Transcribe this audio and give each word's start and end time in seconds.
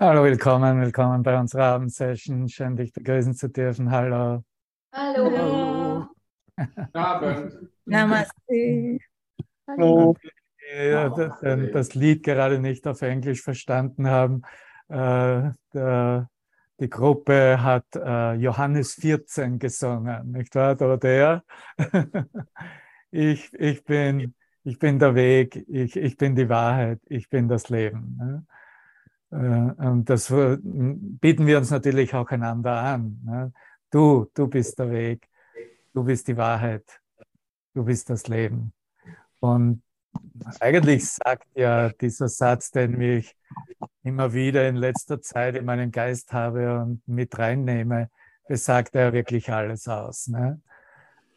Hallo, 0.00 0.24
willkommen, 0.24 0.80
willkommen 0.80 1.22
bei 1.22 1.38
unserer 1.38 1.74
Abendsession. 1.74 2.48
Schön, 2.48 2.74
dich 2.74 2.92
begrüßen 2.92 3.32
zu 3.34 3.48
dürfen. 3.48 3.92
Hallo. 3.92 4.42
Hallo. 4.92 6.06
Abend. 6.92 7.56
Namaste. 7.84 8.98
Hallo. 9.68 10.16
Ja, 10.76 11.10
das, 11.10 11.40
das 11.72 11.94
Lied 11.94 12.24
gerade 12.24 12.58
nicht 12.58 12.88
auf 12.88 13.02
Englisch 13.02 13.42
verstanden 13.42 14.08
haben. 14.08 14.42
Äh, 14.88 15.52
der, 15.72 16.28
die 16.80 16.90
Gruppe 16.90 17.62
hat 17.62 17.86
äh, 17.94 18.32
Johannes 18.34 18.94
14 18.94 19.60
gesungen, 19.60 20.32
nicht 20.32 20.56
wahr, 20.56 20.74
Dorothea? 20.74 21.44
ich, 23.12 23.52
ich, 23.54 23.84
bin, 23.84 24.34
ich 24.64 24.78
bin 24.80 24.98
der 24.98 25.14
Weg, 25.14 25.64
ich, 25.68 25.96
ich 25.96 26.16
bin 26.16 26.34
die 26.34 26.48
Wahrheit, 26.48 27.00
ich 27.06 27.28
bin 27.28 27.46
das 27.48 27.68
Leben. 27.68 28.16
Ne? 28.18 28.46
Äh, 29.30 29.36
und 29.36 30.06
das 30.08 30.28
bieten 30.30 31.46
wir 31.46 31.58
uns 31.58 31.70
natürlich 31.70 32.14
auch 32.14 32.30
einander 32.30 32.72
an. 32.72 33.20
Ne? 33.24 33.52
Du, 33.90 34.30
du 34.34 34.48
bist 34.48 34.78
der 34.78 34.90
Weg, 34.90 35.28
du 35.94 36.04
bist 36.04 36.28
die 36.28 36.36
Wahrheit, 36.36 37.00
du 37.74 37.84
bist 37.84 38.10
das 38.10 38.28
Leben. 38.28 38.72
Und 39.40 39.82
eigentlich 40.60 41.08
sagt 41.08 41.46
ja 41.54 41.90
dieser 41.90 42.28
Satz, 42.28 42.70
den 42.70 43.00
ich 43.00 43.36
immer 44.02 44.32
wieder 44.32 44.68
in 44.68 44.76
letzter 44.76 45.20
Zeit 45.20 45.56
in 45.56 45.64
meinen 45.64 45.90
Geist 45.90 46.32
habe 46.32 46.80
und 46.80 47.06
mit 47.06 47.38
reinnehme, 47.38 48.10
besagt 48.48 48.94
er 48.94 49.12
wirklich 49.12 49.50
alles 49.50 49.86
aus. 49.88 50.28
Ne? 50.28 50.60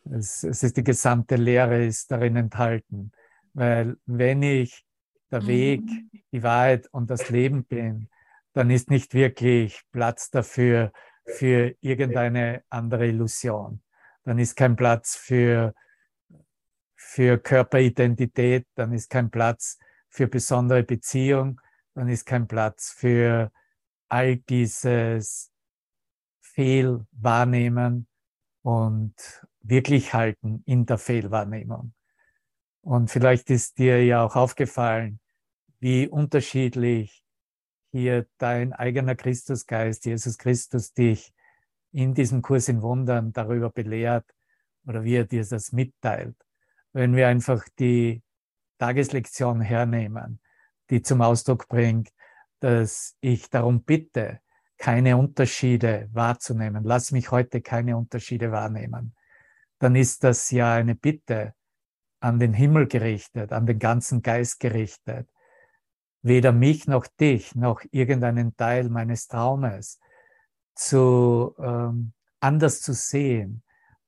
Es, 0.09 0.43
es 0.43 0.63
ist 0.63 0.77
die 0.77 0.83
gesamte 0.83 1.35
Lehre 1.35 1.85
ist 1.85 2.11
darin 2.11 2.35
enthalten. 2.35 3.11
Weil 3.53 3.97
wenn 4.05 4.41
ich 4.43 4.85
der 5.31 5.47
Weg, 5.47 5.81
mhm. 5.81 6.09
die 6.31 6.43
Wahrheit 6.43 6.87
und 6.91 7.09
das 7.09 7.29
Leben 7.29 7.63
bin, 7.63 8.09
dann 8.53 8.69
ist 8.69 8.89
nicht 8.89 9.13
wirklich 9.13 9.81
Platz 9.91 10.29
dafür, 10.29 10.91
für 11.25 11.75
irgendeine 11.81 12.63
andere 12.69 13.07
Illusion. 13.07 13.81
Dann 14.23 14.39
ist 14.39 14.55
kein 14.55 14.75
Platz 14.75 15.15
für, 15.15 15.73
für 16.95 17.37
Körperidentität, 17.37 18.67
dann 18.75 18.93
ist 18.93 19.09
kein 19.09 19.29
Platz 19.29 19.77
für 20.09 20.27
besondere 20.27 20.83
Beziehung, 20.83 21.61
dann 21.93 22.09
ist 22.09 22.25
kein 22.25 22.47
Platz 22.47 22.91
für 22.91 23.51
all 24.09 24.37
dieses 24.37 25.51
Fehlwahrnehmen 26.41 28.07
und 28.61 29.15
wirklich 29.61 30.13
halten 30.13 30.63
in 30.65 30.85
der 30.85 30.97
Fehlwahrnehmung. 30.97 31.93
Und 32.81 33.11
vielleicht 33.11 33.49
ist 33.49 33.77
dir 33.77 34.03
ja 34.03 34.23
auch 34.23 34.35
aufgefallen, 34.35 35.19
wie 35.79 36.07
unterschiedlich 36.07 37.23
hier 37.91 38.25
dein 38.37 38.73
eigener 38.73 39.15
Christusgeist, 39.15 40.05
Jesus 40.05 40.37
Christus, 40.37 40.93
dich 40.93 41.33
in 41.91 42.13
diesem 42.13 42.41
Kurs 42.41 42.69
in 42.69 42.81
Wundern 42.81 43.33
darüber 43.33 43.69
belehrt 43.69 44.25
oder 44.85 45.03
wie 45.03 45.15
er 45.15 45.25
dir 45.25 45.45
das 45.45 45.71
mitteilt. 45.71 46.35
Wenn 46.93 47.15
wir 47.15 47.27
einfach 47.27 47.67
die 47.79 48.23
Tageslektion 48.77 49.61
hernehmen, 49.61 50.39
die 50.89 51.01
zum 51.01 51.21
Ausdruck 51.21 51.67
bringt, 51.67 52.09
dass 52.59 53.15
ich 53.21 53.49
darum 53.49 53.83
bitte, 53.83 54.39
keine 54.77 55.17
Unterschiede 55.17 56.09
wahrzunehmen. 56.11 56.83
Lass 56.83 57.11
mich 57.11 57.29
heute 57.29 57.61
keine 57.61 57.95
Unterschiede 57.97 58.51
wahrnehmen. 58.51 59.15
Dann 59.77 59.95
ist 59.95 60.23
das 60.23 60.49
ja 60.49 60.73
eine 60.73 60.95
Bitte 60.95 61.53
an 62.21 62.39
den 62.39 62.53
Himmel 62.53 62.87
gerichtet, 62.87 63.51
an 63.51 63.65
den 63.65 63.79
ganzen 63.79 64.21
Geist 64.21 64.59
gerichtet. 64.59 65.29
Weder 66.21 66.51
mich 66.51 66.87
noch 66.87 67.07
dich 67.07 67.55
noch 67.55 67.81
irgendeinen 67.91 68.55
Teil 68.55 68.89
meines 68.89 69.27
Traumes 69.27 69.99
zu 70.75 71.55
ähm, 71.59 72.13
anders 72.39 72.81
zu 72.81 72.93
sehen 72.93 73.63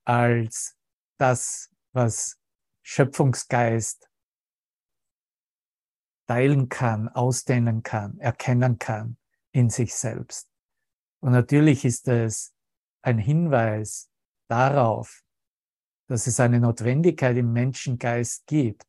als 0.05 0.77
das, 1.17 1.71
was 1.91 2.39
Schöpfungsgeist 2.83 4.09
teilen 6.27 6.69
kann, 6.69 7.09
ausdehnen 7.09 7.83
kann, 7.83 8.17
erkennen 8.19 8.79
kann 8.79 9.17
in 9.51 9.69
sich 9.69 9.93
selbst. 9.95 10.49
Und 11.19 11.31
natürlich 11.31 11.85
ist 11.85 12.07
es 12.07 12.53
ein 13.01 13.17
Hinweis 13.17 14.09
darauf, 14.47 15.22
dass 16.07 16.27
es 16.27 16.39
eine 16.39 16.59
Notwendigkeit 16.59 17.37
im 17.37 17.53
Menschengeist 17.53 18.45
gibt, 18.47 18.85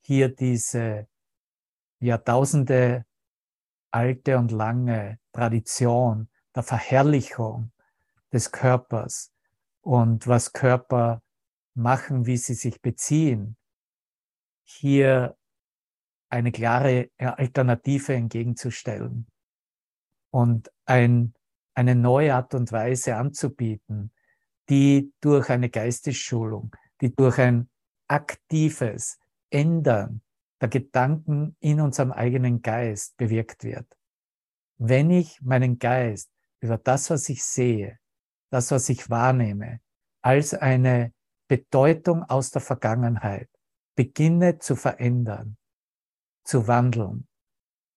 hier 0.00 0.28
diese 0.28 1.08
Jahrtausende 2.00 3.04
alte 3.90 4.38
und 4.38 4.52
lange 4.52 5.18
Tradition 5.32 6.28
der 6.54 6.62
Verherrlichung 6.62 7.72
des 8.32 8.50
Körpers 8.52 9.32
und 9.80 10.26
was 10.26 10.52
Körper 10.52 11.22
machen, 11.74 12.26
wie 12.26 12.36
sie 12.36 12.54
sich 12.54 12.80
beziehen, 12.82 13.56
hier 14.64 15.36
eine 16.28 16.52
klare 16.52 17.10
Alternative 17.18 18.14
entgegenzustellen 18.14 19.26
und 20.30 20.70
ein, 20.84 21.34
eine 21.74 21.94
neue 21.94 22.34
Art 22.34 22.54
und 22.54 22.70
Weise 22.70 23.16
anzubieten, 23.16 24.12
die 24.68 25.12
durch 25.20 25.50
eine 25.50 25.70
Geistesschulung, 25.70 26.74
die 27.00 27.14
durch 27.14 27.38
ein 27.38 27.68
aktives 28.08 29.18
Ändern 29.50 30.22
der 30.60 30.68
Gedanken 30.68 31.56
in 31.60 31.80
unserem 31.80 32.12
eigenen 32.12 32.62
Geist 32.62 33.16
bewirkt 33.16 33.64
wird. 33.64 33.86
Wenn 34.78 35.10
ich 35.10 35.40
meinen 35.42 35.78
Geist 35.78 36.30
über 36.60 36.78
das, 36.78 37.10
was 37.10 37.28
ich 37.28 37.44
sehe, 37.44 37.98
das, 38.50 38.70
was 38.70 38.88
ich 38.88 39.08
wahrnehme, 39.10 39.80
als 40.22 40.54
eine 40.54 41.12
Bedeutung 41.48 42.22
aus 42.24 42.50
der 42.50 42.60
Vergangenheit 42.60 43.48
beginne 43.94 44.58
zu 44.58 44.76
verändern, 44.76 45.56
zu 46.44 46.66
wandeln, 46.66 47.28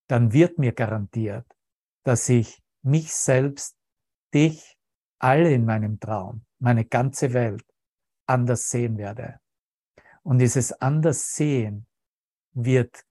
dann 0.08 0.34
wird 0.34 0.58
mir 0.58 0.74
garantiert, 0.74 1.46
dass 2.04 2.28
ich 2.30 2.62
mich 2.82 3.14
selbst, 3.14 3.76
dich, 4.34 4.78
alle 5.20 5.54
in 5.54 5.66
meinem 5.66 6.00
Traum, 6.00 6.46
meine 6.62 6.86
ganze 6.86 7.34
Welt 7.34 7.66
anders 8.28 8.70
sehen 8.70 8.98
werde. 8.98 9.40
Und 10.24 10.40
dieses 10.40 10.72
Anderssehen 10.74 11.88
wird 12.54 13.06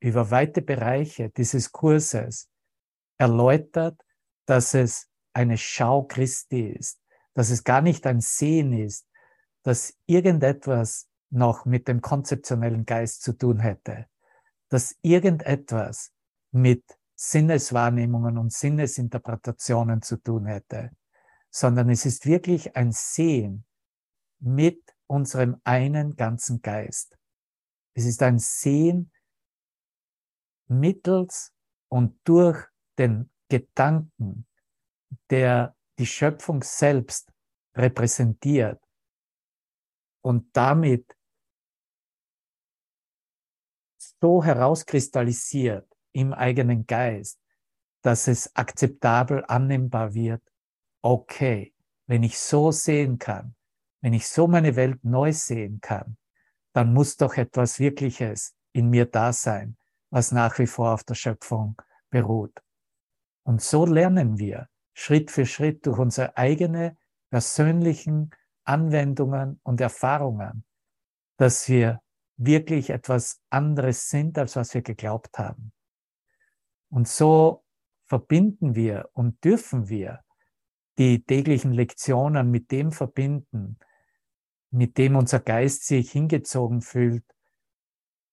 über 0.00 0.30
weite 0.30 0.62
Bereiche 0.62 1.30
dieses 1.30 1.70
Kurses 1.70 2.48
erläutert, 3.18 4.00
dass 4.46 4.74
es 4.74 5.08
eine 5.32 5.58
Schau 5.58 6.04
Christi 6.04 6.68
ist, 6.68 7.00
dass 7.34 7.50
es 7.50 7.62
gar 7.62 7.82
nicht 7.82 8.06
ein 8.06 8.20
Sehen 8.20 8.72
ist, 8.72 9.06
dass 9.62 9.94
irgendetwas 10.06 11.08
noch 11.30 11.66
mit 11.66 11.88
dem 11.88 12.00
konzeptionellen 12.00 12.86
Geist 12.86 13.22
zu 13.22 13.34
tun 13.34 13.60
hätte, 13.60 14.06
dass 14.70 14.96
irgendetwas 15.02 16.12
mit 16.52 16.84
Sinneswahrnehmungen 17.16 18.38
und 18.38 18.52
Sinnesinterpretationen 18.52 20.00
zu 20.00 20.16
tun 20.16 20.46
hätte, 20.46 20.92
sondern 21.50 21.90
es 21.90 22.06
ist 22.06 22.26
wirklich 22.26 22.76
ein 22.76 22.92
Sehen 22.92 23.64
mit 24.40 24.82
unserem 25.06 25.60
einen 25.64 26.16
ganzen 26.16 26.60
Geist. 26.62 27.18
Es 27.94 28.04
ist 28.04 28.22
ein 28.22 28.38
Sehen 28.38 29.10
mittels 30.68 31.52
und 31.88 32.18
durch 32.24 32.64
den 32.98 33.30
Gedanken, 33.48 34.46
der 35.30 35.74
die 35.98 36.06
Schöpfung 36.06 36.62
selbst 36.62 37.32
repräsentiert 37.74 38.80
und 40.20 40.54
damit 40.54 41.16
so 44.20 44.44
herauskristallisiert 44.44 45.88
im 46.12 46.32
eigenen 46.32 46.86
Geist, 46.86 47.40
dass 48.02 48.28
es 48.28 48.54
akzeptabel 48.54 49.44
annehmbar 49.46 50.14
wird 50.14 50.42
okay, 51.02 51.74
wenn 52.06 52.22
ich 52.22 52.38
so 52.38 52.70
sehen 52.70 53.18
kann, 53.18 53.54
wenn 54.00 54.12
ich 54.12 54.28
so 54.28 54.46
meine 54.46 54.76
Welt 54.76 55.04
neu 55.04 55.32
sehen 55.32 55.80
kann, 55.80 56.16
dann 56.72 56.92
muss 56.92 57.16
doch 57.16 57.34
etwas 57.36 57.78
Wirkliches 57.78 58.54
in 58.72 58.90
mir 58.90 59.06
da 59.06 59.32
sein, 59.32 59.76
was 60.10 60.32
nach 60.32 60.58
wie 60.58 60.66
vor 60.66 60.94
auf 60.94 61.04
der 61.04 61.14
Schöpfung 61.14 61.80
beruht. 62.10 62.62
Und 63.42 63.62
so 63.62 63.86
lernen 63.86 64.38
wir 64.38 64.68
Schritt 64.94 65.30
für 65.30 65.46
Schritt 65.46 65.86
durch 65.86 65.98
unsere 65.98 66.36
eigene 66.36 66.96
persönlichen 67.30 68.30
Anwendungen 68.64 69.60
und 69.62 69.80
Erfahrungen, 69.80 70.64
dass 71.36 71.68
wir 71.68 72.02
wirklich 72.36 72.90
etwas 72.90 73.40
anderes 73.50 74.08
sind, 74.08 74.38
als 74.38 74.56
was 74.56 74.74
wir 74.74 74.82
geglaubt 74.82 75.38
haben. 75.38 75.72
Und 76.90 77.08
so 77.08 77.64
verbinden 78.06 78.74
wir 78.74 79.08
und 79.12 79.42
dürfen 79.44 79.88
wir 79.88 80.24
die 80.98 81.22
täglichen 81.22 81.72
Lektionen 81.72 82.50
mit 82.50 82.72
dem 82.72 82.90
verbinden, 82.90 83.78
mit 84.70 84.98
dem 84.98 85.16
unser 85.16 85.38
Geist 85.38 85.86
sich 85.86 86.10
hingezogen 86.10 86.82
fühlt, 86.82 87.24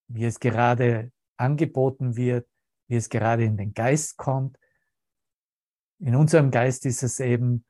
wie 0.08 0.26
es 0.26 0.40
gerade 0.40 1.12
angeboten 1.38 2.16
wird, 2.16 2.48
wie 2.88 2.96
es 2.96 3.10
gerade 3.10 3.44
in 3.44 3.56
den 3.58 3.74
Geist 3.74 4.18
kommt. 4.18 4.58
In 6.00 6.16
unserem 6.16 6.52
Geist 6.52 6.86
ist 6.86 7.04
es 7.04 7.20
eben 7.20 7.66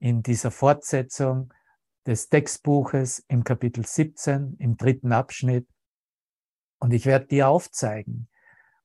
in 0.00 0.22
dieser 0.22 0.50
Fortsetzung 0.50 1.52
des 2.06 2.28
Textbuches 2.28 3.24
im 3.28 3.44
Kapitel 3.44 3.84
17, 3.84 4.56
im 4.58 4.76
dritten 4.76 5.12
Abschnitt. 5.12 5.68
Und 6.80 6.92
ich 6.92 7.06
werde 7.06 7.26
dir 7.26 7.48
aufzeigen 7.48 8.28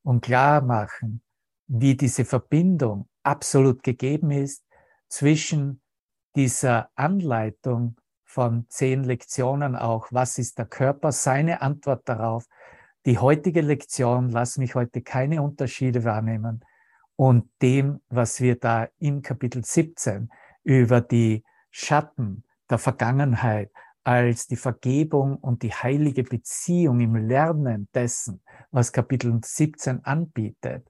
und 0.02 0.22
klar 0.22 0.62
machen, 0.62 1.24
wie 1.68 1.96
diese 1.96 2.26
Verbindung 2.26 3.08
absolut 3.24 3.84
gegeben 3.84 4.32
ist 4.32 4.63
zwischen 5.14 5.80
dieser 6.36 6.90
Anleitung 6.96 7.98
von 8.24 8.66
zehn 8.70 9.04
Lektionen 9.04 9.76
auch, 9.76 10.08
was 10.10 10.40
ist 10.40 10.58
der 10.58 10.66
Körper, 10.66 11.12
seine 11.12 11.62
Antwort 11.62 12.10
darauf, 12.10 12.48
die 13.06 13.20
heutige 13.20 13.62
Lektion, 13.62 14.32
lass 14.32 14.58
mich 14.58 14.74
heute 14.74 15.04
keine 15.04 15.44
Unterschiede 15.44 16.04
wahrnehmen 16.04 16.66
und 17.16 17.48
dem, 17.62 18.02
was 18.10 18.42
wir 18.42 18.60
da 18.60 18.88
im 18.98 19.22
Kapitel 19.22 19.64
17 19.64 20.32
über 20.64 21.00
die 21.00 21.44
Schatten 21.70 22.44
der 22.68 22.80
Vergangenheit 22.80 23.70
als 24.04 24.48
die 24.48 24.56
Vergebung 24.56 25.38
und 25.38 25.62
die 25.62 25.74
heilige 25.74 26.24
Beziehung 26.24 27.02
im 27.02 27.16
Lernen 27.16 27.88
dessen, 27.94 28.42
was 28.72 28.92
Kapitel 28.92 29.40
17 29.44 30.04
anbietet, 30.06 30.88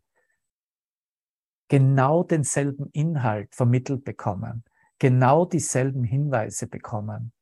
genau 1.73 2.21
denselben 2.21 2.91
Inhalt 2.91 3.55
vermittelt 3.55 4.03
bekommen, 4.03 4.63
genau 4.99 5.43
dieselben 5.43 6.03
Hinweise 6.03 6.67
bekommen. 6.67 7.33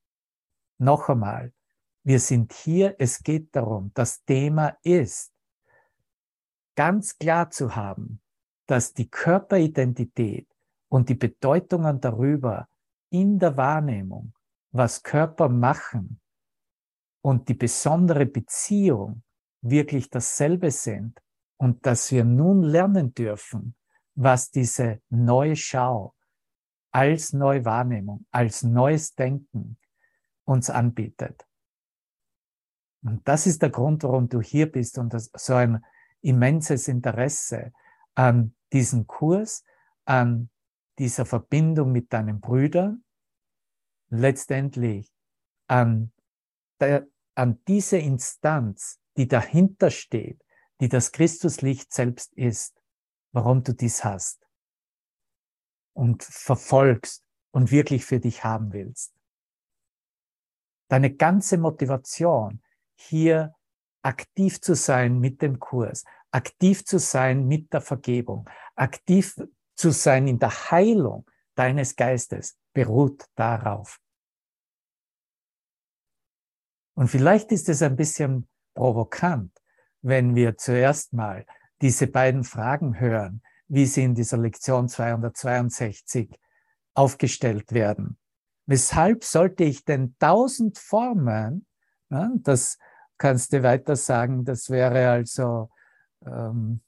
Noch 0.78 1.10
einmal, 1.10 1.52
wir 2.04 2.18
sind 2.22 2.54
hier, 2.54 2.96
es 2.98 3.24
geht 3.24 3.54
darum, 3.54 3.92
das 3.94 4.24
Thema 4.24 4.78
ist, 4.84 5.34
ganz 6.78 7.18
klar 7.18 7.50
zu 7.50 7.76
haben, 7.76 8.22
dass 8.68 8.94
die 8.94 9.10
Körperidentität 9.10 10.48
und 10.88 11.10
die 11.10 11.16
Bedeutungen 11.16 12.00
darüber 12.00 12.70
in 13.10 13.38
der 13.38 13.58
Wahrnehmung, 13.58 14.32
was 14.72 15.04
Körper 15.04 15.50
machen 15.50 16.22
und 17.22 17.50
die 17.50 17.56
besondere 17.56 18.26
Beziehung 18.28 19.24
wirklich 19.60 20.10
dasselbe 20.10 20.72
sind 20.72 21.22
und 21.58 21.86
dass 21.86 22.14
wir 22.14 22.24
nun 22.24 22.64
lernen 22.64 23.14
dürfen, 23.14 23.76
was 24.16 24.52
diese 24.52 25.02
neue 25.10 25.56
Schau 25.56 26.16
als 26.92 27.34
neue 27.34 27.64
Wahrnehmung, 27.66 28.26
als 28.32 28.64
neues 28.64 29.16
Denken 29.16 29.78
uns 30.44 30.70
anbietet. 30.70 31.48
Und 33.04 33.28
das 33.28 33.48
ist 33.48 33.62
der 33.62 33.70
Grund, 33.70 34.04
warum 34.04 34.30
du 34.30 34.42
hier 34.42 34.72
bist 34.72 34.98
und 34.98 35.14
das, 35.14 35.32
so 35.36 35.56
ein 35.56 35.84
immenses 36.22 36.88
Interesse 36.88 37.74
an 38.14 38.54
diesem 38.72 39.08
Kurs, 39.08 39.64
an 40.06 40.50
dieser 41.00 41.26
Verbindung 41.26 41.92
mit 41.92 42.14
deinen 42.14 42.42
Brüdern, 42.42 43.04
letztendlich 44.10 45.12
an, 45.68 46.12
der, 46.80 47.08
an 47.34 47.60
diese 47.68 47.98
Instanz, 47.98 49.00
die 49.18 49.28
dahinter 49.28 49.90
steht, 49.90 50.44
die 50.80 50.90
das 50.90 51.12
Christuslicht 51.12 51.94
selbst 51.94 52.34
ist, 52.34 52.81
warum 53.32 53.64
du 53.64 53.74
dies 53.74 54.04
hast 54.04 54.48
und 55.94 56.24
verfolgst 56.24 57.24
und 57.52 57.72
wirklich 57.72 58.06
für 58.06 58.20
dich 58.20 58.44
haben 58.44 58.74
willst. 58.74 59.14
Deine 60.90 61.14
ganze 61.16 61.58
Motivation, 61.58 62.62
hier 62.96 63.56
aktiv 64.02 64.62
zu 64.62 64.76
sein 64.76 65.20
mit 65.20 65.42
dem 65.42 65.60
Kurs, 65.60 66.04
aktiv 66.32 66.86
zu 66.86 66.98
sein 67.00 67.48
mit 67.48 67.72
der 67.74 67.82
Vergebung, 67.82 68.50
aktiv 68.76 69.36
zu 69.76 69.92
sein 69.92 70.28
in 70.28 70.40
der 70.40 70.72
Heilung 70.72 71.30
deines 71.56 71.96
Geistes, 71.96 72.58
beruht 72.74 73.26
darauf. 73.36 74.00
Und 76.94 77.08
vielleicht 77.08 77.52
ist 77.52 77.70
es 77.70 77.82
ein 77.82 77.96
bisschen 77.96 78.48
provokant, 78.74 79.52
wenn 80.02 80.36
wir 80.36 80.58
zuerst 80.58 81.14
mal 81.14 81.46
diese 81.82 82.08
beiden 82.08 82.44
Fragen 82.44 83.00
hören, 83.00 83.42
wie 83.68 83.86
sie 83.86 84.04
in 84.04 84.16
dieser 84.16 84.38
Lektion 84.38 84.88
262 84.88 86.30
aufgestellt 86.94 87.72
werden. 87.72 88.18
Weshalb 88.66 89.24
sollte 89.24 89.64
ich 89.64 89.86
denn 89.86 90.16
tausend 90.20 90.78
Formen, 90.78 91.66
ja, 92.10 92.30
das 92.36 92.78
kannst 93.18 93.54
du 93.54 93.64
weiter 93.64 93.96
sagen, 93.96 94.46
das 94.46 94.70
wäre 94.70 95.10
also 95.10 95.70
ähm, 96.26 96.82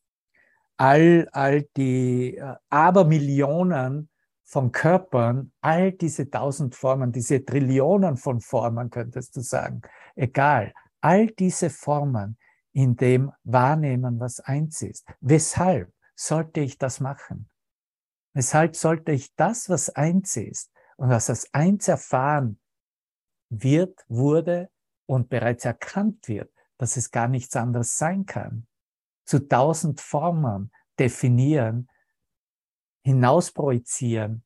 all, 0.78 1.28
all 1.32 1.64
die 1.78 2.38
äh, 2.38 2.56
Abermillionen 2.70 4.10
von 4.44 4.72
Körpern, 4.72 5.52
all 5.62 5.94
diese 5.94 6.30
tausend 6.30 6.76
Formen, 6.76 7.12
diese 7.12 7.44
Trillionen 7.44 8.18
von 8.18 8.42
Formen, 8.42 8.90
könntest 8.90 9.36
du 9.36 9.42
sagen, 9.42 9.82
egal, 10.16 10.74
all 11.02 11.28
diese 11.28 11.70
Formen 11.70 12.38
in 12.74 12.96
dem 12.96 13.32
Wahrnehmen, 13.44 14.20
was 14.20 14.40
eins 14.40 14.82
ist. 14.82 15.08
Weshalb? 15.22 15.94
sollte 16.16 16.62
ich 16.62 16.78
das 16.78 17.00
machen? 17.00 17.50
Weshalb 18.34 18.76
sollte 18.76 19.12
ich 19.12 19.36
das, 19.36 19.70
was 19.70 19.90
eins 19.90 20.36
ist 20.36 20.72
und 20.98 21.10
was 21.10 21.30
als 21.30 21.54
eins 21.54 21.88
erfahren 21.88 22.60
wird, 23.50 24.04
wurde 24.08 24.70
und 25.06 25.30
bereits 25.30 25.66
erkannt 25.66 26.28
wird, 26.28 26.52
dass 26.78 26.98
es 26.98 27.12
gar 27.12 27.28
nichts 27.28 27.56
anderes 27.56 27.98
sein 27.98 28.26
kann, 28.26 28.68
zu 29.26 29.48
tausend 29.48 30.02
Formen 30.02 30.72
definieren, 31.00 31.90
hinausprojizieren, 33.06 34.44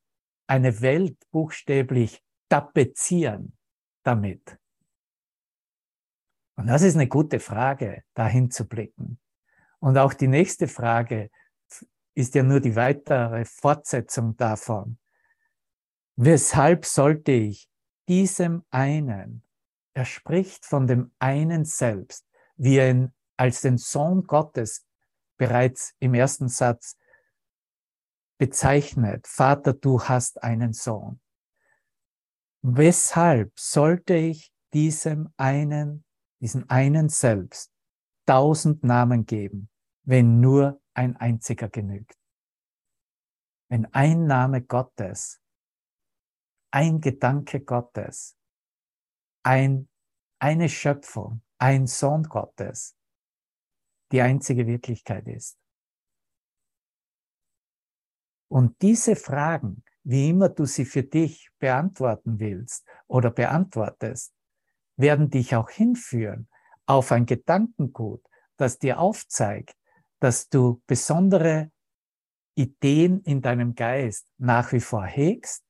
eine 0.48 0.82
Welt 0.82 1.18
buchstäblich 1.32 2.24
tapezieren 2.50 3.58
damit? 4.04 4.58
Und 6.58 6.68
das 6.68 6.82
ist 6.82 6.96
eine 6.96 7.08
gute 7.08 7.40
Frage, 7.40 8.04
dahin 8.14 8.52
zu 8.52 8.68
blicken. 8.68 9.20
Und 9.80 9.98
auch 9.98 10.14
die 10.14 10.28
nächste 10.28 10.68
Frage, 10.68 11.30
ist 12.18 12.34
ja 12.34 12.42
nur 12.42 12.60
die 12.60 12.76
weitere 12.76 13.46
Fortsetzung 13.46 14.36
davon. 14.38 14.98
Weshalb 16.16 16.84
sollte 16.84 17.32
ich 17.32 17.70
diesem 18.08 18.64
einen, 18.72 19.44
er 19.94 20.06
spricht 20.06 20.66
von 20.66 20.88
dem 20.88 21.12
einen 21.20 21.64
selbst, 21.64 22.28
wie 22.56 22.78
er 22.78 22.90
ihn 22.90 23.14
als 23.38 23.62
den 23.62 23.78
Sohn 23.78 24.24
Gottes 24.24 24.84
bereits 25.38 25.94
im 26.00 26.16
ersten 26.16 26.48
Satz 26.48 26.98
bezeichnet, 28.40 29.28
Vater, 29.28 29.74
du 29.74 30.02
hast 30.02 30.42
einen 30.42 30.74
Sohn. 30.74 31.20
Weshalb 32.64 33.60
sollte 33.60 34.16
ich 34.16 34.52
diesem 34.74 35.32
einen, 35.38 36.04
diesem 36.42 36.70
einen 36.70 37.10
selbst 37.10 37.72
tausend 38.26 38.84
Namen 38.84 39.26
geben, 39.26 39.70
wenn 40.04 40.40
nur 40.40 40.82
ein 40.94 41.16
einziger 41.16 41.70
genügt. 41.70 42.18
Wenn 43.70 43.86
ein 43.94 44.26
Name 44.26 44.62
Gottes, 44.64 45.42
ein 46.72 47.02
Gedanke 47.02 47.62
Gottes, 47.62 48.38
ein, 49.44 49.90
eine 50.40 50.70
Schöpfung, 50.70 51.42
ein 51.58 51.88
Sohn 51.88 52.24
Gottes 52.24 52.98
die 54.12 54.22
einzige 54.22 54.66
Wirklichkeit 54.68 55.28
ist. 55.28 55.60
Und 58.50 58.82
diese 58.82 59.16
Fragen, 59.16 59.84
wie 60.04 60.30
immer 60.30 60.50
du 60.50 60.66
sie 60.66 60.86
für 60.86 61.04
dich 61.04 61.50
beantworten 61.60 62.40
willst 62.40 62.88
oder 63.08 63.30
beantwortest, 63.30 64.34
werden 64.98 65.30
dich 65.30 65.56
auch 65.56 65.70
hinführen 65.70 66.50
auf 66.86 67.12
ein 67.12 67.26
Gedankengut, 67.26 68.24
das 68.58 68.80
dir 68.80 69.00
aufzeigt, 69.00 69.76
dass 70.20 70.50
du 70.50 70.82
besondere 70.88 71.72
Ideen 72.56 73.22
in 73.22 73.42
deinem 73.42 73.76
Geist 73.76 74.28
nach 74.38 74.72
wie 74.72 74.80
vor 74.80 75.06
hegst 75.06 75.64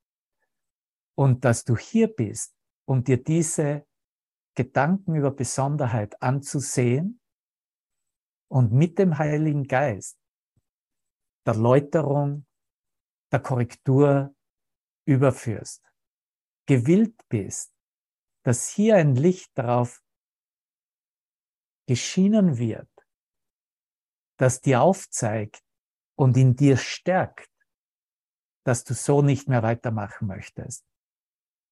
und 1.15 1.43
dass 1.43 1.65
du 1.65 1.75
hier 1.75 2.07
bist, 2.07 2.55
um 2.85 3.03
dir 3.03 3.21
diese 3.21 3.85
Gedanken 4.55 5.15
über 5.15 5.31
Besonderheit 5.31 6.21
anzusehen 6.21 7.19
und 8.47 8.71
mit 8.71 8.97
dem 8.97 9.17
Heiligen 9.17 9.67
Geist 9.67 10.17
der 11.45 11.55
Läuterung, 11.55 12.45
der 13.31 13.39
Korrektur 13.41 14.33
überführst. 15.05 15.83
Gewillt 16.65 17.21
bist, 17.29 17.76
dass 18.47 18.69
hier 18.69 18.95
ein 18.95 19.15
Licht 19.15 19.51
darauf 19.57 20.01
geschienen 21.85 22.57
wird, 22.57 22.87
das 24.37 24.61
dir 24.61 24.81
aufzeigt 24.81 25.61
und 26.15 26.37
in 26.37 26.55
dir 26.55 26.77
stärkt, 26.77 27.51
dass 28.63 28.85
du 28.85 28.93
so 28.93 29.21
nicht 29.21 29.49
mehr 29.49 29.63
weitermachen 29.63 30.29
möchtest, 30.29 30.85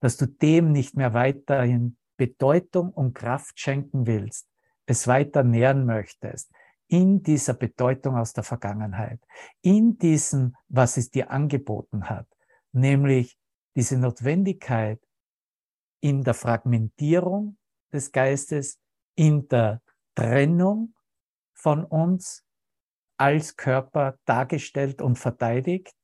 dass 0.01 0.17
du 0.17 0.25
dem 0.25 0.74
nicht 0.74 0.98
mehr 0.98 1.13
weiterhin 1.13 1.96
Bedeutung 2.17 2.91
und 2.91 3.13
Kraft 3.13 3.58
schenken 3.58 4.05
willst, 4.05 4.46
es 4.86 5.08
weiter 5.08 5.46
nähren 5.46 5.86
möchtest, 5.86 6.51
in 6.88 7.24
dieser 7.24 7.53
Bedeutung 7.53 8.17
aus 8.17 8.34
der 8.34 8.44
Vergangenheit, 8.44 9.22
in 9.62 9.98
diesem, 9.98 10.58
was 10.67 10.98
es 10.98 11.10
dir 11.10 11.32
angeboten 11.32 12.10
hat, 12.10 12.27
nämlich 12.74 13.38
diese 13.77 13.98
Notwendigkeit 13.98 15.00
in 16.06 16.22
der 16.22 16.36
Fragmentierung 16.36 17.58
des 17.92 18.12
Geistes, 18.12 18.80
in 19.16 19.48
der 19.48 19.82
Trennung 20.14 20.94
von 21.56 21.84
uns 21.84 22.46
als 23.18 23.56
Körper 23.56 24.20
dargestellt 24.26 25.02
und 25.02 25.18
verteidigt, 25.18 25.96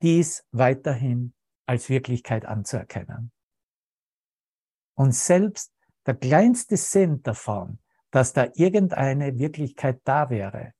dies 0.00 0.42
weiterhin 0.52 1.34
als 1.66 1.90
Wirklichkeit 1.90 2.46
anzuerkennen. 2.46 3.30
Und 4.94 5.14
selbst 5.14 5.74
der 6.06 6.14
kleinste 6.14 6.78
Sinn 6.78 7.22
davon, 7.22 7.78
dass 8.10 8.32
da 8.32 8.48
irgendeine 8.54 9.38
Wirklichkeit 9.38 10.00
da 10.04 10.30
wäre, 10.30 10.72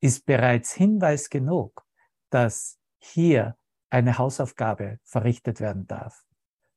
ist 0.00 0.24
bereits 0.24 0.72
Hinweis 0.72 1.28
genug, 1.28 1.86
dass 2.30 2.78
hier 3.00 3.58
eine 3.90 4.16
Hausaufgabe 4.16 4.98
verrichtet 5.04 5.60
werden 5.60 5.86
darf. 5.86 6.24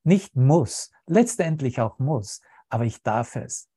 Nicht 0.03 0.36
muss, 0.36 0.91
letztendlich 1.05 1.79
auch 1.79 2.00
muss, 2.00 2.41
aber 2.70 2.86
ich 2.86 3.01
darf 3.03 3.36
es. 3.36 3.70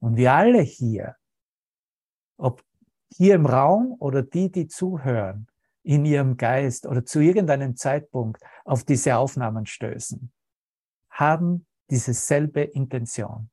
Und 0.00 0.16
wir 0.16 0.32
alle 0.32 0.60
hier, 0.60 1.16
ob 2.36 2.62
hier 3.16 3.36
im 3.36 3.46
Raum 3.46 3.96
oder 4.00 4.22
die, 4.22 4.50
die 4.50 4.66
zuhören, 4.66 5.46
in 5.84 6.04
ihrem 6.04 6.36
Geist 6.36 6.86
oder 6.86 7.04
zu 7.04 7.20
irgendeinem 7.20 7.76
Zeitpunkt 7.76 8.42
auf 8.64 8.84
diese 8.84 9.16
Aufnahmen 9.16 9.66
stößen, 9.66 10.32
haben 11.10 11.66
diese 11.90 12.14
selbe 12.14 12.62
Intention, 12.62 13.50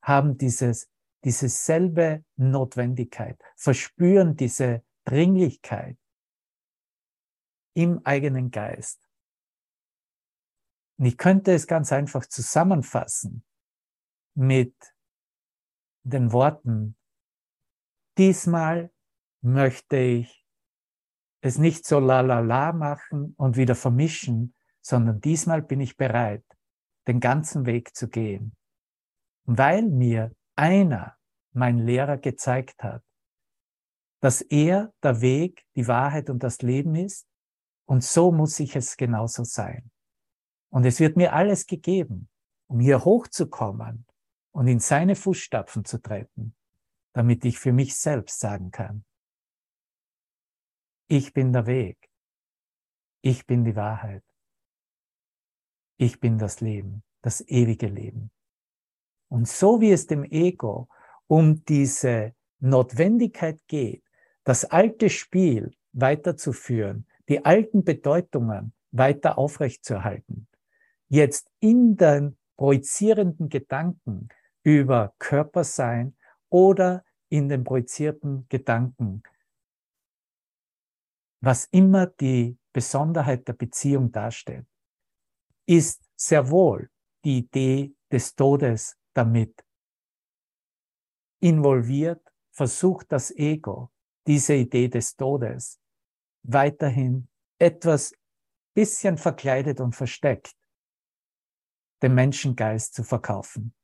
haben 0.00 0.38
dieses, 0.38 0.88
diese 1.24 1.48
selbe 1.48 2.24
Notwendigkeit, 2.36 3.38
verspüren 3.56 4.36
diese 4.36 4.82
Dringlichkeit 5.04 5.98
im 7.74 8.00
eigenen 8.04 8.50
Geist. 8.50 9.03
Und 10.98 11.06
ich 11.06 11.18
könnte 11.18 11.52
es 11.52 11.66
ganz 11.66 11.92
einfach 11.92 12.26
zusammenfassen 12.26 13.44
mit 14.34 14.74
den 16.04 16.32
Worten, 16.32 16.96
diesmal 18.18 18.92
möchte 19.40 19.96
ich 19.96 20.46
es 21.40 21.58
nicht 21.58 21.84
so 21.84 21.98
la 21.98 22.20
la 22.20 22.40
la 22.40 22.72
machen 22.72 23.34
und 23.36 23.56
wieder 23.56 23.74
vermischen, 23.74 24.54
sondern 24.80 25.20
diesmal 25.20 25.62
bin 25.62 25.80
ich 25.80 25.96
bereit, 25.96 26.44
den 27.06 27.20
ganzen 27.20 27.66
Weg 27.66 27.94
zu 27.96 28.08
gehen. 28.08 28.56
Weil 29.44 29.82
mir 29.82 30.34
einer, 30.56 31.16
mein 31.52 31.78
Lehrer, 31.78 32.16
gezeigt 32.16 32.82
hat, 32.82 33.02
dass 34.20 34.40
er 34.40 34.94
der 35.02 35.20
Weg, 35.20 35.66
die 35.76 35.86
Wahrheit 35.86 36.30
und 36.30 36.42
das 36.42 36.62
Leben 36.62 36.94
ist 36.94 37.26
und 37.86 38.02
so 38.02 38.32
muss 38.32 38.58
ich 38.60 38.74
es 38.76 38.96
genauso 38.96 39.44
sein. 39.44 39.90
Und 40.74 40.84
es 40.86 40.98
wird 40.98 41.16
mir 41.16 41.32
alles 41.34 41.68
gegeben, 41.68 42.28
um 42.66 42.80
hier 42.80 43.04
hochzukommen 43.04 44.06
und 44.50 44.66
in 44.66 44.80
seine 44.80 45.14
Fußstapfen 45.14 45.84
zu 45.84 46.02
treten, 46.02 46.56
damit 47.12 47.44
ich 47.44 47.60
für 47.60 47.72
mich 47.72 47.94
selbst 47.94 48.40
sagen 48.40 48.72
kann, 48.72 49.04
ich 51.06 51.32
bin 51.32 51.52
der 51.52 51.66
Weg, 51.66 52.10
ich 53.20 53.46
bin 53.46 53.62
die 53.62 53.76
Wahrheit, 53.76 54.24
ich 55.96 56.18
bin 56.18 56.38
das 56.38 56.60
Leben, 56.60 57.04
das 57.22 57.40
ewige 57.46 57.86
Leben. 57.86 58.32
Und 59.28 59.46
so 59.46 59.80
wie 59.80 59.92
es 59.92 60.08
dem 60.08 60.24
Ego 60.24 60.88
um 61.28 61.64
diese 61.66 62.34
Notwendigkeit 62.58 63.60
geht, 63.68 64.02
das 64.42 64.64
alte 64.64 65.08
Spiel 65.08 65.76
weiterzuführen, 65.92 67.06
die 67.28 67.44
alten 67.44 67.84
Bedeutungen 67.84 68.74
weiter 68.90 69.38
aufrechtzuerhalten, 69.38 70.48
jetzt 71.08 71.48
in 71.60 71.96
den 71.96 72.36
projizierenden 72.56 73.48
Gedanken 73.48 74.28
über 74.62 75.14
Körpersein 75.18 76.16
oder 76.48 77.04
in 77.28 77.48
den 77.48 77.64
projizierten 77.64 78.46
Gedanken, 78.48 79.22
was 81.40 81.66
immer 81.66 82.06
die 82.06 82.58
Besonderheit 82.72 83.46
der 83.46 83.52
Beziehung 83.52 84.10
darstellt, 84.12 84.66
ist 85.66 86.02
sehr 86.16 86.50
wohl 86.50 86.90
die 87.24 87.38
Idee 87.38 87.94
des 88.10 88.34
Todes 88.34 88.96
damit. 89.14 89.64
Involviert, 91.40 92.22
versucht 92.52 93.10
das 93.12 93.30
Ego, 93.32 93.90
diese 94.26 94.54
Idee 94.54 94.88
des 94.88 95.16
Todes 95.16 95.80
weiterhin 96.42 97.28
etwas 97.58 98.14
bisschen 98.74 99.18
verkleidet 99.18 99.80
und 99.80 99.94
versteckt 99.94 100.54
dem 102.02 102.14
Menschengeist 102.14 102.94
zu 102.94 103.02
verkaufen. 103.02 103.74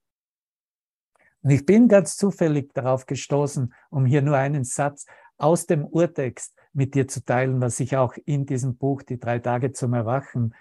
Und 1.42 1.50
ich 1.50 1.64
bin 1.64 1.88
ganz 1.88 2.16
zufällig 2.16 2.72
darauf 2.74 3.06
gestoßen, 3.06 3.72
um 3.90 4.04
hier 4.04 4.22
nur 4.22 4.36
einen 4.36 4.64
Satz 4.64 5.06
aus 5.38 5.66
dem 5.66 5.84
Urtext 5.84 6.54
mit 6.72 6.94
dir 6.94 7.08
zu 7.08 7.24
teilen, 7.24 7.60
was 7.60 7.80
ich 7.80 7.96
auch 7.96 8.14
in 8.26 8.46
diesem 8.46 8.76
Buch, 8.76 9.02
die 9.02 9.18
drei 9.18 9.38
Tage 9.38 9.72
zum 9.72 9.94
Erwachen, 9.94 10.54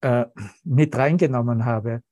äh, 0.00 0.26
mit 0.64 0.96
reingenommen 0.96 1.64
habe. 1.64 2.02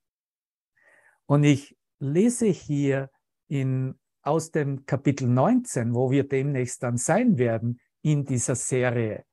Und 1.27 1.45
ich 1.45 1.77
lese 1.99 2.47
hier 2.47 3.11
in, 3.49 3.99
aus 4.23 4.53
dem 4.53 4.87
Kapitel 4.87 5.29
19, 5.29 5.95
wo 5.95 6.11
wir 6.11 6.29
demnächst 6.29 6.83
dann 6.83 6.97
sein 6.97 7.39
werden 7.39 7.81
in 8.03 8.25
dieser 8.25 8.55
Serie. 8.55 9.25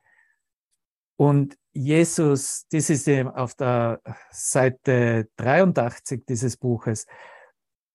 Und 1.15 1.57
Jesus, 1.73 2.65
das 2.71 2.89
ist 2.89 3.09
auf 3.09 3.55
der 3.55 4.01
Seite 4.31 5.29
83 5.37 6.25
dieses 6.25 6.57
Buches. 6.57 7.05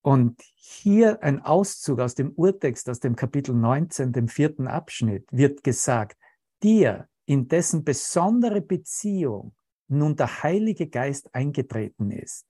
Und 0.03 0.41
hier 0.55 1.23
ein 1.23 1.43
Auszug 1.43 2.01
aus 2.01 2.15
dem 2.15 2.33
Urtext, 2.33 2.89
aus 2.89 3.01
dem 3.01 3.17
Kapitel 3.17 3.55
19, 3.55 4.13
dem 4.13 4.29
vierten 4.29 4.67
Abschnitt, 4.67 5.27
wird 5.31 5.63
gesagt, 5.65 6.17
dir, 6.63 7.09
in 7.27 7.47
dessen 7.47 7.85
besondere 7.85 8.63
Beziehung 8.63 9.55
nun 9.89 10.17
der 10.17 10.43
Heilige 10.43 10.89
Geist 10.89 11.35
eingetreten 11.35 12.11
ist. 12.11 12.47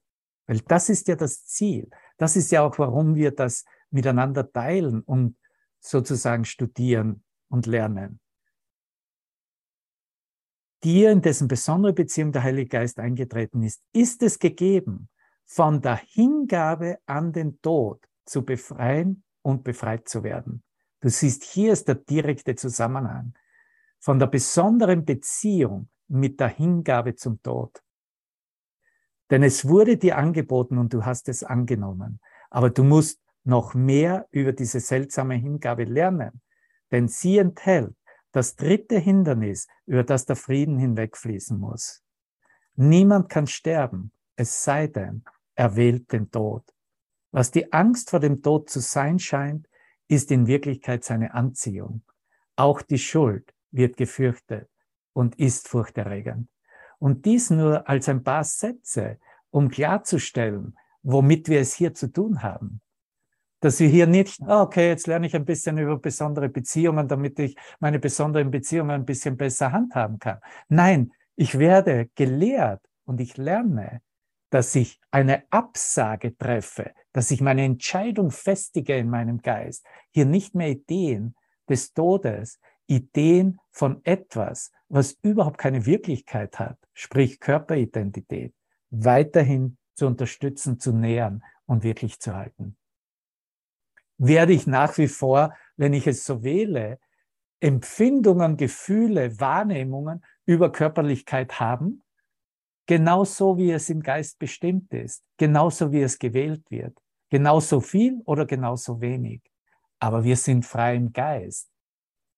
Weil 0.47 0.59
das 0.61 0.89
ist 0.89 1.07
ja 1.07 1.15
das 1.15 1.45
Ziel. 1.45 1.89
Das 2.17 2.35
ist 2.35 2.51
ja 2.51 2.63
auch, 2.63 2.79
warum 2.79 3.15
wir 3.15 3.31
das 3.31 3.65
miteinander 3.91 4.51
teilen 4.51 5.01
und 5.01 5.37
sozusagen 5.79 6.45
studieren 6.45 7.23
und 7.49 7.65
lernen 7.65 8.19
dir, 10.83 11.11
in 11.11 11.21
dessen 11.21 11.47
besondere 11.47 11.93
Beziehung 11.93 12.31
der 12.31 12.43
Heilige 12.43 12.69
Geist 12.69 12.99
eingetreten 12.99 13.63
ist, 13.63 13.81
ist 13.93 14.23
es 14.23 14.39
gegeben, 14.39 15.09
von 15.45 15.81
der 15.81 15.97
Hingabe 15.97 16.99
an 17.05 17.33
den 17.33 17.59
Tod 17.61 18.03
zu 18.25 18.45
befreien 18.45 19.23
und 19.41 19.63
befreit 19.63 20.07
zu 20.07 20.23
werden. 20.23 20.63
Du 21.01 21.09
siehst, 21.09 21.43
hier 21.43 21.73
ist 21.73 21.87
der 21.87 21.95
direkte 21.95 22.55
Zusammenhang 22.55 23.33
von 23.99 24.19
der 24.19 24.27
besonderen 24.27 25.05
Beziehung 25.05 25.89
mit 26.07 26.39
der 26.39 26.49
Hingabe 26.49 27.15
zum 27.15 27.41
Tod. 27.41 27.81
Denn 29.29 29.43
es 29.43 29.67
wurde 29.67 29.97
dir 29.97 30.17
angeboten 30.17 30.77
und 30.77 30.93
du 30.93 31.05
hast 31.05 31.29
es 31.29 31.43
angenommen. 31.43 32.19
Aber 32.49 32.69
du 32.69 32.83
musst 32.83 33.21
noch 33.43 33.73
mehr 33.73 34.27
über 34.31 34.53
diese 34.53 34.79
seltsame 34.79 35.35
Hingabe 35.35 35.83
lernen, 35.83 36.41
denn 36.91 37.07
sie 37.07 37.37
enthält 37.37 37.95
das 38.31 38.55
dritte 38.55 38.97
Hindernis, 38.97 39.67
über 39.85 40.03
das 40.03 40.25
der 40.25 40.35
Frieden 40.35 40.77
hinwegfließen 40.77 41.57
muss. 41.57 42.03
Niemand 42.75 43.29
kann 43.29 43.47
sterben, 43.47 44.11
es 44.35 44.63
sei 44.63 44.87
denn, 44.87 45.23
er 45.55 45.75
wählt 45.75 46.11
den 46.11 46.31
Tod. 46.31 46.63
Was 47.31 47.51
die 47.51 47.71
Angst 47.73 48.09
vor 48.09 48.19
dem 48.19 48.41
Tod 48.41 48.69
zu 48.69 48.79
sein 48.79 49.19
scheint, 49.19 49.67
ist 50.07 50.31
in 50.31 50.47
Wirklichkeit 50.47 51.03
seine 51.03 51.33
Anziehung. 51.33 52.03
Auch 52.55 52.81
die 52.81 52.97
Schuld 52.97 53.53
wird 53.71 53.97
gefürchtet 53.97 54.69
und 55.13 55.37
ist 55.39 55.67
furchterregend. 55.67 56.49
Und 56.97 57.25
dies 57.25 57.49
nur 57.49 57.87
als 57.87 58.09
ein 58.09 58.23
paar 58.23 58.43
Sätze, 58.43 59.19
um 59.51 59.69
klarzustellen, 59.69 60.77
womit 61.01 61.47
wir 61.47 61.59
es 61.59 61.73
hier 61.73 61.93
zu 61.93 62.11
tun 62.11 62.41
haben 62.41 62.81
dass 63.59 63.79
wir 63.79 63.87
hier 63.87 64.07
nicht, 64.07 64.41
ah, 64.45 64.61
okay, 64.61 64.87
jetzt 64.89 65.07
lerne 65.07 65.27
ich 65.27 65.35
ein 65.35 65.45
bisschen 65.45 65.77
über 65.77 65.97
besondere 65.97 66.49
Beziehungen, 66.49 67.07
damit 67.07 67.39
ich 67.39 67.55
meine 67.79 67.99
besonderen 67.99 68.51
Beziehungen 68.51 68.91
ein 68.91 69.05
bisschen 69.05 69.37
besser 69.37 69.71
handhaben 69.71 70.19
kann. 70.19 70.39
Nein, 70.69 71.11
ich 71.35 71.57
werde 71.57 72.09
gelehrt 72.15 72.81
und 73.05 73.19
ich 73.21 73.37
lerne, 73.37 74.01
dass 74.49 74.75
ich 74.75 74.99
eine 75.11 75.43
Absage 75.51 76.37
treffe, 76.37 76.93
dass 77.11 77.31
ich 77.31 77.41
meine 77.41 77.63
Entscheidung 77.63 78.31
festige 78.31 78.95
in 78.95 79.09
meinem 79.09 79.41
Geist. 79.41 79.85
Hier 80.11 80.25
nicht 80.25 80.55
mehr 80.55 80.69
Ideen 80.69 81.35
des 81.67 81.93
Todes, 81.93 82.59
Ideen 82.87 83.59
von 83.71 84.01
etwas, 84.03 84.71
was 84.87 85.17
überhaupt 85.21 85.59
keine 85.59 85.85
Wirklichkeit 85.85 86.57
hat, 86.57 86.77
sprich 86.93 87.39
Körperidentität, 87.39 88.53
weiterhin 88.89 89.77
zu 89.93 90.07
unterstützen, 90.07 90.79
zu 90.79 90.91
nähern 90.91 91.43
und 91.65 91.83
wirklich 91.83 92.19
zu 92.19 92.33
halten. 92.35 92.75
Werde 94.19 94.53
ich 94.53 94.67
nach 94.67 94.97
wie 94.97 95.07
vor, 95.07 95.55
wenn 95.77 95.93
ich 95.93 96.05
es 96.05 96.25
so 96.25 96.43
wähle, 96.43 96.99
Empfindungen, 97.61 98.55
Gefühle, 98.57 99.39
Wahrnehmungen 99.39 100.23
über 100.45 100.71
Körperlichkeit 100.71 101.59
haben, 101.59 102.03
genauso 102.85 103.57
wie 103.57 103.71
es 103.71 103.89
im 103.89 104.01
Geist 104.01 104.39
bestimmt 104.39 104.93
ist, 104.93 105.23
genauso 105.37 105.91
wie 105.91 106.01
es 106.01 106.19
gewählt 106.19 106.69
wird, 106.69 106.97
genauso 107.29 107.81
viel 107.81 108.21
oder 108.25 108.45
genauso 108.45 109.01
wenig. 109.01 109.41
Aber 109.99 110.23
wir 110.23 110.35
sind 110.35 110.65
frei 110.65 110.95
im 110.95 111.11
Geist, 111.11 111.69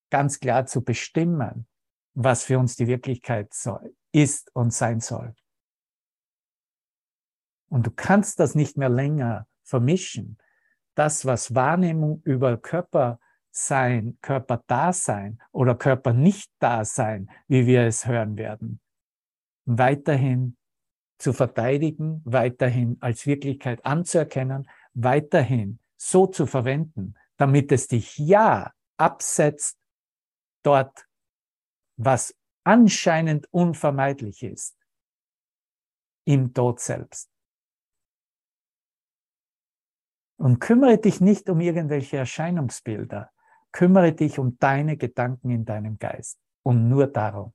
ganz 0.09 0.39
klar 0.39 0.65
zu 0.65 0.83
bestimmen, 0.83 1.67
was 2.13 2.43
für 2.43 2.59
uns 2.59 2.75
die 2.75 2.87
Wirklichkeit 2.87 3.53
ist 4.11 4.55
und 4.55 4.73
sein 4.73 4.99
soll. 4.99 5.33
Und 7.69 7.87
du 7.87 7.91
kannst 7.91 8.39
das 8.39 8.53
nicht 8.53 8.77
mehr 8.77 8.89
länger 8.89 9.47
vermischen. 9.63 10.37
Das, 10.95 11.25
was 11.25 11.55
Wahrnehmung 11.55 12.21
über 12.23 12.57
Körper 12.57 13.19
sein, 13.51 14.17
Körperdasein 14.21 15.41
oder 15.51 15.75
Körper 15.75 16.13
nicht 16.13 16.51
Dasein, 16.59 17.29
wie 17.47 17.65
wir 17.65 17.83
es 17.83 18.05
hören 18.05 18.37
werden, 18.37 18.79
weiterhin 19.65 20.57
zu 21.17 21.33
verteidigen, 21.33 22.21
weiterhin 22.25 22.97
als 23.01 23.25
Wirklichkeit 23.27 23.85
anzuerkennen, 23.85 24.67
weiterhin 24.93 25.79
so 25.97 26.27
zu 26.27 26.45
verwenden, 26.45 27.15
damit 27.37 27.71
es 27.71 27.87
dich 27.87 28.17
ja 28.17 28.73
absetzt 28.97 29.77
dort, 30.63 31.07
was 31.97 32.35
anscheinend 32.63 33.47
unvermeidlich 33.51 34.43
ist, 34.43 34.77
im 36.25 36.53
Tod 36.53 36.79
selbst. 36.79 37.30
Und 40.41 40.57
kümmere 40.57 40.97
dich 40.97 41.21
nicht 41.21 41.51
um 41.51 41.61
irgendwelche 41.61 42.17
Erscheinungsbilder. 42.17 43.29
Kümmere 43.71 44.11
dich 44.11 44.39
um 44.39 44.57
deine 44.57 44.97
Gedanken 44.97 45.51
in 45.51 45.65
deinem 45.65 45.99
Geist 45.99 46.39
und 46.63 46.89
nur 46.89 47.05
darum. 47.05 47.53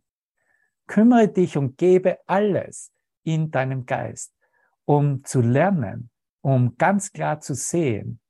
Kümmere 0.87 1.27
dich 1.27 1.57
und 1.57 1.79
gebe 1.79 2.21
alles 2.29 2.93
in 3.25 3.51
deinem 3.51 3.87
Geist, 3.87 4.33
um 4.85 5.25
zu 5.25 5.41
lernen, 5.41 6.11
um 6.43 6.77
ganz 6.79 7.11
klar 7.11 7.41
zu 7.41 7.57
sehen, 7.57 8.21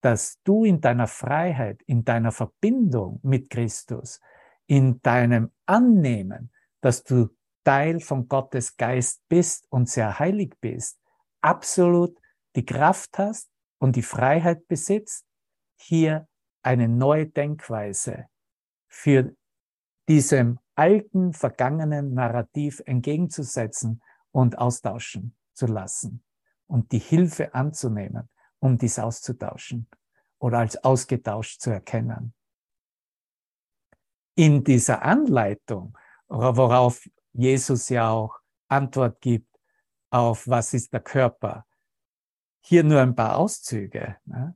dass 0.00 0.40
du 0.44 0.64
in 0.64 0.80
deiner 0.80 1.08
Freiheit, 1.08 1.82
in 1.86 2.04
deiner 2.04 2.30
Verbindung 2.30 3.18
mit 3.24 3.50
Christus, 3.50 4.20
in 4.68 5.02
deinem 5.02 5.50
Annehmen, 5.66 6.52
dass 6.80 7.02
du 7.02 7.30
Teil 7.64 7.98
von 7.98 8.28
Gottes 8.28 8.76
Geist 8.76 9.24
bist 9.28 9.66
und 9.70 9.88
sehr 9.88 10.20
heilig 10.20 10.54
bist, 10.60 11.00
absolut 11.40 12.16
die 12.54 12.64
Kraft 12.64 13.18
hast 13.18 13.50
und 13.78 13.96
die 13.96 14.02
Freiheit 14.02 14.66
besitzt, 14.68 15.24
hier 15.76 16.28
eine 16.62 16.88
neue 16.88 17.26
Denkweise 17.26 18.26
für 18.88 19.34
diesem 20.08 20.58
alten, 20.74 21.32
vergangenen 21.32 22.14
Narrativ 22.14 22.82
entgegenzusetzen 22.86 24.02
und 24.32 24.58
austauschen 24.58 25.36
zu 25.54 25.66
lassen 25.66 26.22
und 26.66 26.92
die 26.92 26.98
Hilfe 26.98 27.54
anzunehmen, 27.54 28.28
um 28.60 28.78
dies 28.78 28.98
auszutauschen 28.98 29.88
oder 30.38 30.58
als 30.58 30.82
ausgetauscht 30.82 31.60
zu 31.60 31.70
erkennen. 31.70 32.34
In 34.34 34.62
dieser 34.62 35.02
Anleitung, 35.02 35.96
worauf 36.28 37.08
Jesus 37.32 37.88
ja 37.88 38.10
auch 38.10 38.38
Antwort 38.68 39.20
gibt 39.20 39.48
auf 40.10 40.46
was 40.46 40.74
ist 40.74 40.92
der 40.92 41.00
Körper, 41.00 41.66
hier 42.68 42.84
nur 42.84 43.00
ein 43.00 43.14
paar 43.14 43.38
Auszüge. 43.38 44.16
Ne? 44.26 44.54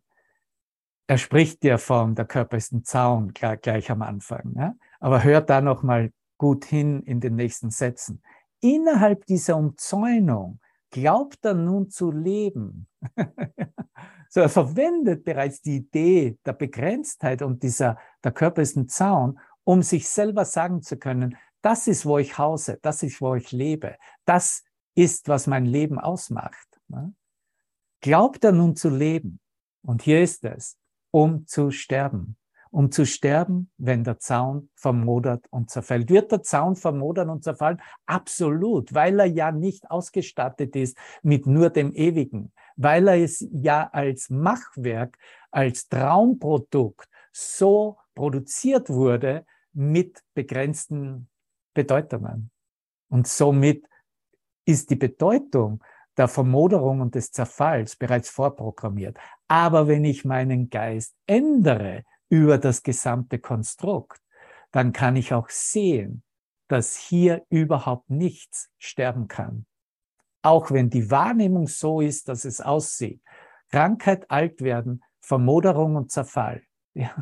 Er 1.07 1.19
spricht 1.19 1.65
ja 1.65 1.79
von, 1.79 2.15
der 2.15 2.27
Körper 2.27 2.59
ist 2.59 2.73
ein 2.73 2.85
Zaun 2.85 3.33
gleich, 3.33 3.61
gleich 3.63 3.91
am 3.91 4.03
Anfang. 4.03 4.53
Ne? 4.53 4.77
Aber 5.01 5.25
hört 5.25 5.49
da 5.49 5.63
noch 5.63 5.83
mal 5.83 6.13
gut 6.37 6.67
hin 6.67 7.03
in 7.05 7.21
den 7.21 7.37
nächsten 7.37 7.71
Sätzen. 7.71 8.23
Innerhalb 8.61 9.25
dieser 9.27 9.57
Umzäunung 9.57 10.61
glaubt 10.91 11.43
er 11.45 11.55
nun 11.55 11.89
zu 11.89 12.13
leben. 12.13 12.87
so, 14.29 14.41
er 14.41 14.51
verwendet 14.51 15.25
bereits 15.25 15.63
die 15.63 15.77
Idee 15.77 16.37
der 16.45 16.53
Begrenztheit 16.53 17.41
und 17.41 17.63
dieser, 17.63 17.97
der 18.23 18.33
Körper 18.33 18.61
ist 18.61 18.77
ein 18.77 18.89
Zaun, 18.89 19.41
um 19.65 19.83
sich 19.83 20.07
selber 20.07 20.45
sagen 20.45 20.83
zu 20.83 20.99
können, 20.99 21.37
das 21.63 21.87
ist, 21.87 22.05
wo 22.05 22.19
ich 22.19 22.37
hause, 22.37 22.79
das 22.83 23.03
ist, 23.03 23.23
wo 23.23 23.35
ich 23.37 23.53
lebe, 23.53 23.97
das 24.27 24.65
ist, 24.95 25.29
was 25.29 25.47
mein 25.47 25.65
Leben 25.65 25.99
ausmacht. 25.99 26.69
Ne? 26.89 27.15
Glaubt 28.03 28.45
er 28.45 28.53
nun 28.53 28.75
zu 28.75 28.91
leben? 28.91 29.39
Und 29.83 30.03
hier 30.03 30.23
ist 30.23 30.45
es, 30.45 30.77
um 31.13 31.47
zu 31.47 31.71
sterben. 31.71 32.37
Um 32.71 32.91
zu 32.91 33.07
sterben, 33.07 33.71
wenn 33.77 34.03
der 34.03 34.19
Zaun 34.19 34.71
vermodert 34.75 35.47
und 35.51 35.71
zerfällt. 35.71 36.11
Wird 36.11 36.33
der 36.33 36.43
Zaun 36.43 36.75
vermodern 36.75 37.31
und 37.31 37.45
zerfallen? 37.45 37.81
Absolut, 38.07 38.93
weil 38.93 39.21
er 39.21 39.27
ja 39.27 39.53
nicht 39.53 39.89
ausgestattet 39.91 40.75
ist 40.75 40.97
mit 41.23 41.47
nur 41.47 41.71
dem 41.71 41.93
Ewigen, 41.95 42.53
weil 42.77 43.07
er 43.07 43.23
es 43.23 43.47
ja 43.53 43.89
als 43.93 44.31
Machwerk, 44.31 45.17
als 45.51 45.89
Traumprodukt 45.89 47.09
so 47.31 47.99
produziert 48.15 48.89
wurde 48.91 49.47
mit 49.73 50.23
begrenzten 50.35 51.29
Bedeutungen. 51.73 52.51
Und 53.09 53.29
somit 53.29 53.87
ist 54.65 54.91
die 54.91 54.97
Bedeutung 54.97 55.85
der 56.17 56.29
Vermoderung 56.29 57.01
und 57.01 57.15
des 57.15 57.31
Zerfalls 57.33 57.97
bereits 57.97 58.29
vorprogrammiert. 58.29 59.17
Aber 59.49 59.89
wenn 59.89 60.05
ich 60.05 60.25
meinen 60.25 60.71
Geist 60.71 61.15
ändere 61.27 62.05
über 62.29 62.59
das 62.59 62.83
gesamte 62.83 63.39
Konstrukt, 63.39 64.21
dann 64.71 64.93
kann 64.93 65.17
ich 65.17 65.35
auch 65.35 65.49
sehen, 65.49 66.23
dass 66.69 66.97
hier 66.97 67.45
überhaupt 67.51 68.09
nichts 68.09 68.71
sterben 68.79 69.29
kann. 69.29 69.67
Auch 70.43 70.71
wenn 70.71 70.91
die 70.91 71.11
Wahrnehmung 71.11 71.67
so 71.67 72.01
ist, 72.01 72.29
dass 72.29 72.45
es 72.45 72.61
aussieht. 72.61 73.23
Krankheit, 73.71 74.31
Altwerden, 74.31 75.03
Vermoderung 75.21 75.97
und 75.97 76.11
Zerfall. 76.11 76.63
Ja. 76.95 77.15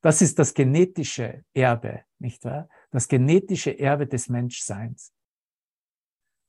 Das 0.00 0.22
ist 0.22 0.40
das 0.40 0.54
genetische 0.54 1.44
Erbe, 1.54 2.00
nicht 2.18 2.44
wahr? 2.44 2.68
Das 2.90 3.06
genetische 3.06 3.78
Erbe 3.78 4.08
des 4.08 4.28
Menschseins. 4.28 5.12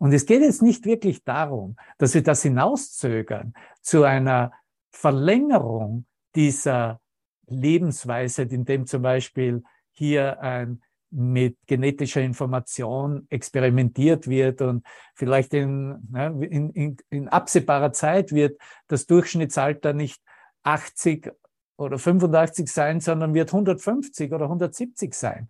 Und 0.03 0.11
es 0.11 0.25
geht 0.25 0.41
jetzt 0.41 0.61
nicht 0.61 0.85
wirklich 0.85 1.23
darum, 1.23 1.77
dass 1.97 2.13
wir 2.13 2.23
das 2.23 2.41
hinauszögern 2.41 3.53
zu 3.81 4.03
einer 4.03 4.51
Verlängerung 4.91 6.05
dieser 6.35 6.99
Lebensweise, 7.47 8.41
in 8.41 8.65
dem 8.65 8.85
zum 8.85 9.01
Beispiel 9.01 9.63
hier 9.91 10.41
ein 10.41 10.81
mit 11.09 11.55
genetischer 11.67 12.19
Information 12.19 13.27
experimentiert 13.29 14.27
wird 14.27 14.61
und 14.61 14.85
vielleicht 15.15 15.53
in, 15.53 16.05
ne, 16.11 16.47
in, 16.49 16.71
in, 16.71 16.97
in 17.09 17.29
absehbarer 17.29 17.93
Zeit 17.93 18.33
wird 18.33 18.59
das 18.89 19.05
Durchschnittsalter 19.05 19.93
nicht 19.93 20.21
80 20.63 21.31
oder 21.77 21.97
85 21.97 22.67
sein, 22.69 22.99
sondern 22.99 23.33
wird 23.33 23.53
150 23.53 24.33
oder 24.33 24.47
170 24.47 25.13
sein. 25.13 25.49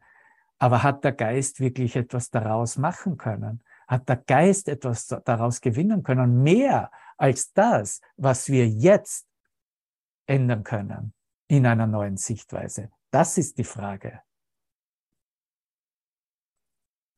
Aber 0.59 0.83
hat 0.83 1.03
der 1.03 1.13
Geist 1.13 1.59
wirklich 1.59 1.95
etwas 1.95 2.29
daraus 2.29 2.77
machen 2.77 3.17
können? 3.17 3.63
Hat 3.87 4.07
der 4.09 4.17
Geist 4.17 4.67
etwas 4.69 5.07
daraus 5.07 5.61
gewinnen 5.61 6.03
können, 6.03 6.43
mehr 6.43 6.91
als 7.17 7.53
das, 7.53 8.01
was 8.17 8.49
wir 8.49 8.67
jetzt 8.67 9.27
ändern 10.25 10.63
können 10.63 11.13
in 11.47 11.65
einer 11.65 11.87
neuen 11.87 12.17
Sichtweise. 12.17 12.91
Das 13.11 13.37
ist 13.37 13.57
die 13.57 13.63
Frage. 13.63 14.21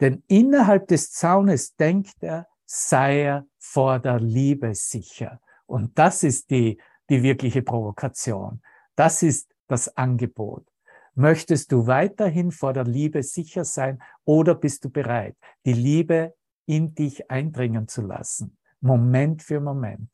Denn 0.02 0.24
innerhalb 0.28 0.88
des 0.88 1.12
Zaunes 1.12 1.76
denkt 1.76 2.22
er, 2.22 2.48
sei 2.66 3.22
er 3.22 3.48
vor 3.58 4.00
der 4.00 4.20
Liebe 4.20 4.76
sicher. 4.76 5.40
Und 5.66 5.98
das 5.98 6.24
ist 6.24 6.50
die, 6.50 6.82
die 7.10 7.24
wirkliche 7.24 7.62
Provokation. 7.62 8.62
Das 8.96 9.24
ist 9.24 9.54
das 9.68 9.96
Angebot. 9.96 10.68
Möchtest 11.14 11.72
du 11.72 11.88
weiterhin 11.88 12.52
vor 12.52 12.74
der 12.74 12.84
Liebe 12.84 13.24
sicher 13.24 13.64
sein 13.64 14.02
oder 14.26 14.54
bist 14.54 14.84
du 14.84 14.90
bereit, 14.90 15.38
die 15.66 15.74
Liebe 15.74 16.36
in 16.66 16.96
dich 16.96 17.30
eindringen 17.30 17.88
zu 17.88 18.02
lassen, 18.02 18.58
Moment 18.80 19.44
für 19.44 19.60
Moment. 19.60 20.10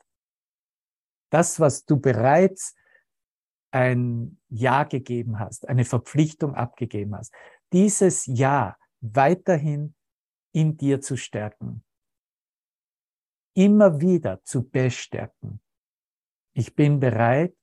Das, 1.30 1.60
was 1.60 1.86
du 1.86 2.00
bereits 2.00 2.76
ein 3.72 4.40
Ja 4.50 4.84
gegeben 4.84 5.40
hast, 5.40 5.68
eine 5.68 5.86
Verpflichtung 5.86 6.56
abgegeben 6.56 7.16
hast, 7.16 7.34
dieses 7.72 8.26
Ja 8.26 8.78
weiterhin 9.00 9.96
in 10.52 10.76
dir 10.76 11.00
zu 11.00 11.16
stärken, 11.16 11.84
immer 13.54 14.02
wieder 14.02 14.44
zu 14.44 14.70
bestärken. 14.70 15.62
Ich 16.54 16.76
bin 16.76 17.00
bereit, 17.00 17.56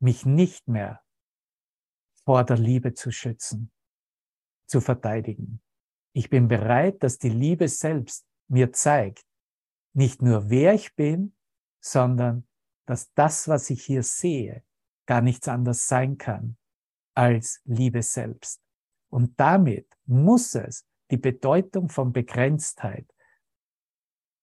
mich 0.00 0.24
nicht 0.24 0.66
mehr 0.66 1.02
vor 2.24 2.44
der 2.44 2.56
Liebe 2.56 2.94
zu 2.94 3.10
schützen, 3.10 3.70
zu 4.66 4.80
verteidigen. 4.80 5.62
Ich 6.12 6.28
bin 6.28 6.48
bereit, 6.48 7.02
dass 7.02 7.18
die 7.18 7.30
Liebe 7.30 7.68
selbst 7.68 8.26
mir 8.48 8.72
zeigt, 8.72 9.24
nicht 9.94 10.22
nur 10.22 10.50
wer 10.50 10.74
ich 10.74 10.94
bin, 10.94 11.34
sondern 11.80 12.46
dass 12.86 13.12
das, 13.14 13.48
was 13.48 13.70
ich 13.70 13.84
hier 13.84 14.02
sehe, 14.02 14.62
gar 15.06 15.20
nichts 15.20 15.48
anderes 15.48 15.86
sein 15.86 16.18
kann 16.18 16.56
als 17.14 17.60
Liebe 17.64 18.02
selbst. 18.02 18.62
Und 19.10 19.38
damit 19.38 19.86
muss 20.06 20.54
es 20.54 20.86
die 21.10 21.18
Bedeutung 21.18 21.88
von 21.88 22.12
Begrenztheit, 22.12 23.06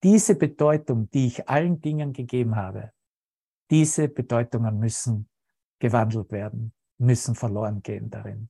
diese 0.03 0.35
Bedeutung, 0.35 1.09
die 1.09 1.27
ich 1.27 1.49
allen 1.49 1.81
Dingen 1.81 2.13
gegeben 2.13 2.55
habe, 2.55 2.93
diese 3.69 4.07
Bedeutungen 4.07 4.79
müssen 4.79 5.29
gewandelt 5.79 6.31
werden, 6.31 6.73
müssen 6.97 7.35
verloren 7.35 7.81
gehen 7.81 8.09
darin. 8.09 8.49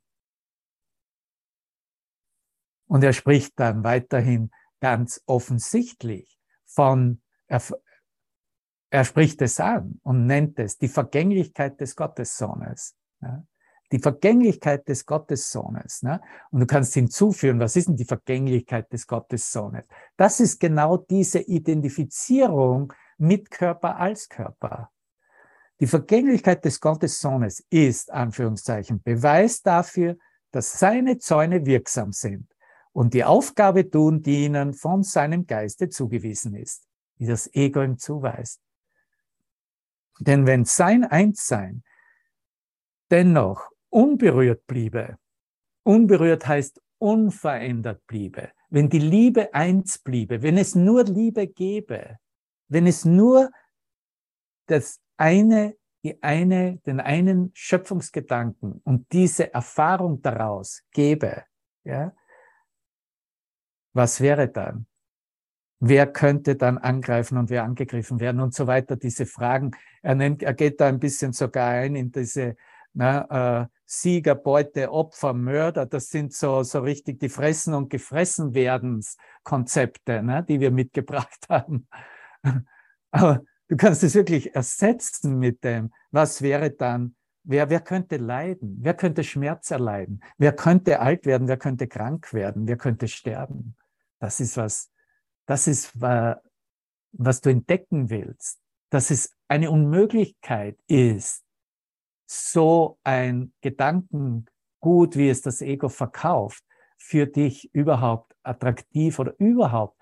Und 2.89 3.03
er 3.03 3.13
spricht 3.13 3.53
dann 3.59 3.83
weiterhin 3.83 4.49
ganz 4.81 5.21
offensichtlich 5.27 6.39
von, 6.65 7.21
er, 7.47 7.61
er 8.89 9.05
spricht 9.05 9.41
es 9.43 9.59
an 9.59 9.99
und 10.01 10.25
nennt 10.25 10.57
es 10.57 10.79
die 10.79 10.87
Vergänglichkeit 10.87 11.79
des 11.79 11.95
Gottessohnes. 11.95 12.95
Ja? 13.21 13.43
Die 13.91 13.99
Vergänglichkeit 13.99 14.87
des 14.87 15.05
Gottessohnes. 15.05 16.01
Ne? 16.01 16.19
Und 16.49 16.61
du 16.61 16.65
kannst 16.65 16.95
hinzufügen, 16.95 17.59
was 17.59 17.75
ist 17.75 17.89
denn 17.89 17.95
die 17.95 18.05
Vergänglichkeit 18.05 18.91
des 18.91 19.05
Gottessohnes? 19.05 19.85
Das 20.17 20.39
ist 20.39 20.59
genau 20.59 20.97
diese 20.97 21.41
Identifizierung 21.41 22.91
mit 23.19 23.51
Körper 23.51 23.97
als 23.97 24.27
Körper. 24.29 24.89
Die 25.79 25.87
Vergänglichkeit 25.87 26.65
des 26.65 26.79
Gottessohnes 26.79 27.63
ist, 27.69 28.11
Anführungszeichen, 28.11 29.03
Beweis 29.03 29.61
dafür, 29.61 30.17
dass 30.51 30.79
seine 30.79 31.19
Zäune 31.19 31.67
wirksam 31.67 32.11
sind 32.11 32.49
und 32.99 33.13
die 33.13 33.23
Aufgabe 33.23 33.89
tun, 33.89 34.21
die 34.21 34.43
ihnen 34.43 34.73
von 34.73 35.03
seinem 35.03 35.47
Geiste 35.47 35.87
zugewiesen 35.87 36.53
ist, 36.53 36.85
wie 37.15 37.27
das 37.27 37.49
Ego 37.53 37.81
ihm 37.81 37.97
zuweist. 37.97 38.61
Denn 40.19 40.45
wenn 40.45 40.65
sein 40.65 41.05
Einssein 41.05 41.81
dennoch 43.09 43.71
unberührt 43.87 44.67
bliebe, 44.67 45.17
unberührt 45.83 46.45
heißt 46.45 46.81
unverändert 46.97 48.05
bliebe, 48.05 48.51
wenn 48.69 48.89
die 48.89 48.99
Liebe 48.99 49.53
eins 49.53 49.99
bliebe, 49.99 50.41
wenn 50.41 50.57
es 50.57 50.75
nur 50.75 51.05
Liebe 51.05 51.47
gäbe, 51.47 52.17
wenn 52.67 52.85
es 52.85 53.05
nur 53.05 53.49
das 54.65 54.99
eine, 55.15 55.77
die 56.03 56.21
eine, 56.21 56.79
den 56.79 56.99
einen 56.99 57.51
Schöpfungsgedanken 57.53 58.81
und 58.83 59.09
diese 59.13 59.53
Erfahrung 59.53 60.21
daraus 60.21 60.83
gäbe, 60.91 61.45
ja, 61.85 62.13
was 63.93 64.21
wäre 64.21 64.47
dann? 64.47 64.85
Wer 65.79 66.07
könnte 66.07 66.55
dann 66.55 66.77
angreifen 66.77 67.37
und 67.37 67.49
wer 67.49 67.63
angegriffen 67.63 68.19
werden 68.19 68.41
und 68.41 68.53
so 68.53 68.67
weiter, 68.67 68.97
diese 68.97 69.25
Fragen. 69.25 69.71
Er, 70.01 70.15
nennt, 70.15 70.43
er 70.43 70.53
geht 70.53 70.81
da 70.81 70.87
ein 70.87 70.99
bisschen 70.99 71.31
sogar 71.31 71.69
ein 71.69 71.95
in 71.95 72.11
diese 72.11 72.57
na, 72.93 73.61
äh, 73.61 73.67
Sieger, 73.85 74.35
Beute, 74.35 74.91
Opfer, 74.91 75.33
Mörder. 75.33 75.85
Das 75.85 76.09
sind 76.09 76.33
so, 76.33 76.63
so 76.63 76.79
richtig 76.79 77.19
die 77.19 77.29
Fressen 77.29 77.73
und 77.73 77.89
gefressen 77.89 78.53
werdens 78.53 79.17
Konzepte, 79.43 80.21
ne, 80.21 80.45
die 80.47 80.59
wir 80.59 80.71
mitgebracht 80.71 81.45
haben. 81.49 81.87
Aber 83.11 83.43
du 83.67 83.77
kannst 83.77 84.03
es 84.03 84.15
wirklich 84.15 84.53
ersetzen 84.53 85.39
mit 85.39 85.63
dem, 85.63 85.91
was 86.11 86.41
wäre 86.41 86.71
dann, 86.71 87.15
wer, 87.43 87.69
wer 87.69 87.79
könnte 87.79 88.17
leiden? 88.17 88.77
Wer 88.81 88.93
könnte 88.93 89.23
Schmerz 89.23 89.71
erleiden? 89.71 90.21
Wer 90.37 90.51
könnte 90.51 90.99
alt 90.99 91.25
werden? 91.25 91.47
Wer 91.47 91.57
könnte 91.57 91.87
krank 91.87 92.33
werden? 92.33 92.67
Wer 92.67 92.77
könnte 92.77 93.07
sterben? 93.07 93.75
Das 94.19 94.39
ist 94.39 94.57
was, 94.57 94.91
das 95.45 95.67
ist, 95.67 95.99
was 95.99 97.41
du 97.41 97.49
entdecken 97.49 98.09
willst. 98.09 98.59
Dass 98.91 99.11
es 99.11 99.35
eine 99.47 99.71
Unmöglichkeit 99.71 100.77
ist, 100.87 101.43
so 102.25 102.99
ein 103.03 103.53
Gedankengut, 103.61 105.15
wie 105.15 105.29
es 105.29 105.41
das 105.41 105.61
Ego 105.61 105.89
verkauft, 105.89 106.63
für 106.97 107.25
dich 107.25 107.73
überhaupt 107.73 108.35
attraktiv 108.43 109.19
oder 109.19 109.33
überhaupt 109.39 109.97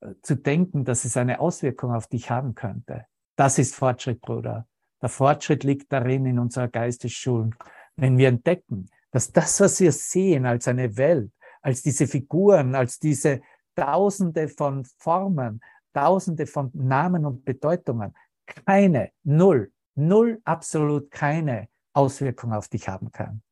äh, 0.00 0.14
zu 0.22 0.36
denken, 0.36 0.84
dass 0.84 1.04
es 1.04 1.16
eine 1.16 1.40
Auswirkung 1.40 1.92
auf 1.92 2.06
dich 2.06 2.30
haben 2.30 2.54
könnte. 2.54 3.06
Das 3.36 3.58
ist 3.58 3.74
Fortschritt, 3.74 4.20
Bruder. 4.20 4.68
Der 5.02 5.08
Fortschritt 5.08 5.64
liegt 5.64 5.92
darin 5.92 6.26
in 6.26 6.38
unserer 6.38 6.68
Geistesschulung, 6.68 7.54
wenn 7.96 8.18
wir 8.18 8.28
entdecken, 8.28 8.88
dass 9.10 9.32
das, 9.32 9.60
was 9.60 9.80
wir 9.80 9.92
sehen 9.92 10.46
als 10.46 10.68
eine 10.68 10.96
Welt, 10.96 11.32
als 11.62 11.82
diese 11.82 12.06
Figuren, 12.06 12.74
als 12.74 12.98
diese 12.98 13.40
Tausende 13.74 14.48
von 14.48 14.84
Formen, 14.98 15.60
Tausende 15.92 16.46
von 16.46 16.70
Namen 16.74 17.24
und 17.24 17.44
Bedeutungen 17.44 18.14
keine, 18.46 19.10
null, 19.22 19.72
null, 19.94 20.40
absolut 20.44 21.10
keine 21.10 21.68
Auswirkung 21.92 22.52
auf 22.52 22.68
dich 22.68 22.88
haben 22.88 23.12
kann. 23.12 23.42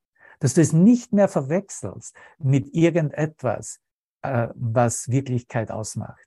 Dass 0.41 0.55
du 0.55 0.61
es 0.61 0.73
nicht 0.73 1.13
mehr 1.13 1.29
verwechselst 1.29 2.17
mit 2.39 2.75
irgendetwas, 2.75 3.81
äh, 4.23 4.49
was 4.55 5.09
Wirklichkeit 5.09 5.71
ausmacht. 5.71 6.27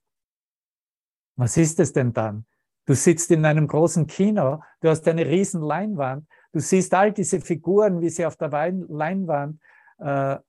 Was 1.35 1.57
ist 1.57 1.79
es 1.79 1.91
denn 1.91 2.13
dann? 2.13 2.45
Du 2.85 2.93
sitzt 2.93 3.31
in 3.31 3.45
einem 3.45 3.67
großen 3.67 4.07
Kino, 4.07 4.61
du 4.79 4.89
hast 4.89 5.07
eine 5.07 5.25
riesen 5.25 5.61
Leinwand, 5.61 6.27
du 6.53 6.59
siehst 6.59 6.93
all 6.93 7.11
diese 7.11 7.41
Figuren, 7.41 7.99
wie 7.99 8.09
sie 8.09 8.25
auf 8.25 8.37
der 8.37 8.49
Leinwand 8.49 9.59
äh, 9.97 10.33
äh, 10.33 10.39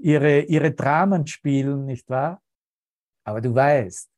ihre, 0.00 0.40
ihre 0.40 0.72
Dramen 0.72 1.26
spielen, 1.26 1.86
nicht 1.86 2.10
wahr? 2.10 2.42
Aber 3.28 3.42
du 3.42 3.54
weißt, 3.54 4.08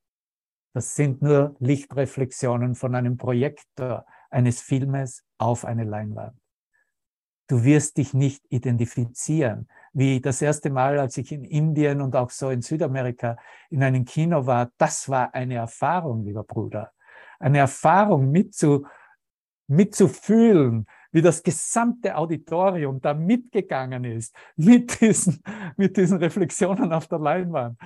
das 0.72 0.94
sind 0.94 1.20
nur 1.20 1.56
Lichtreflexionen 1.58 2.76
von 2.76 2.94
einem 2.94 3.16
Projektor 3.16 4.06
eines 4.30 4.60
Filmes 4.60 5.24
auf 5.36 5.64
eine 5.64 5.82
Leinwand. 5.82 6.38
Du 7.48 7.64
wirst 7.64 7.96
dich 7.96 8.14
nicht 8.14 8.44
identifizieren. 8.50 9.68
Wie 9.92 10.20
das 10.20 10.40
erste 10.40 10.70
Mal, 10.70 11.00
als 11.00 11.16
ich 11.16 11.32
in 11.32 11.42
Indien 11.42 12.00
und 12.00 12.14
auch 12.14 12.30
so 12.30 12.50
in 12.50 12.62
Südamerika 12.62 13.36
in 13.68 13.82
einem 13.82 14.04
Kino 14.04 14.46
war, 14.46 14.70
das 14.78 15.08
war 15.08 15.34
eine 15.34 15.54
Erfahrung, 15.54 16.24
lieber 16.24 16.44
Bruder. 16.44 16.92
Eine 17.40 17.58
Erfahrung 17.58 18.30
mitzu, 18.30 18.86
mitzufühlen, 19.66 20.86
wie 21.12 21.22
das 21.22 21.42
gesamte 21.42 22.16
Auditorium 22.16 23.00
da 23.00 23.14
mitgegangen 23.14 24.04
ist, 24.04 24.34
mit 24.56 25.00
diesen, 25.00 25.40
mit 25.76 25.96
diesen 25.96 26.18
Reflexionen 26.18 26.92
auf 26.92 27.08
der 27.08 27.18
Leinwand. 27.18 27.78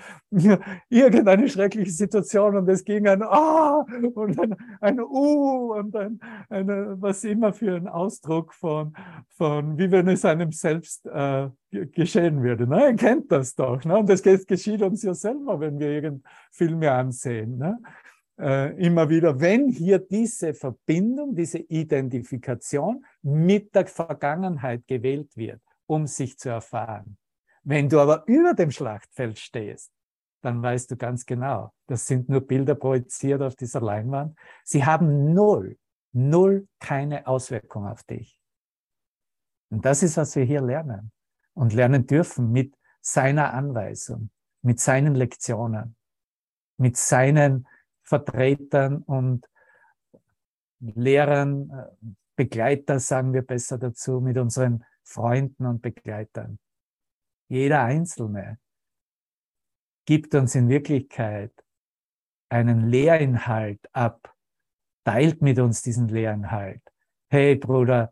Irgendeine 0.88 1.48
schreckliche 1.48 1.90
Situation 1.90 2.56
und 2.56 2.68
es 2.68 2.84
ging 2.84 3.06
ein 3.06 3.22
Ah 3.22 3.84
und 4.14 4.38
ein, 4.38 4.56
ein 4.80 5.00
U 5.00 5.74
und 5.74 5.96
ein, 5.96 6.20
eine, 6.48 6.96
was 7.00 7.24
immer 7.24 7.52
für 7.52 7.74
ein 7.76 7.88
Ausdruck 7.88 8.52
von, 8.54 8.94
von 9.28 9.78
wie 9.78 9.90
wenn 9.90 10.08
es 10.08 10.24
einem 10.24 10.52
selbst 10.52 11.06
äh, 11.06 11.48
geschehen 11.70 12.42
würde. 12.42 12.66
Ne? 12.66 12.90
Ihr 12.90 12.96
kennt 12.96 13.32
das 13.32 13.54
doch. 13.54 13.84
Ne? 13.84 13.98
Und 13.98 14.08
das 14.08 14.22
geschieht 14.22 14.82
uns 14.82 15.02
ja 15.02 15.14
selber, 15.14 15.60
wenn 15.60 15.78
wir 15.78 15.88
irgendeinen 15.88 16.22
Film 16.52 16.82
ansehen. 16.82 17.58
Ne? 17.58 17.78
Äh, 18.38 18.76
immer 18.84 19.08
wieder, 19.08 19.40
wenn 19.40 19.68
hier 19.68 19.98
diese 19.98 20.54
Verbindung, 20.54 21.34
diese 21.34 21.58
Identifikation 21.58 23.04
mit 23.22 23.74
der 23.74 23.86
Vergangenheit 23.86 24.86
gewählt 24.86 25.36
wird, 25.36 25.60
um 25.86 26.06
sich 26.06 26.38
zu 26.38 26.48
erfahren. 26.48 27.16
Wenn 27.62 27.88
du 27.88 28.00
aber 28.00 28.24
über 28.26 28.54
dem 28.54 28.70
Schlachtfeld 28.70 29.38
stehst, 29.38 29.90
dann 30.42 30.62
weißt 30.62 30.90
du 30.90 30.96
ganz 30.96 31.24
genau, 31.24 31.72
das 31.86 32.06
sind 32.06 32.28
nur 32.28 32.42
Bilder 32.42 32.74
projiziert 32.74 33.40
auf 33.40 33.56
dieser 33.56 33.80
Leinwand. 33.80 34.36
Sie 34.62 34.84
haben 34.84 35.32
null, 35.32 35.78
null 36.12 36.68
keine 36.80 37.26
Auswirkung 37.26 37.86
auf 37.86 38.02
dich. 38.02 38.38
Und 39.70 39.86
das 39.86 40.02
ist, 40.02 40.18
was 40.18 40.36
wir 40.36 40.44
hier 40.44 40.60
lernen 40.60 41.10
und 41.54 41.72
lernen 41.72 42.06
dürfen 42.06 42.52
mit 42.52 42.74
seiner 43.00 43.54
Anweisung, 43.54 44.30
mit 44.60 44.80
seinen 44.80 45.14
Lektionen, 45.14 45.96
mit 46.76 46.96
seinen 46.96 47.66
Vertretern 48.04 48.98
und 48.98 49.46
Lehrern, 50.80 51.70
äh, 51.70 52.06
Begleiter, 52.36 53.00
sagen 53.00 53.32
wir 53.32 53.42
besser 53.42 53.78
dazu, 53.78 54.20
mit 54.20 54.36
unseren 54.38 54.84
Freunden 55.02 55.66
und 55.66 55.82
Begleitern. 55.82 56.58
Jeder 57.48 57.82
Einzelne 57.84 58.58
gibt 60.06 60.34
uns 60.34 60.54
in 60.54 60.68
Wirklichkeit 60.68 61.52
einen 62.48 62.88
Lehrinhalt 62.88 63.80
ab, 63.92 64.34
teilt 65.04 65.42
mit 65.42 65.58
uns 65.58 65.82
diesen 65.82 66.08
Lehrinhalt. 66.08 66.82
Hey 67.28 67.56
Bruder, 67.56 68.10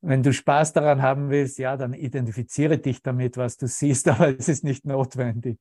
wenn 0.00 0.22
du 0.22 0.32
Spaß 0.32 0.72
daran 0.72 1.02
haben 1.02 1.30
willst, 1.30 1.58
ja, 1.58 1.76
dann 1.76 1.92
identifiziere 1.92 2.78
dich 2.78 3.02
damit, 3.02 3.36
was 3.36 3.56
du 3.56 3.66
siehst, 3.66 4.08
aber 4.08 4.38
es 4.38 4.48
ist 4.48 4.64
nicht 4.64 4.84
notwendig. 4.84 5.60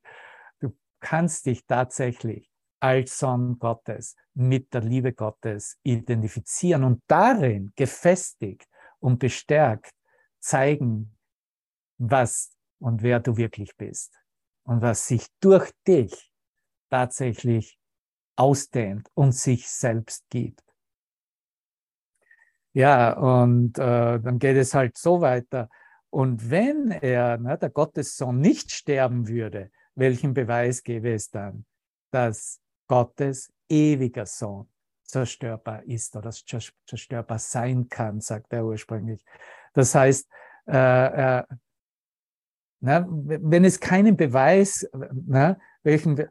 Du 0.59 0.75
kannst 0.99 1.45
dich 1.45 1.65
tatsächlich 1.65 2.46
als 2.79 3.17
Sohn 3.19 3.57
Gottes 3.59 4.15
mit 4.33 4.73
der 4.73 4.81
Liebe 4.81 5.13
Gottes 5.13 5.77
identifizieren 5.83 6.83
und 6.83 7.03
darin 7.07 7.71
gefestigt 7.75 8.67
und 8.99 9.19
bestärkt 9.19 9.93
zeigen, 10.39 11.17
was 11.97 12.51
und 12.79 13.01
wer 13.01 13.19
du 13.19 13.37
wirklich 13.37 13.75
bist 13.75 14.13
und 14.63 14.81
was 14.81 15.07
sich 15.07 15.27
durch 15.39 15.71
dich 15.87 16.31
tatsächlich 16.89 17.79
ausdehnt 18.35 19.09
und 19.15 19.33
sich 19.33 19.67
selbst 19.67 20.29
gibt. 20.29 20.63
Ja, 22.73 23.13
und 23.13 23.79
äh, 23.79 24.19
dann 24.19 24.37
geht 24.37 24.57
es 24.57 24.75
halt 24.75 24.97
so 24.97 25.21
weiter. 25.21 25.69
Und 26.11 26.51
wenn 26.51 26.91
er, 26.91 27.37
ne, 27.37 27.57
der 27.57 27.71
Gottessohn, 27.71 28.39
nicht 28.39 28.71
sterben 28.71 29.27
würde, 29.27 29.71
welchen 29.95 30.35
Beweis 30.35 30.83
gäbe 30.83 31.11
es 31.11 31.31
dann, 31.31 31.65
dass 32.11 32.61
Gottes 32.87 33.51
ewiger 33.69 34.25
Sohn 34.25 34.67
zerstörbar 35.03 35.83
ist 35.83 36.15
oder 36.15 36.31
zerstörbar 36.31 37.39
sein 37.39 37.87
kann, 37.89 38.19
sagt 38.19 38.51
er 38.53 38.65
ursprünglich. 38.65 39.23
Das 39.73 39.95
heißt, 39.95 40.27
äh, 40.67 41.39
äh, 41.39 41.43
na, 42.79 43.05
wenn 43.09 43.65
es 43.65 43.79
keinen 43.79 44.17
Beweis, 44.17 44.87
na, 45.25 45.57
welchen, 45.83 46.27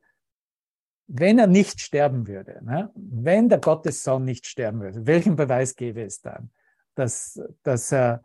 wenn 1.08 1.38
er 1.38 1.46
nicht 1.46 1.80
sterben 1.80 2.26
würde, 2.28 2.60
na, 2.62 2.92
wenn 2.94 3.48
der 3.48 3.58
Gottessohn 3.58 4.24
nicht 4.24 4.46
sterben 4.46 4.80
würde, 4.80 5.06
welchen 5.06 5.36
Beweis 5.36 5.74
gäbe 5.74 6.02
es 6.02 6.20
dann, 6.20 6.50
dass, 6.94 7.40
dass, 7.62 7.90
er, 7.90 8.22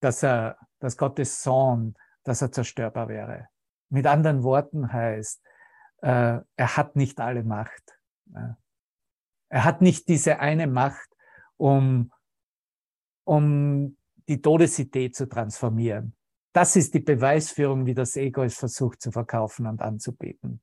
dass, 0.00 0.22
er, 0.22 0.56
dass 0.78 0.96
Gottes 0.96 1.42
Sohn, 1.42 1.94
dass 2.22 2.40
er 2.40 2.52
zerstörbar 2.52 3.08
wäre? 3.08 3.48
Mit 3.90 4.06
anderen 4.06 4.42
Worten 4.42 4.92
heißt, 4.92 5.42
äh, 6.02 6.40
er 6.56 6.76
hat 6.76 6.96
nicht 6.96 7.20
alle 7.20 7.44
Macht. 7.44 7.98
Ja. 8.26 8.56
Er 9.48 9.64
hat 9.64 9.80
nicht 9.80 10.08
diese 10.08 10.40
eine 10.40 10.66
Macht, 10.66 11.08
um, 11.56 12.10
um 13.24 13.96
die 14.28 14.40
Todesidee 14.40 15.10
zu 15.10 15.28
transformieren. 15.28 16.16
Das 16.52 16.76
ist 16.76 16.94
die 16.94 17.00
Beweisführung, 17.00 17.86
wie 17.86 17.94
das 17.94 18.16
Ego 18.16 18.42
es 18.42 18.56
versucht 18.56 19.00
zu 19.00 19.12
verkaufen 19.12 19.66
und 19.66 19.80
anzubieten. 19.80 20.62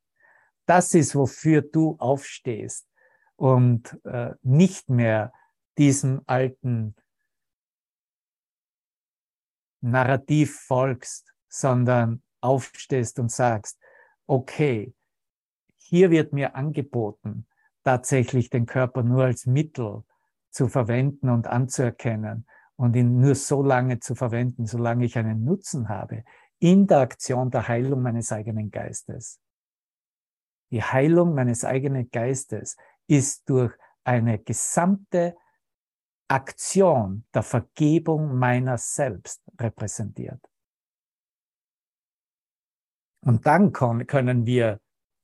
Das 0.65 0.94
ist, 0.94 1.15
wofür 1.15 1.62
du 1.62 1.98
aufstehst 2.00 2.88
und 3.36 4.00
äh, 4.06 4.32
nicht 4.41 4.89
mehr 4.89 5.34
diesem 5.78 6.22
alten 6.28 6.96
Narrativ 9.82 10.60
folgst, 10.60 11.34
sondern 11.50 12.24
aufstehst 12.39 13.20
und 13.20 13.32
sagst, 13.32 13.80
okay, 14.28 14.94
hier 15.91 16.10
wird 16.10 16.32
mir 16.32 16.56
angeboten, 16.56 17.45
tatsächlich 17.84 18.49
den 18.49 18.65
Körper 18.65 19.04
nur 19.04 19.25
als 19.25 19.45
Mittel 19.45 20.06
zu 20.49 20.69
verwenden 20.69 21.30
und 21.30 21.47
anzuerkennen 21.47 22.47
und 22.77 22.95
ihn 22.95 23.19
nur 23.19 23.36
so 23.36 23.62
lange 23.62 23.99
zu 23.99 24.15
verwenden, 24.15 24.65
solange 24.65 25.04
ich 25.04 25.17
einen 25.17 25.43
Nutzen 25.43 25.89
habe, 25.89 26.23
in 26.60 26.88
der 26.88 26.99
Aktion 26.99 27.51
der 27.51 27.67
Heilung 27.67 28.01
meines 28.01 28.32
eigenen 28.32 28.71
Geistes. 28.71 29.41
Die 30.71 30.82
Heilung 30.82 31.36
meines 31.36 31.65
eigenen 31.65 32.10
Geistes 32.10 32.77
ist 33.08 33.49
durch 33.49 33.73
eine 34.06 34.39
gesamte 34.39 35.36
Aktion 36.30 37.25
der 37.34 37.43
Vergebung 37.43 38.38
meiner 38.38 38.77
selbst 38.77 39.43
repräsentiert. 39.60 40.39
Und 43.25 43.45
dann 43.45 43.73
können 43.73 44.45
wir 44.45 44.80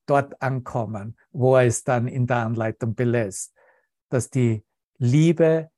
dort 0.08 0.40
ankommen, 0.42 1.16
wo 1.30 1.56
er 1.56 1.66
es 1.66 1.84
dann 1.84 2.08
in 2.08 2.26
der 2.26 2.38
Anleitung 2.38 2.94
belässt, 2.94 3.54
dass 4.08 4.30
die 4.30 4.64
Liebe 4.98 5.70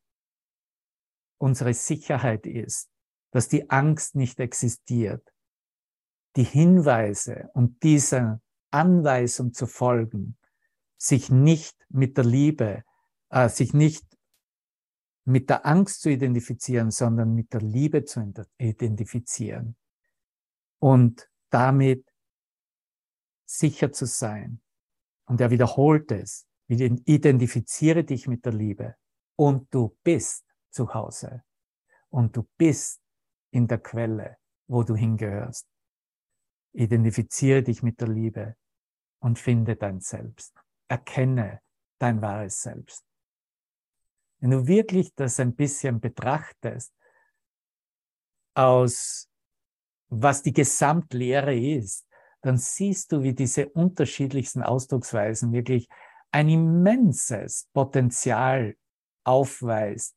unsere 1.39 1.75
Sicherheit 1.75 2.47
ist, 2.47 2.91
dass 3.33 3.49
die 3.49 3.71
Angst 3.71 4.15
nicht 4.15 4.41
existiert, 4.41 5.33
die 6.37 6.45
Hinweise 6.45 7.51
und 7.55 7.83
dieser 7.83 8.41
Anweisung 8.71 9.53
zu 9.53 9.67
folgen, 9.67 10.37
sich 10.97 11.31
nicht 11.31 11.77
mit 11.89 12.17
der 12.17 12.25
Liebe, 12.25 12.85
äh, 13.31 13.49
sich 13.49 13.73
nicht 13.73 14.05
mit 15.25 15.51
der 15.51 15.67
Angst 15.67 16.03
zu 16.03 16.11
identifizieren, 16.11 16.91
sondern 16.91 17.35
mit 17.35 17.53
der 17.53 17.61
Liebe 17.61 18.05
zu 18.05 18.33
identifizieren 18.59 19.77
und 20.79 21.29
damit 21.51 22.10
sicher 23.51 23.93
zu 23.93 24.07
sein. 24.07 24.61
Und 25.27 25.41
er 25.41 25.51
wiederholt 25.51 26.11
es. 26.13 26.47
Identifiziere 26.69 28.05
dich 28.05 28.29
mit 28.29 28.45
der 28.45 28.53
Liebe 28.53 28.95
und 29.37 29.75
du 29.75 29.97
bist 30.05 30.45
zu 30.71 30.95
Hause 30.95 31.43
und 32.11 32.37
du 32.37 32.49
bist 32.57 33.01
in 33.51 33.67
der 33.67 33.79
Quelle, 33.79 34.37
wo 34.69 34.85
du 34.85 34.95
hingehörst. 34.95 35.67
Identifiziere 36.73 37.65
dich 37.65 37.83
mit 37.83 38.01
der 38.01 38.07
Liebe 38.09 38.57
und 39.19 39.39
finde 39.39 39.75
dein 39.75 40.01
Selbst. 40.01 40.55
Erkenne 40.87 41.61
dein 41.99 42.23
wahres 42.23 42.63
Selbst. 42.63 43.05
Wenn 44.39 44.51
du 44.51 44.67
wirklich 44.69 45.13
das 45.17 45.41
ein 45.41 45.57
bisschen 45.57 46.01
betrachtest, 46.01 46.95
aus 48.55 49.29
was 50.09 50.43
die 50.43 50.53
Gesamtlehre 50.53 51.57
ist, 51.57 52.10
dann 52.43 52.57
siehst 52.57 53.13
du, 53.13 53.23
wie 53.23 53.35
diese 53.35 53.69
unterschiedlichsten 53.69 54.63
Ausdrucksweisen 54.63 55.53
wirklich 55.53 55.89
ein 56.31 56.49
immenses 56.49 57.69
Potenzial 57.73 58.77
aufweist, 59.25 60.17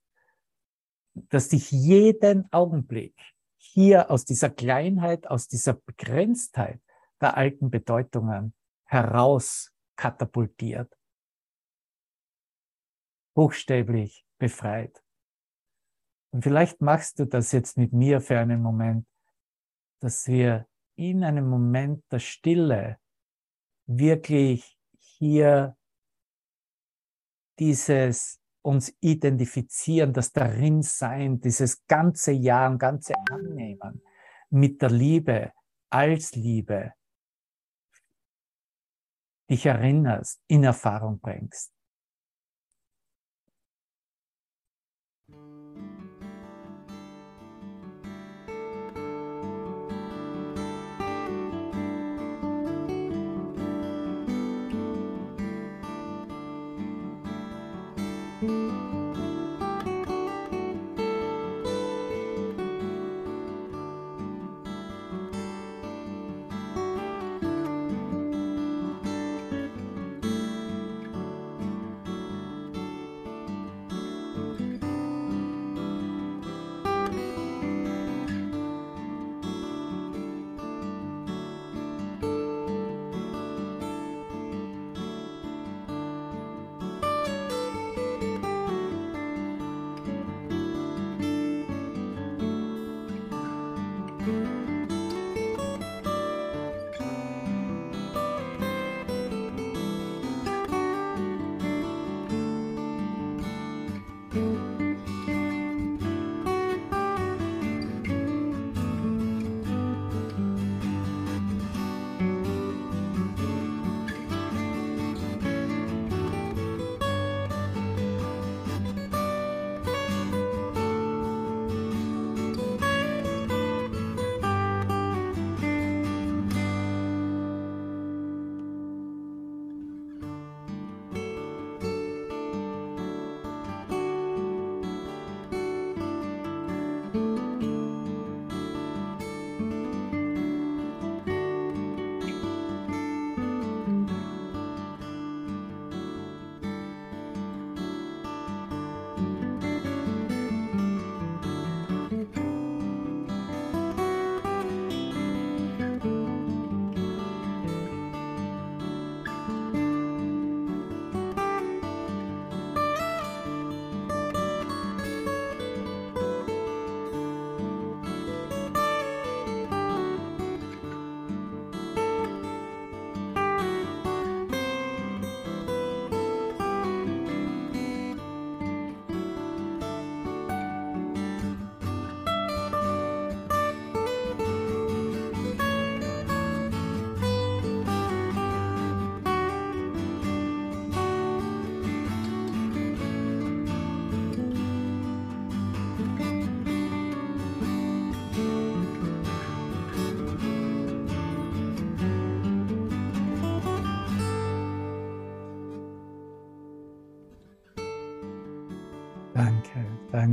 dass 1.13 1.49
dich 1.49 1.71
jeden 1.71 2.51
Augenblick 2.51 3.15
hier 3.57 4.09
aus 4.12 4.25
dieser 4.25 4.49
Kleinheit, 4.49 5.27
aus 5.27 5.47
dieser 5.47 5.73
Begrenztheit 5.73 6.81
der 7.21 7.38
alten 7.38 7.69
Bedeutungen 7.69 8.53
heraus 8.86 9.71
katapultiert. 9.95 10.93
Buchstäblich 13.36 14.25
befreit. 14.38 15.03
Und 16.31 16.43
vielleicht 16.43 16.81
machst 16.81 17.19
du 17.19 17.25
das 17.25 17.51
jetzt 17.51 17.77
mit 17.77 17.93
mir 17.93 18.21
für 18.21 18.39
einen 18.39 18.62
Moment, 18.62 19.07
dass 19.99 20.27
wir 20.27 20.67
in 20.95 21.23
einem 21.23 21.47
Moment 21.47 22.03
der 22.12 22.19
Stille 22.19 22.97
wirklich 23.86 24.77
hier 24.99 25.75
dieses 27.60 28.39
uns 28.62 28.95
identifizieren, 29.01 30.13
das 30.13 30.32
darin 30.32 30.82
sein, 30.82 31.41
dieses 31.41 31.86
ganze 31.86 32.32
Ja 32.32 32.67
und 32.67 32.79
ganze 32.79 33.13
Annehmen 33.29 34.01
mit 34.49 34.82
der 34.82 34.89
Liebe 34.89 35.51
als 35.89 36.34
Liebe 36.36 36.93
dich 39.49 39.65
erinnerst, 39.65 40.41
in 40.47 40.63
Erfahrung 40.63 41.19
bringst. 41.19 41.71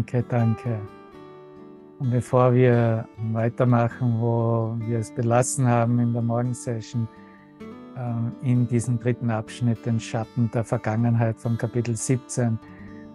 Danke, 0.00 0.22
danke. 0.22 0.80
Und 1.98 2.10
bevor 2.10 2.54
wir 2.54 3.06
weitermachen, 3.32 4.18
wo 4.18 4.74
wir 4.78 4.98
es 4.98 5.14
belassen 5.14 5.68
haben 5.68 5.98
in 5.98 6.14
der 6.14 6.22
Morgensession, 6.22 7.06
ähm, 7.98 8.32
in 8.42 8.66
diesem 8.66 8.98
dritten 8.98 9.30
Abschnitt, 9.30 9.84
den 9.84 10.00
Schatten 10.00 10.50
der 10.52 10.64
Vergangenheit 10.64 11.38
von 11.38 11.58
Kapitel 11.58 11.94
17, 11.94 12.58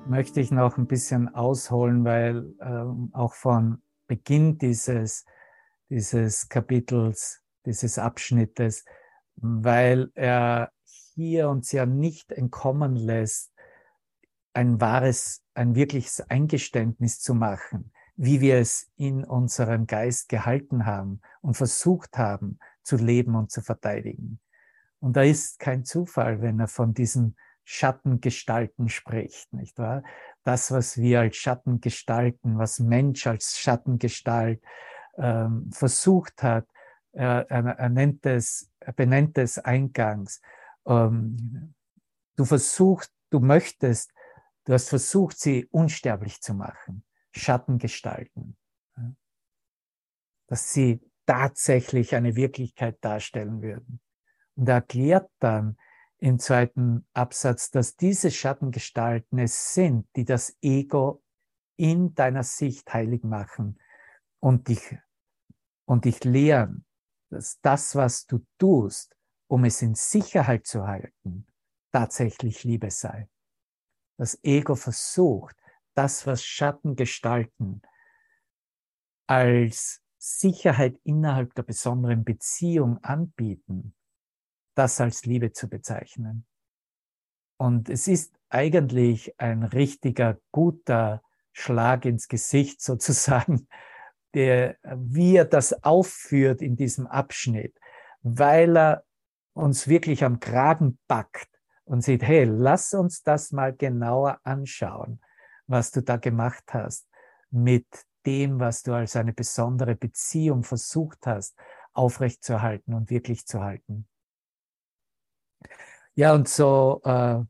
möchte 0.07 0.39
ich 0.39 0.51
noch 0.51 0.77
ein 0.77 0.85
bisschen 0.85 1.33
ausholen, 1.33 2.05
weil 2.05 2.53
ähm, 2.61 3.09
auch 3.13 3.33
von 3.33 3.81
Beginn 4.05 4.59
dieses, 4.59 5.25
dieses 5.89 6.49
Kapitels, 6.49 7.41
dieses 7.65 7.97
Abschnittes, 7.97 8.85
weil 9.37 10.11
er 10.13 10.69
hier 11.15 11.49
uns 11.49 11.71
ja 11.71 11.87
nicht 11.87 12.31
entkommen 12.31 12.95
lässt, 12.95 13.54
ein 14.55 14.79
wahres, 14.79 15.43
ein 15.53 15.75
wirkliches 15.75 16.21
Eingeständnis 16.29 17.19
zu 17.19 17.35
machen, 17.35 17.91
wie 18.15 18.39
wir 18.39 18.57
es 18.57 18.89
in 18.95 19.25
unserem 19.25 19.85
Geist 19.85 20.29
gehalten 20.29 20.85
haben 20.85 21.21
und 21.41 21.55
versucht 21.55 22.17
haben 22.17 22.59
zu 22.81 22.95
leben 22.95 23.35
und 23.35 23.51
zu 23.51 23.61
verteidigen. 23.61 24.39
Und 24.99 25.17
da 25.17 25.23
ist 25.23 25.59
kein 25.59 25.83
Zufall, 25.83 26.41
wenn 26.41 26.59
er 26.59 26.67
von 26.67 26.93
diesen 26.93 27.35
Schattengestalten 27.65 28.89
spricht, 28.89 29.51
nicht 29.51 29.77
wahr? 29.77 30.03
Das, 30.43 30.71
was 30.71 30.97
wir 30.97 31.21
als 31.21 31.35
Schattengestalten, 31.35 32.57
was 32.57 32.79
Mensch 32.79 33.27
als 33.27 33.57
Schattengestalt 33.57 34.61
ähm, 35.17 35.69
versucht 35.71 36.43
hat, 36.43 36.67
er, 37.11 37.49
er, 37.49 37.65
er, 37.65 37.89
nennt 37.89 38.25
es, 38.25 38.71
er 38.79 38.93
benennt 38.93 39.37
es 39.37 39.57
eingangs. 39.57 40.41
Ähm, 40.85 41.73
du 42.35 42.45
versuchst, 42.45 43.11
du 43.31 43.39
möchtest 43.39 44.13
Du 44.65 44.73
hast 44.73 44.89
versucht, 44.89 45.39
sie 45.39 45.67
unsterblich 45.71 46.41
zu 46.41 46.55
machen, 46.55 47.05
Schattengestalten, 47.31 48.57
dass 50.47 50.73
sie 50.73 51.01
tatsächlich 51.27 52.15
eine 52.15 52.35
Wirklichkeit 52.35 52.97
darstellen 53.01 53.61
würden. 53.61 54.01
Und 54.55 54.67
er 54.67 54.75
erklärt 54.75 55.29
dann 55.39 55.77
im 56.17 56.39
zweiten 56.39 57.07
Absatz, 57.13 57.69
dass 57.69 57.95
diese 57.95 58.31
Schattengestalten 58.31 59.37
es 59.37 59.73
sind, 59.75 60.07
die 60.15 60.25
das 60.25 60.57
Ego 60.61 61.23
in 61.77 62.15
deiner 62.15 62.43
Sicht 62.43 62.91
heilig 62.91 63.23
machen 63.23 63.79
und 64.39 64.67
dich, 64.67 64.97
und 65.85 66.05
dich 66.05 66.23
lehren, 66.23 66.85
dass 67.29 67.59
das, 67.61 67.95
was 67.95 68.25
du 68.25 68.43
tust, 68.57 69.15
um 69.47 69.65
es 69.65 69.81
in 69.83 69.93
Sicherheit 69.93 70.65
zu 70.65 70.87
halten, 70.87 71.45
tatsächlich 71.91 72.63
Liebe 72.63 72.89
sei 72.89 73.29
das 74.17 74.39
Ego 74.43 74.75
versucht, 74.75 75.55
das, 75.93 76.25
was 76.27 76.43
Schattengestalten 76.43 77.81
als 79.27 80.01
Sicherheit 80.17 80.99
innerhalb 81.03 81.53
der 81.55 81.63
besonderen 81.63 82.23
Beziehung 82.23 83.03
anbieten, 83.03 83.95
das 84.75 84.99
als 84.99 85.25
Liebe 85.25 85.51
zu 85.51 85.69
bezeichnen. 85.69 86.45
Und 87.57 87.89
es 87.89 88.07
ist 88.07 88.37
eigentlich 88.49 89.39
ein 89.39 89.63
richtiger, 89.63 90.39
guter 90.51 91.21
Schlag 91.53 92.05
ins 92.05 92.27
Gesicht 92.27 92.81
sozusagen, 92.81 93.67
der, 94.33 94.77
wie 94.83 95.37
er 95.37 95.45
das 95.45 95.83
aufführt 95.83 96.61
in 96.61 96.75
diesem 96.75 97.07
Abschnitt, 97.07 97.79
weil 98.21 98.77
er 98.77 99.05
uns 99.53 99.87
wirklich 99.87 100.25
am 100.25 100.41
Kragen 100.41 100.99
packt 101.07 101.54
und 101.85 102.01
sieht, 102.01 102.23
hey, 102.23 102.43
lass 102.43 102.93
uns 102.93 103.23
das 103.23 103.51
mal 103.51 103.73
genauer 103.73 104.39
anschauen, 104.43 105.21
was 105.67 105.91
du 105.91 106.01
da 106.01 106.17
gemacht 106.17 106.73
hast 106.73 107.07
mit 107.51 107.87
dem, 108.25 108.59
was 108.59 108.83
du 108.83 108.93
als 108.93 109.15
eine 109.15 109.33
besondere 109.33 109.95
Beziehung 109.95 110.63
versucht 110.63 111.25
hast, 111.25 111.55
aufrechtzuerhalten 111.93 112.93
und 112.93 113.09
wirklich 113.09 113.45
zu 113.45 113.61
halten. 113.61 114.07
Ja, 116.15 116.33
und 116.33 116.47
so 116.47 117.01
äh, 117.03 117.43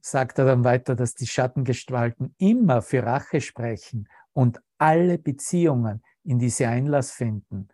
sagt 0.00 0.38
er 0.38 0.44
dann 0.44 0.64
weiter, 0.64 0.94
dass 0.94 1.14
die 1.14 1.26
Schattengestalten 1.26 2.34
immer 2.38 2.82
für 2.82 3.02
Rache 3.02 3.40
sprechen 3.40 4.08
und 4.32 4.60
alle 4.78 5.18
Beziehungen, 5.18 6.02
in 6.22 6.38
die 6.38 6.50
sie 6.50 6.66
Einlass 6.66 7.10
finden, 7.10 7.68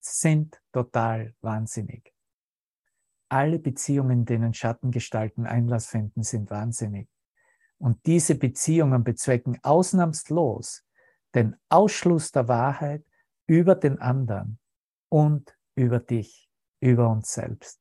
sind 0.00 0.60
total 0.72 1.34
wahnsinnig. 1.40 2.13
Alle 3.34 3.58
Beziehungen, 3.58 4.24
denen 4.24 4.54
Schattengestalten 4.54 5.44
Einlass 5.44 5.88
finden, 5.88 6.22
sind 6.22 6.50
wahnsinnig. 6.50 7.08
Und 7.78 8.06
diese 8.06 8.36
Beziehungen 8.36 9.02
bezwecken 9.02 9.58
ausnahmslos 9.64 10.84
den 11.34 11.56
Ausschluss 11.68 12.30
der 12.30 12.46
Wahrheit 12.46 13.04
über 13.48 13.74
den 13.74 13.98
anderen 13.98 14.60
und 15.08 15.58
über 15.74 15.98
dich, 15.98 16.48
über 16.78 17.10
uns 17.10 17.32
selbst. 17.32 17.80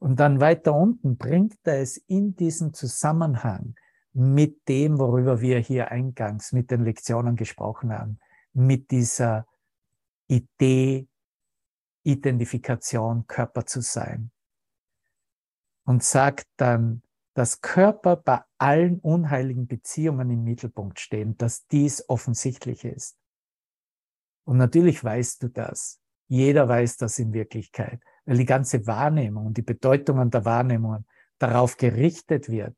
Und 0.00 0.18
dann 0.18 0.40
weiter 0.40 0.74
unten 0.74 1.16
bringt 1.16 1.60
er 1.62 1.80
es 1.80 1.98
in 1.98 2.34
diesen 2.34 2.74
Zusammenhang 2.74 3.76
mit 4.12 4.68
dem, 4.68 4.98
worüber 4.98 5.40
wir 5.40 5.60
hier 5.60 5.92
eingangs 5.92 6.50
mit 6.50 6.72
den 6.72 6.82
Lektionen 6.82 7.36
gesprochen 7.36 7.92
haben, 7.92 8.18
mit 8.52 8.90
dieser 8.90 9.46
Idee 10.26 11.07
Identifikation, 12.02 13.26
Körper 13.26 13.66
zu 13.66 13.80
sein. 13.80 14.30
Und 15.84 16.02
sagt 16.02 16.46
dann, 16.56 17.02
dass 17.34 17.60
Körper 17.60 18.16
bei 18.16 18.42
allen 18.58 18.98
unheiligen 18.98 19.66
Beziehungen 19.66 20.28
im 20.30 20.44
Mittelpunkt 20.44 20.98
stehen, 21.00 21.36
dass 21.38 21.66
dies 21.68 22.08
offensichtlich 22.08 22.84
ist. 22.84 23.16
Und 24.44 24.56
natürlich 24.56 25.02
weißt 25.04 25.42
du 25.42 25.48
das. 25.48 26.00
Jeder 26.26 26.68
weiß 26.68 26.96
das 26.96 27.18
in 27.18 27.32
Wirklichkeit, 27.32 28.02
weil 28.26 28.36
die 28.38 28.44
ganze 28.44 28.86
Wahrnehmung 28.86 29.46
und 29.46 29.56
die 29.56 29.62
Bedeutungen 29.62 30.30
der 30.30 30.44
Wahrnehmungen 30.44 31.06
darauf 31.38 31.76
gerichtet 31.76 32.48
wird, 32.48 32.76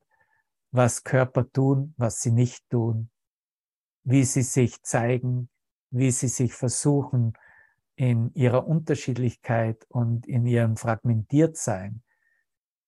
was 0.70 1.02
Körper 1.02 1.50
tun, 1.50 1.94
was 1.96 2.20
sie 2.20 2.30
nicht 2.30 2.68
tun, 2.70 3.10
wie 4.04 4.24
sie 4.24 4.42
sich 4.42 4.82
zeigen, 4.82 5.48
wie 5.90 6.10
sie 6.10 6.28
sich 6.28 6.52
versuchen 6.52 7.32
in 8.00 8.32
ihrer 8.32 8.66
Unterschiedlichkeit 8.66 9.84
und 9.90 10.26
in 10.26 10.46
ihrem 10.46 10.78
Fragmentiertsein 10.78 12.02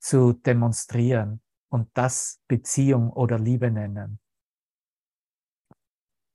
zu 0.01 0.33
demonstrieren 0.33 1.43
und 1.69 1.91
das 1.93 2.41
Beziehung 2.49 3.11
oder 3.11 3.39
Liebe 3.39 3.71
nennen. 3.71 4.21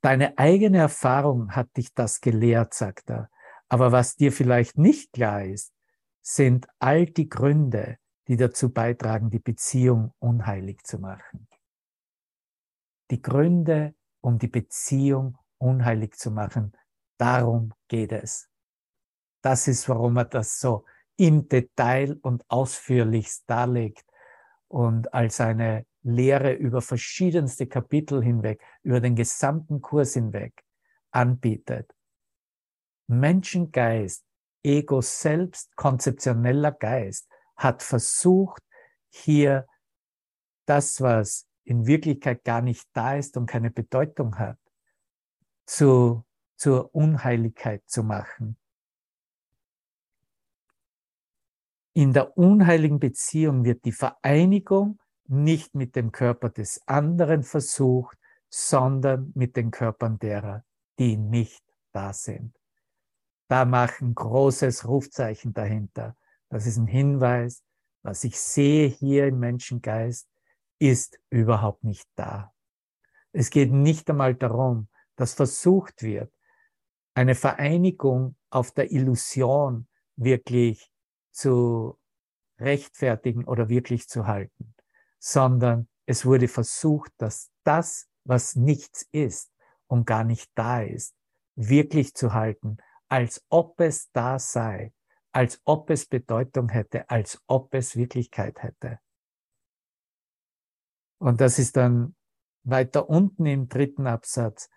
Deine 0.01 0.38
eigene 0.38 0.78
Erfahrung 0.78 1.55
hat 1.55 1.75
dich 1.75 1.95
das 1.95 2.21
gelehrt, 2.21 2.75
sagt 2.75 3.09
er. 3.09 3.32
Aber 3.67 3.91
was 3.91 4.15
dir 4.15 4.32
vielleicht 4.32 4.78
nicht 4.78 5.11
klar 5.11 5.43
ist, 5.43 5.73
sind 6.21 6.67
all 6.78 7.07
die 7.07 7.30
Gründe, 7.30 7.97
die 8.28 8.38
dazu 8.38 8.71
beitragen, 8.71 9.32
die 9.32 9.39
Beziehung 9.39 10.13
unheilig 10.19 10.84
zu 10.84 10.99
machen. 10.99 11.47
Die 13.09 13.23
Gründe, 13.23 13.95
um 14.21 14.38
die 14.38 14.49
Beziehung 14.49 15.36
unheilig 15.57 16.15
zu 16.15 16.30
machen, 16.30 16.73
darum 17.17 17.73
geht 17.88 18.11
es. 18.11 18.47
Das 19.41 19.67
ist, 19.67 19.88
warum 19.89 20.17
er 20.17 20.25
das 20.25 20.59
so 20.59 20.85
im 21.15 21.47
Detail 21.47 22.17
und 22.21 22.43
ausführlichst 22.49 23.49
darlegt 23.49 24.05
und 24.67 25.13
als 25.13 25.41
eine 25.41 25.85
Lehre 26.03 26.53
über 26.53 26.81
verschiedenste 26.81 27.67
Kapitel 27.67 28.23
hinweg, 28.23 28.61
über 28.83 29.01
den 29.01 29.15
gesamten 29.15 29.81
Kurs 29.81 30.13
hinweg 30.13 30.63
anbietet. 31.11 31.93
Menschengeist, 33.07 34.23
Ego 34.63 35.01
selbst, 35.01 35.75
konzeptioneller 35.75 36.71
Geist 36.71 37.27
hat 37.55 37.83
versucht, 37.83 38.61
hier 39.09 39.65
das, 40.65 41.01
was 41.01 41.47
in 41.63 41.88
Wirklichkeit 41.88 42.43
gar 42.43 42.61
nicht 42.61 42.88
da 42.93 43.15
ist 43.15 43.38
und 43.38 43.45
keine 43.45 43.71
Bedeutung 43.71 44.38
hat, 44.38 44.57
zu, 45.65 46.25
zur 46.55 46.93
Unheiligkeit 46.93 47.83
zu 47.88 48.03
machen. 48.03 48.57
In 51.98 52.14
der 52.14 52.38
unheiligen 52.38 53.00
Beziehung 53.00 53.66
wird 53.66 53.84
die 53.84 53.91
Vereinigung 53.91 55.00
nicht 55.26 55.74
mit 55.74 55.95
dem 55.95 56.12
Körper 56.12 56.52
des 56.52 56.80
anderen 56.86 57.41
versucht, 57.41 58.20
sondern 58.52 59.32
mit 59.34 59.56
den 59.56 59.72
Körpern 59.72 60.20
derer, 60.20 60.64
die 61.00 61.18
nicht 61.18 61.64
da 61.93 62.14
sind. 62.14 62.56
Da 63.48 63.66
machen 63.66 64.14
großes 64.14 64.88
Rufzeichen 64.88 65.56
dahinter. 65.56 66.16
Das 66.50 66.68
ist 66.68 66.78
ein 66.78 66.86
Hinweis, 66.86 67.64
was 68.04 68.24
ich 68.24 68.39
sehe 68.39 68.89
hier 68.89 69.26
im 69.26 69.39
Menschengeist, 69.39 70.30
ist 70.78 71.20
überhaupt 71.32 71.84
nicht 71.84 72.08
da. 72.14 72.54
Es 73.32 73.50
geht 73.50 73.72
nicht 73.72 74.08
einmal 74.08 74.36
darum, 74.36 74.88
dass 75.16 75.34
versucht 75.34 76.04
wird, 76.04 76.32
eine 77.16 77.34
Vereinigung 77.34 78.36
auf 78.52 78.70
der 78.70 78.91
Illusion 78.91 79.88
wirklich 80.16 80.91
zu 81.38 81.99
rechtfertigen 82.59 83.45
oder 83.45 83.69
wirklich 83.69 84.09
zu 84.09 84.25
halten, 84.25 84.73
sondern 85.19 85.88
es 86.07 86.25
wurde 86.25 86.47
versucht, 86.47 87.11
dass 87.17 87.51
das 87.63 88.09
was 88.23 88.55
nichts 88.55 89.07
ist 89.11 89.51
und 89.85 90.05
gar 90.05 90.23
nicht 90.23 90.51
da 90.55 90.81
ist, 90.81 91.15
wirklich 91.55 92.13
zu 92.15 92.33
halten, 92.33 92.77
als 93.07 93.45
ob 93.49 93.79
es 93.79 94.11
da 94.11 94.39
sei, 94.39 94.93
als 95.31 95.61
ob 95.63 95.91
es 95.91 96.07
Bedeutung 96.07 96.69
hätte, 96.69 97.09
als 97.09 97.41
ob 97.47 97.73
es 97.73 97.95
Wirklichkeit 97.95 98.63
hätte. 98.63 98.99
Und 101.19 101.39
das 101.39 101.59
ist 101.59 101.77
dann 101.77 102.15
weiter 102.63 103.09
unten 103.09 103.45
im 103.45 103.69
dritten 103.69 104.07
Absatz. 104.07 104.69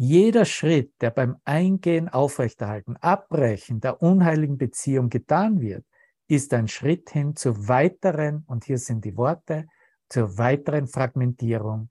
Jeder 0.00 0.44
Schritt, 0.44 0.92
der 1.00 1.10
beim 1.10 1.38
Eingehen, 1.44 2.08
Aufrechterhalten, 2.08 2.94
Abbrechen 2.98 3.80
der 3.80 4.00
unheiligen 4.00 4.56
Beziehung 4.56 5.08
getan 5.08 5.60
wird, 5.60 5.84
ist 6.28 6.54
ein 6.54 6.68
Schritt 6.68 7.10
hin 7.10 7.34
zur 7.34 7.66
weiteren, 7.66 8.44
und 8.46 8.64
hier 8.64 8.78
sind 8.78 9.04
die 9.04 9.16
Worte, 9.16 9.66
zur 10.08 10.38
weiteren 10.38 10.86
Fragmentierung 10.86 11.90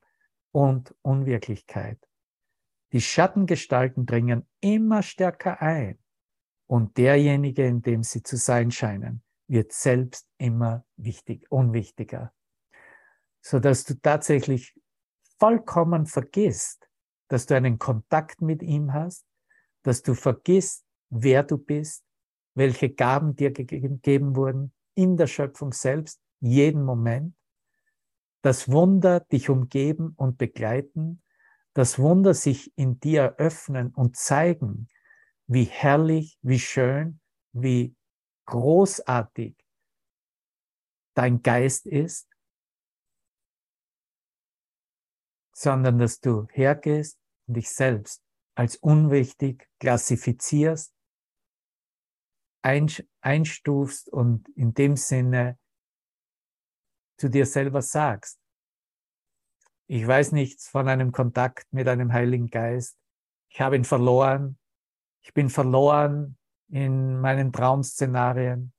und 0.54 0.96
Unwirklichkeit. 1.02 2.00
Die 2.94 3.02
Schattengestalten 3.02 4.06
dringen 4.06 4.48
immer 4.62 5.04
stärker 5.04 5.62
ein 5.62 6.00
und 6.66 6.98
derjenige, 6.98 7.68
in 7.68 7.82
dem 7.82 8.04
sie 8.04 8.24
zu 8.24 8.38
sein 8.38 8.72
scheinen, 8.72 9.22
wird 9.50 9.74
selbst 9.74 10.30
immer 10.38 10.86
wichtig, 10.96 11.46
unwichtiger, 11.52 12.32
so 13.42 13.60
dass 13.60 13.84
du 13.84 13.96
tatsächlich 13.96 14.80
vollkommen 15.40 16.06
vergisst, 16.06 16.87
dass 17.28 17.46
du 17.46 17.56
einen 17.56 17.80
Kontakt 17.80 18.42
mit 18.42 18.62
ihm 18.62 18.94
hast, 18.94 19.26
dass 19.84 20.02
du 20.02 20.14
vergisst, 20.14 20.86
wer 21.10 21.44
du 21.44 21.58
bist, 21.58 22.04
welche 22.56 22.90
Gaben 22.90 23.36
dir 23.36 23.52
gegeben 23.52 24.36
wurden 24.36 24.74
in 24.96 25.16
der 25.18 25.28
Schöpfung 25.28 25.74
selbst, 25.74 26.20
jeden 26.40 26.84
Moment, 26.84 27.36
das 28.42 28.70
Wunder 28.72 29.20
dich 29.20 29.50
umgeben 29.50 30.14
und 30.16 30.38
begleiten, 30.38 31.22
das 31.74 32.00
Wunder 32.00 32.34
sich 32.34 32.72
in 32.76 33.00
dir 33.00 33.36
öffnen 33.38 33.94
und 33.94 34.16
zeigen, 34.18 34.88
wie 35.48 35.66
herrlich, 35.66 36.38
wie 36.42 36.60
schön, 36.60 37.20
wie 37.54 37.96
großartig 38.46 39.56
dein 41.14 41.42
Geist 41.42 41.86
ist, 41.86 42.28
sondern 45.58 45.98
dass 45.98 46.20
du 46.20 46.48
hergehst 46.52 47.18
und 47.48 47.56
dich 47.56 47.72
selbst 47.72 48.22
als 48.54 48.76
unwichtig 48.76 49.68
klassifizierst, 49.80 50.94
einstufst 52.62 54.08
und 54.10 54.48
in 54.50 54.76
dem 54.76 54.98
Sinne 54.98 55.58
zu 57.18 57.30
dir 57.30 57.48
selber 57.48 57.82
sagst, 57.82 58.40
ich 59.88 60.06
weiß 60.06 60.34
nichts 60.34 60.70
von 60.70 60.88
einem 60.90 61.12
Kontakt 61.12 61.66
mit 61.74 61.88
einem 61.88 62.14
Heiligen 62.14 62.50
Geist. 62.50 63.00
Ich 63.50 63.60
habe 63.60 63.78
ihn 63.78 63.86
verloren. 63.86 64.60
Ich 65.22 65.34
bin 65.34 65.50
verloren 65.50 66.38
in 66.68 67.20
meinen 67.20 67.52
Traumszenarien. 67.52 68.74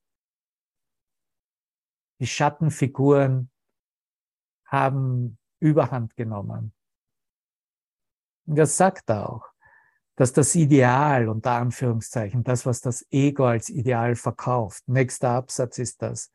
Die 2.19 2.27
Schattenfiguren 2.27 3.51
haben 4.65 5.38
Überhand 5.59 6.15
genommen. 6.15 6.73
Und 8.45 8.55
das 8.55 8.77
sagt 8.77 9.11
auch, 9.11 9.45
dass 10.15 10.33
das 10.33 10.55
Ideal, 10.55 11.29
unter 11.29 11.51
Anführungszeichen, 11.51 12.43
das, 12.43 12.65
was 12.65 12.81
das 12.81 13.05
Ego 13.09 13.45
als 13.45 13.69
Ideal 13.69 14.15
verkauft, 14.15 14.83
nächster 14.87 15.29
Absatz 15.29 15.77
ist 15.77 16.01
das, 16.01 16.33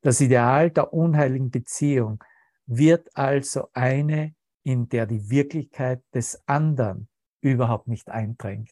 das 0.00 0.20
Ideal 0.20 0.70
der 0.70 0.92
unheiligen 0.92 1.50
Beziehung 1.50 2.22
wird 2.66 3.08
also 3.16 3.68
eine, 3.72 4.34
in 4.62 4.88
der 4.88 5.06
die 5.06 5.30
Wirklichkeit 5.30 6.02
des 6.14 6.42
anderen 6.46 7.08
überhaupt 7.40 7.88
nicht 7.88 8.08
eindringt. 8.08 8.70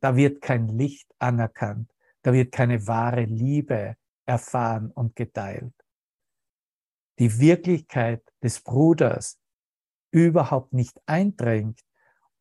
Da 0.00 0.16
wird 0.16 0.40
kein 0.40 0.68
Licht 0.68 1.08
anerkannt, 1.18 1.90
da 2.22 2.32
wird 2.32 2.52
keine 2.52 2.86
wahre 2.86 3.24
Liebe 3.24 3.96
erfahren 4.26 4.90
und 4.90 5.14
geteilt. 5.16 5.74
Die 7.20 7.38
Wirklichkeit 7.38 8.22
des 8.42 8.60
Bruders 8.60 9.38
überhaupt 10.10 10.72
nicht 10.72 10.98
eindringt, 11.04 11.80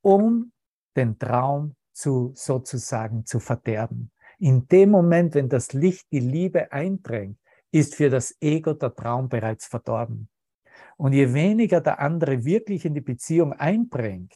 um 0.01 0.53
den 0.95 1.19
Traum 1.19 1.75
zu 1.91 2.32
sozusagen 2.34 3.25
zu 3.25 3.41
verderben. 3.41 4.11
In 4.39 4.67
dem 4.69 4.91
Moment, 4.91 5.36
wenn 5.36 5.49
das 5.49 5.73
Licht 5.73 6.07
die 6.13 6.21
Liebe 6.21 6.71
eindringt, 6.71 7.38
ist 7.71 7.95
für 7.95 8.09
das 8.09 8.36
Ego 8.39 8.73
der 8.73 8.95
Traum 8.95 9.27
bereits 9.27 9.67
verdorben. 9.67 10.30
Und 10.95 11.11
je 11.11 11.34
weniger 11.34 11.82
der 11.82 11.99
andere 11.99 12.45
wirklich 12.45 12.86
in 12.86 12.93
die 12.93 13.01
Beziehung 13.01 13.51
einbringt, 13.51 14.34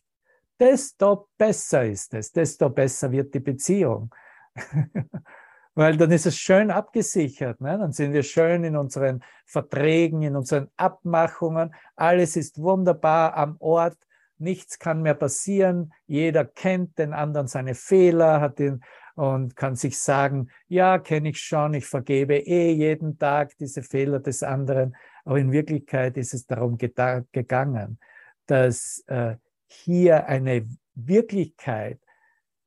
desto 0.59 1.29
besser 1.37 1.85
ist 1.85 2.13
es, 2.13 2.33
desto 2.33 2.69
besser 2.69 3.11
wird 3.11 3.33
die 3.33 3.39
Beziehung. 3.39 4.13
Weil 5.75 5.97
dann 5.97 6.11
ist 6.11 6.25
es 6.25 6.37
schön 6.37 6.69
abgesichert. 6.69 7.59
Ne? 7.59 7.77
Dann 7.77 7.91
sind 7.91 8.13
wir 8.13 8.23
schön 8.23 8.63
in 8.63 8.77
unseren 8.77 9.23
Verträgen, 9.45 10.21
in 10.21 10.35
unseren 10.35 10.69
Abmachungen. 10.77 11.73
Alles 11.95 12.35
ist 12.35 12.59
wunderbar 12.59 13.35
am 13.35 13.55
Ort. 13.59 13.97
Nichts 14.37 14.77
kann 14.77 15.01
mehr 15.01 15.15
passieren. 15.15 15.93
Jeder 16.05 16.45
kennt 16.45 16.99
den 16.99 17.13
anderen 17.13 17.47
seine 17.47 17.73
Fehler, 17.75 18.39
hat 18.39 18.59
ihn 18.59 18.81
und 19.15 19.55
kann 19.55 19.75
sich 19.75 19.99
sagen, 19.99 20.49
ja, 20.67 20.97
kenne 20.99 21.29
ich 21.29 21.39
schon, 21.39 21.73
ich 21.75 21.85
vergebe 21.85 22.35
eh 22.35 22.71
jeden 22.71 23.17
Tag 23.17 23.55
diese 23.59 23.83
Fehler 23.83 24.19
des 24.19 24.43
anderen. 24.43 24.95
Aber 25.23 25.37
in 25.37 25.51
Wirklichkeit 25.51 26.17
ist 26.17 26.33
es 26.33 26.45
darum 26.45 26.77
gegangen, 26.77 27.99
dass 28.47 29.03
äh, 29.07 29.35
hier 29.67 30.27
eine 30.27 30.67
Wirklichkeit 30.95 31.99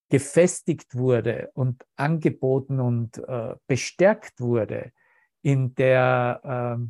gefestigt 0.09 0.95
wurde 0.95 1.51
und 1.55 1.85
angeboten 1.97 2.81
und 2.81 3.19
äh, 3.19 3.55
bestärkt 3.67 4.41
wurde, 4.41 4.93
in 5.43 5.75
der 5.75 6.79
äh, 6.79 6.87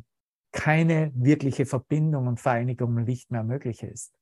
keine 0.51 1.11
wirkliche 1.15 1.65
Verbindung 1.65 2.27
und 2.27 2.39
Vereinigung 2.39 3.03
nicht 3.03 3.31
mehr 3.31 3.43
möglich 3.43 3.83
ist, 3.83 4.13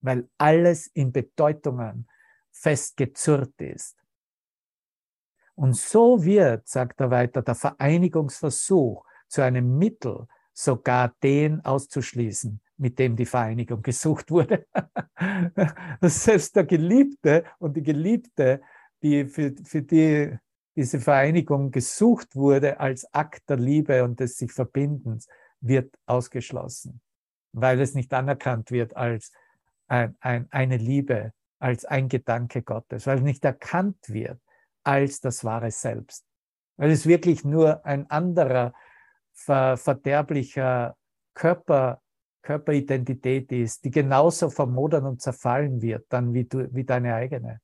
weil 0.00 0.28
alles 0.38 0.86
in 0.88 1.12
Bedeutungen 1.12 2.08
festgezurrt 2.50 3.60
ist. 3.60 3.96
Und 5.54 5.76
so 5.76 6.24
wird, 6.24 6.68
sagt 6.68 7.00
er 7.00 7.10
weiter, 7.10 7.42
der 7.42 7.54
Vereinigungsversuch 7.54 9.04
zu 9.28 9.42
einem 9.42 9.78
Mittel, 9.78 10.26
sogar 10.52 11.14
den 11.22 11.64
auszuschließen, 11.64 12.60
mit 12.82 12.98
dem 12.98 13.14
die 13.16 13.26
Vereinigung 13.26 13.80
gesucht 13.90 14.30
wurde. 14.30 14.66
Selbst 16.02 16.56
der 16.56 16.64
Geliebte 16.64 17.44
und 17.58 17.76
die 17.76 17.82
Geliebte, 17.82 18.60
die 19.02 19.24
für, 19.26 19.54
für 19.64 19.82
die 19.82 20.36
diese 20.74 21.00
Vereinigung 21.00 21.70
gesucht 21.70 22.34
wurde 22.34 22.80
als 22.80 23.04
Akt 23.12 23.48
der 23.48 23.58
Liebe 23.58 24.04
und 24.04 24.20
des 24.20 24.36
sich 24.36 24.52
Verbindens, 24.52 25.28
wird 25.60 25.94
ausgeschlossen, 26.06 27.00
weil 27.52 27.80
es 27.80 27.94
nicht 27.94 28.12
anerkannt 28.12 28.70
wird 28.70 28.96
als 28.96 29.32
ein, 29.86 30.16
ein, 30.20 30.48
eine 30.50 30.78
Liebe, 30.78 31.32
als 31.60 31.84
ein 31.84 32.08
Gedanke 32.08 32.62
Gottes, 32.62 33.06
weil 33.06 33.18
es 33.18 33.22
nicht 33.22 33.44
erkannt 33.44 34.08
wird 34.08 34.40
als 34.82 35.20
das 35.20 35.44
wahre 35.44 35.70
Selbst, 35.70 36.24
weil 36.76 36.90
es 36.90 37.06
wirklich 37.06 37.44
nur 37.44 37.84
ein 37.84 38.10
anderer 38.10 38.72
ver 39.34 39.76
verderblicher 39.76 40.96
Körper, 41.34 42.01
Körperidentität 42.42 43.50
ist, 43.52 43.84
die 43.84 43.90
genauso 43.90 44.50
vermodern 44.50 45.06
und 45.06 45.22
zerfallen 45.22 45.80
wird, 45.80 46.06
dann 46.08 46.34
wie, 46.34 46.44
du, 46.44 46.72
wie 46.74 46.84
deine 46.84 47.14
eigene. 47.14 47.60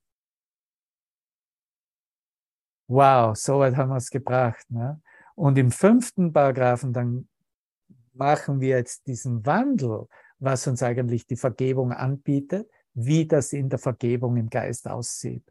Wow, 2.88 3.36
so 3.36 3.58
weit 3.58 3.76
haben 3.76 3.90
wir 3.90 3.96
es 3.96 4.10
gebracht. 4.10 4.64
Ne? 4.70 5.00
Und 5.34 5.58
im 5.58 5.70
fünften 5.70 6.32
Paragraphen 6.32 6.92
dann 6.92 7.28
machen 8.14 8.60
wir 8.60 8.76
jetzt 8.78 9.06
diesen 9.06 9.44
Wandel, 9.44 10.06
was 10.38 10.66
uns 10.66 10.82
eigentlich 10.82 11.26
die 11.26 11.36
Vergebung 11.36 11.92
anbietet, 11.92 12.70
wie 12.94 13.26
das 13.26 13.52
in 13.52 13.68
der 13.68 13.78
Vergebung 13.78 14.36
im 14.36 14.48
Geist 14.48 14.88
aussieht. 14.88 15.44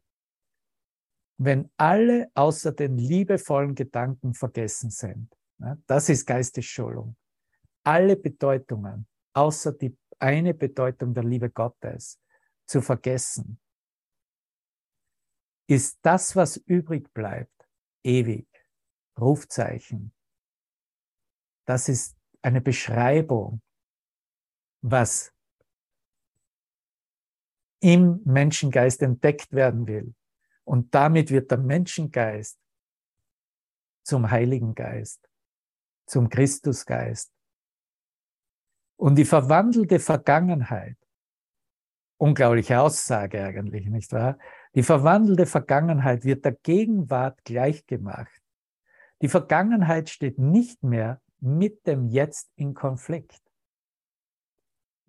Wenn 1.38 1.70
alle 1.78 2.30
außer 2.34 2.72
den 2.72 2.98
liebevollen 2.98 3.76
Gedanken 3.76 4.34
vergessen 4.34 4.90
sind, 4.90 5.32
das 5.86 6.10
ist 6.10 6.26
Geistesschulung. 6.26 7.16
Alle 7.84 8.16
Bedeutungen, 8.16 9.08
außer 9.38 9.72
die 9.74 9.96
eine 10.20 10.54
Bedeutung 10.56 11.14
der 11.14 11.24
Liebe 11.24 11.52
Gottes, 11.52 12.20
zu 12.66 12.82
vergessen, 12.82 13.60
ist 15.68 16.00
das, 16.02 16.36
was 16.36 16.58
übrig 16.58 17.14
bleibt, 17.14 17.70
ewig. 18.04 18.48
Rufzeichen. 19.20 20.14
Das 21.66 21.90
ist 21.90 22.16
eine 22.44 22.62
Beschreibung, 22.62 23.62
was 24.82 25.34
im 27.80 28.22
Menschengeist 28.26 29.02
entdeckt 29.02 29.52
werden 29.54 29.88
will. 29.88 30.14
Und 30.64 30.94
damit 30.94 31.32
wird 31.32 31.50
der 31.50 31.58
Menschengeist 31.58 32.60
zum 34.04 34.30
Heiligen 34.30 34.76
Geist 34.76 35.28
zum 36.06 36.30
Christusgeist. 36.30 37.37
Und 38.98 39.16
die 39.16 39.26
verwandelte 39.26 40.00
Vergangenheit 40.00 40.98
unglaubliche 42.18 42.80
Aussage 42.80 43.44
eigentlich, 43.44 43.88
nicht 43.88 44.12
wahr? 44.12 44.38
Die 44.76 44.84
verwandelte 44.84 45.46
Vergangenheit 45.46 46.24
wird 46.26 46.46
der 46.46 46.54
Gegenwart 46.54 47.44
gleichgemacht. 47.46 48.42
Die 49.22 49.30
Vergangenheit 49.30 50.10
steht 50.10 50.38
nicht 50.38 50.84
mehr 50.84 51.22
mit 51.40 51.86
dem 51.88 52.08
Jetzt 52.08 52.52
in 52.56 52.74
Konflikt. 52.74 53.42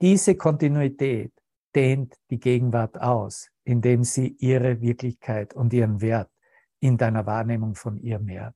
Diese 0.00 0.36
Kontinuität 0.36 1.32
dehnt 1.74 2.14
die 2.30 2.38
Gegenwart 2.38 3.00
aus, 3.00 3.50
indem 3.64 4.04
sie 4.04 4.36
ihre 4.38 4.80
Wirklichkeit 4.80 5.54
und 5.54 5.72
ihren 5.72 6.00
Wert 6.00 6.30
in 6.80 6.96
deiner 6.96 7.26
Wahrnehmung 7.26 7.74
von 7.74 7.98
ihr 7.98 8.18
mehrt. 8.18 8.54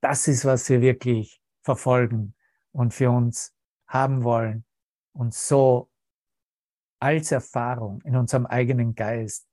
Das 0.00 0.28
ist, 0.28 0.44
was 0.44 0.68
wir 0.68 0.80
wirklich 0.80 1.40
verfolgen 1.62 2.34
und 2.72 2.94
für 2.94 3.10
uns 3.10 3.55
haben 3.88 4.24
wollen 4.24 4.64
und 5.12 5.34
so 5.34 5.90
als 7.00 7.30
Erfahrung 7.32 8.00
in 8.02 8.16
unserem 8.16 8.46
eigenen 8.46 8.94
Geist 8.94 9.46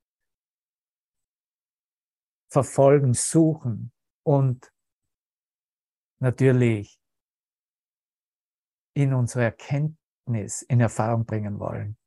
verfolgen, 2.49 3.13
suchen 3.13 3.91
und 4.23 4.71
natürlich 6.19 6.99
in 8.95 9.13
unsere 9.13 9.45
Erkenntnis 9.45 10.61
in 10.61 10.79
Erfahrung 10.79 11.25
bringen 11.25 11.59
wollen. 11.59 11.97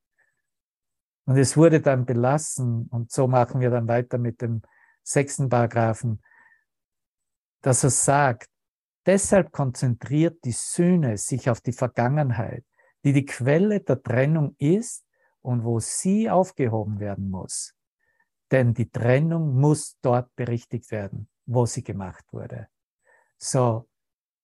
Und 1.27 1.37
es 1.37 1.57
wurde 1.57 1.81
dann 1.81 2.07
belassen, 2.07 2.87
und 2.89 3.11
so 3.11 3.27
machen 3.27 3.61
wir 3.61 3.70
dann 3.70 3.89
weiter 3.89 4.18
mit 4.18 4.41
dem 4.41 4.62
sechsten 5.03 5.49
Paragraphen, 5.49 6.22
dass 7.62 7.83
er 7.83 7.91
sagt, 7.91 8.49
deshalb 9.07 9.53
konzentriert 9.53 10.45
die 10.45 10.53
Sühne 10.53 11.17
sich 11.17 11.49
auf 11.49 11.61
die 11.61 11.73
Vergangenheit, 11.73 12.65
die 13.05 13.13
die 13.13 13.25
Quelle 13.25 13.81
der 13.81 14.03
Trennung 14.03 14.57
ist 14.59 15.07
und 15.41 15.65
wo 15.65 15.79
sie 15.81 16.29
aufgehoben 16.29 16.99
werden 16.99 17.31
muss. 17.31 17.75
Denn 18.51 18.75
die 18.75 18.91
Trennung 18.91 19.59
muss 19.59 19.97
dort 20.03 20.35
berichtigt 20.37 20.91
werden, 20.91 21.29
wo 21.47 21.67
sie 21.67 21.83
gemacht 21.83 22.25
wurde. 22.33 22.69
So, 23.39 23.89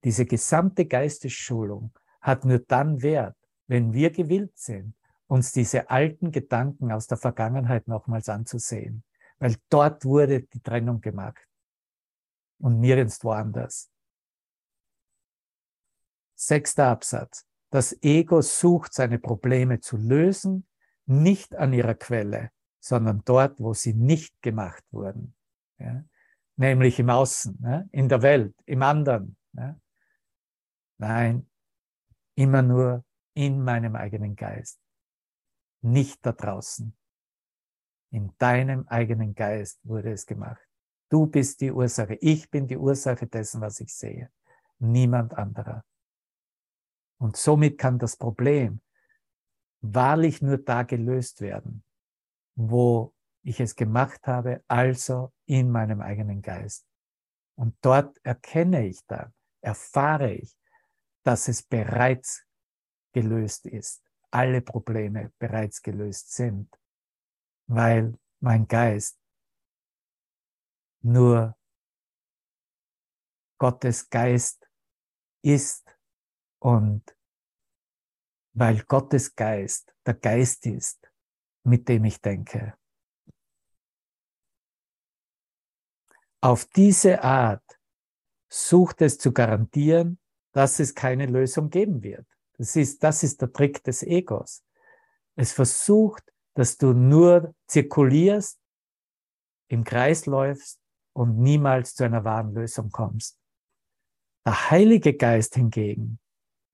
diese 0.05 0.27
gesamte 0.27 0.87
Geistesschulung 0.87 1.93
hat 2.21 2.45
nur 2.45 2.59
dann 2.61 3.03
Wert, 3.03 3.37
wenn 3.67 3.93
wir 3.93 4.11
gewillt 4.11 4.59
sind, 4.59 4.95
uns 5.27 5.53
diese 5.53 5.89
alten 5.91 6.31
Gedanken 6.31 6.93
aus 6.93 7.07
der 7.07 7.17
Vergangenheit 7.19 7.89
nochmals 7.89 8.29
anzusehen. 8.29 9.05
Weil 9.39 9.57
dort 9.71 10.05
wurde 10.05 10.43
die 10.43 10.61
Trennung 10.61 11.01
gemacht 11.01 11.49
und 12.59 12.81
nirgends 12.81 13.25
woanders. 13.25 13.92
Sechster 16.45 16.89
Absatz. 16.89 17.47
Das 17.71 17.97
Ego 18.03 18.43
sucht 18.43 18.93
seine 18.93 19.21
Probleme 19.21 19.79
zu 19.79 19.97
lösen, 19.97 20.67
nicht 21.07 21.55
an 21.55 21.73
ihrer 21.73 21.95
Quelle, 21.95 22.51
sondern 22.81 23.23
dort, 23.25 23.61
wo 23.61 23.75
sie 23.75 23.95
nicht 23.95 24.43
gemacht 24.43 24.83
wurden. 24.91 25.37
Ja? 25.79 26.05
Nämlich 26.57 26.99
im 26.99 27.11
Außen, 27.11 27.59
ja? 27.63 27.85
in 27.93 28.09
der 28.09 28.23
Welt, 28.23 28.55
im 28.67 28.83
anderen. 28.83 29.37
Ja? 29.53 29.79
Nein, 30.99 31.49
immer 32.35 32.63
nur 32.63 33.05
in 33.35 33.63
meinem 33.63 33.95
eigenen 33.95 34.35
Geist 34.35 34.81
nicht 35.83 36.27
da 36.27 36.33
draußen. 36.33 36.93
In 38.11 38.33
deinem 38.39 38.87
eigenen 38.89 39.35
Geist 39.35 39.79
wurde 39.85 40.13
es 40.13 40.27
gemacht. 40.27 40.61
Du 41.09 41.27
bist 41.27 41.61
die 41.61 41.71
Ursache. 41.71 42.15
Ich 42.21 42.51
bin 42.51 42.67
die 42.67 42.77
Ursache 42.77 43.27
dessen, 43.29 43.61
was 43.61 43.79
ich 43.81 43.95
sehe. 43.95 44.31
Niemand 44.79 45.35
anderer. 45.35 45.85
Und 47.23 47.37
somit 47.37 47.79
kann 47.79 47.99
das 47.99 48.17
Problem 48.17 48.81
wahrlich 49.81 50.43
nur 50.43 50.59
da 50.59 50.83
gelöst 50.83 51.41
werden, 51.41 51.85
wo 52.55 53.15
ich 53.43 53.61
es 53.61 53.77
gemacht 53.77 54.27
habe, 54.27 54.63
also 54.69 55.33
in 55.47 55.71
meinem 55.71 56.01
eigenen 56.01 56.43
Geist. 56.43 56.87
Und 57.57 57.77
dort 57.81 58.19
erkenne 58.25 58.87
ich 58.87 59.05
dann, 59.07 59.33
erfahre 59.61 60.33
ich, 60.33 60.57
dass 61.25 61.49
es 61.49 61.63
bereits 61.63 62.45
gelöst 63.13 63.67
ist 63.67 64.03
alle 64.33 64.63
Probleme 64.63 65.33
bereits 65.39 65.83
gelöst 65.83 66.33
sind, 66.33 66.75
weil 67.67 68.19
mein 68.41 68.67
Geist 68.67 69.19
nur 71.03 71.57
Gottes 73.59 74.09
Geist 74.09 74.69
ist 75.43 75.85
und 76.63 77.03
weil 78.55 78.83
Gottes 78.85 79.35
Geist 79.35 79.93
der 80.07 80.15
Geist 80.15 80.65
ist, 80.67 81.11
mit 81.65 81.89
dem 81.89 82.05
ich 82.05 82.21
denke. 82.21 82.75
Auf 86.41 86.65
diese 86.67 87.23
Art 87.23 87.65
sucht 88.49 89.03
es 89.03 89.19
zu 89.19 89.33
garantieren, 89.33 90.21
dass 90.53 90.79
es 90.79 90.95
keine 90.95 91.27
Lösung 91.27 91.71
geben 91.71 92.03
wird. 92.03 92.27
Das 92.59 92.77
ist, 92.77 93.03
das 93.03 93.23
ist 93.23 93.41
der 93.41 93.53
Trick 93.53 93.83
des 93.83 94.03
Egos. 94.03 94.65
Es 95.35 95.53
versucht, 95.53 96.33
dass 96.55 96.77
du 96.77 96.93
nur 96.93 97.55
zirkulierst, 97.67 98.61
im 99.69 99.83
Kreis 99.83 100.27
läufst 100.27 100.81
und 101.13 101.39
niemals 101.39 101.95
zu 101.95 102.05
einer 102.05 102.25
wahren 102.25 102.55
Lösung 102.55 102.91
kommst. 102.91 103.39
Der 104.45 104.71
Heilige 104.71 105.15
Geist 105.17 105.55
hingegen 105.55 106.21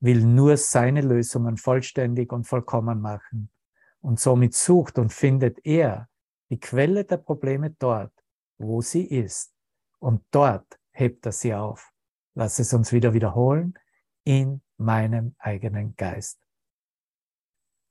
will 0.01 0.25
nur 0.25 0.57
seine 0.57 1.01
Lösungen 1.01 1.57
vollständig 1.57 2.33
und 2.33 2.45
vollkommen 2.45 3.01
machen. 3.01 3.51
Und 4.01 4.21
somit 4.21 4.55
sucht 4.55 4.99
und 4.99 5.13
findet 5.13 5.65
er 5.65 6.09
die 6.51 6.61
Quelle 6.61 7.05
der 7.05 7.17
Probleme 7.19 7.71
dort, 7.79 8.13
wo 8.59 8.81
sie 8.81 9.05
ist. 9.05 9.53
Und 9.99 10.23
dort 10.31 10.79
hebt 10.93 11.27
er 11.27 11.33
sie 11.33 11.55
auf. 11.55 11.93
Lass 12.35 12.59
es 12.59 12.73
uns 12.73 12.93
wieder 12.93 13.13
wiederholen. 13.13 13.75
In 14.25 14.63
meinem 14.77 15.35
eigenen 15.39 15.97
Geist. 15.97 16.39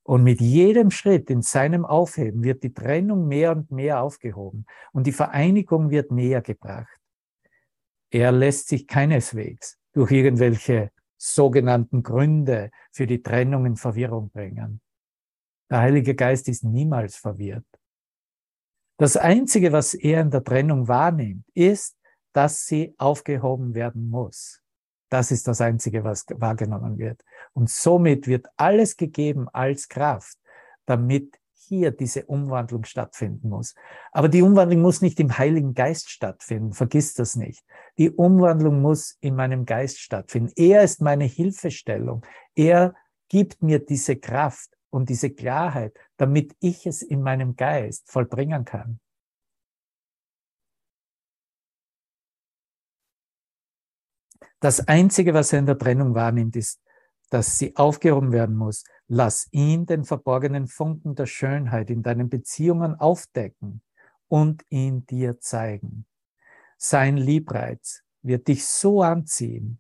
Und 0.04 0.24
mit 0.24 0.40
jedem 0.40 0.90
Schritt 0.90 1.30
in 1.30 1.42
seinem 1.42 1.84
Aufheben 1.84 2.42
wird 2.42 2.64
die 2.64 2.74
Trennung 2.74 3.28
mehr 3.28 3.52
und 3.52 3.72
mehr 3.72 4.02
aufgehoben 4.02 4.66
und 4.94 5.06
die 5.06 5.12
Vereinigung 5.12 5.90
wird 5.90 6.12
näher 6.12 6.42
gebracht. 6.42 6.98
Er 8.10 8.32
lässt 8.32 8.70
sich 8.70 8.88
keineswegs 8.88 9.78
durch 9.92 10.12
irgendwelche 10.12 10.92
sogenannten 11.18 12.04
Gründe 12.04 12.72
für 12.92 13.08
die 13.08 13.22
Trennung 13.22 13.66
in 13.66 13.76
Verwirrung 13.76 14.30
bringen. 14.30 14.82
Der 15.70 15.80
Heilige 15.80 16.16
Geist 16.16 16.48
ist 16.48 16.64
niemals 16.64 17.16
verwirrt. 17.18 17.66
Das 18.98 19.18
Einzige, 19.18 19.72
was 19.72 19.94
er 19.94 20.22
in 20.22 20.32
der 20.32 20.44
Trennung 20.44 20.88
wahrnimmt, 20.88 21.46
ist, 21.54 21.98
dass 22.34 22.66
sie 22.66 22.96
aufgehoben 22.98 23.76
werden 23.76 24.10
muss. 24.10 24.62
Das 25.10 25.32
ist 25.32 25.48
das 25.48 25.62
Einzige, 25.62 26.04
was 26.04 26.26
wahrgenommen 26.34 26.98
wird. 26.98 27.24
Und 27.54 27.70
somit 27.70 28.28
wird 28.28 28.48
alles 28.58 28.98
gegeben 28.98 29.48
als 29.50 29.88
Kraft, 29.88 30.38
damit 30.86 31.40
hier 31.68 31.92
diese 31.92 32.26
Umwandlung 32.26 32.84
stattfinden 32.86 33.50
muss. 33.50 33.76
Aber 34.12 34.30
die 34.30 34.42
Umwandlung 34.42 34.82
muss 34.82 35.02
nicht 35.02 35.20
im 35.20 35.38
Heiligen 35.38 35.74
Geist 35.74 36.10
stattfinden, 36.10 36.74
vergiss 36.74 37.14
das 37.14 37.36
nicht. 37.36 37.64
Die 37.98 38.12
Umwandlung 38.12 38.82
muss 38.82 39.18
in 39.22 39.36
meinem 39.36 39.66
Geist 39.66 40.00
stattfinden. 40.00 40.52
Er 40.56 40.84
ist 40.84 41.02
meine 41.02 41.26
Hilfestellung. 41.26 42.26
Er 42.56 42.96
gibt 43.30 43.62
mir 43.62 43.80
diese 43.80 44.16
Kraft 44.16 44.70
und 44.90 45.10
diese 45.10 45.30
Klarheit, 45.30 45.98
damit 46.18 46.56
ich 46.60 46.86
es 46.86 47.02
in 47.02 47.22
meinem 47.22 47.56
Geist 47.56 48.10
vollbringen 48.10 48.66
kann. 48.66 49.00
Das 54.60 54.88
Einzige, 54.88 55.34
was 55.34 55.54
er 55.54 55.60
in 55.60 55.68
der 55.68 55.78
Trennung 55.78 56.16
wahrnimmt, 56.16 56.56
ist, 56.56 56.82
dass 57.30 57.60
sie 57.60 57.76
aufgehoben 57.76 58.32
werden 58.32 58.56
muss. 58.56 58.84
Lass 59.08 59.48
ihn 59.52 59.86
den 59.86 60.04
verborgenen 60.04 60.68
Funken 60.68 61.16
der 61.16 61.28
Schönheit 61.28 61.90
in 61.90 62.04
deinen 62.04 62.30
Beziehungen 62.30 62.96
aufdecken 62.96 63.82
und 64.28 64.64
ihn 64.70 65.06
dir 65.06 65.40
zeigen. 65.40 66.06
Sein 66.78 67.16
Liebreiz 67.16 68.04
wird 68.22 68.48
dich 68.50 68.66
so 68.66 69.02
anziehen, 69.02 69.80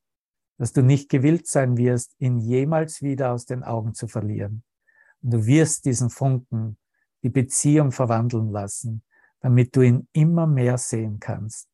dass 0.58 0.72
du 0.72 0.82
nicht 0.82 1.10
gewillt 1.10 1.48
sein 1.48 1.78
wirst, 1.78 2.16
ihn 2.20 2.40
jemals 2.40 3.02
wieder 3.02 3.34
aus 3.34 3.46
den 3.46 3.64
Augen 3.64 3.94
zu 3.94 4.08
verlieren. 4.08 4.64
Und 5.22 5.34
du 5.34 5.46
wirst 5.46 5.86
diesen 5.86 6.10
Funken 6.10 6.78
die 7.22 7.30
Beziehung 7.30 7.92
verwandeln 7.92 8.52
lassen, 8.52 9.04
damit 9.42 9.76
du 9.76 9.82
ihn 9.82 10.08
immer 10.14 10.48
mehr 10.48 10.78
sehen 10.78 11.20
kannst. 11.20 11.68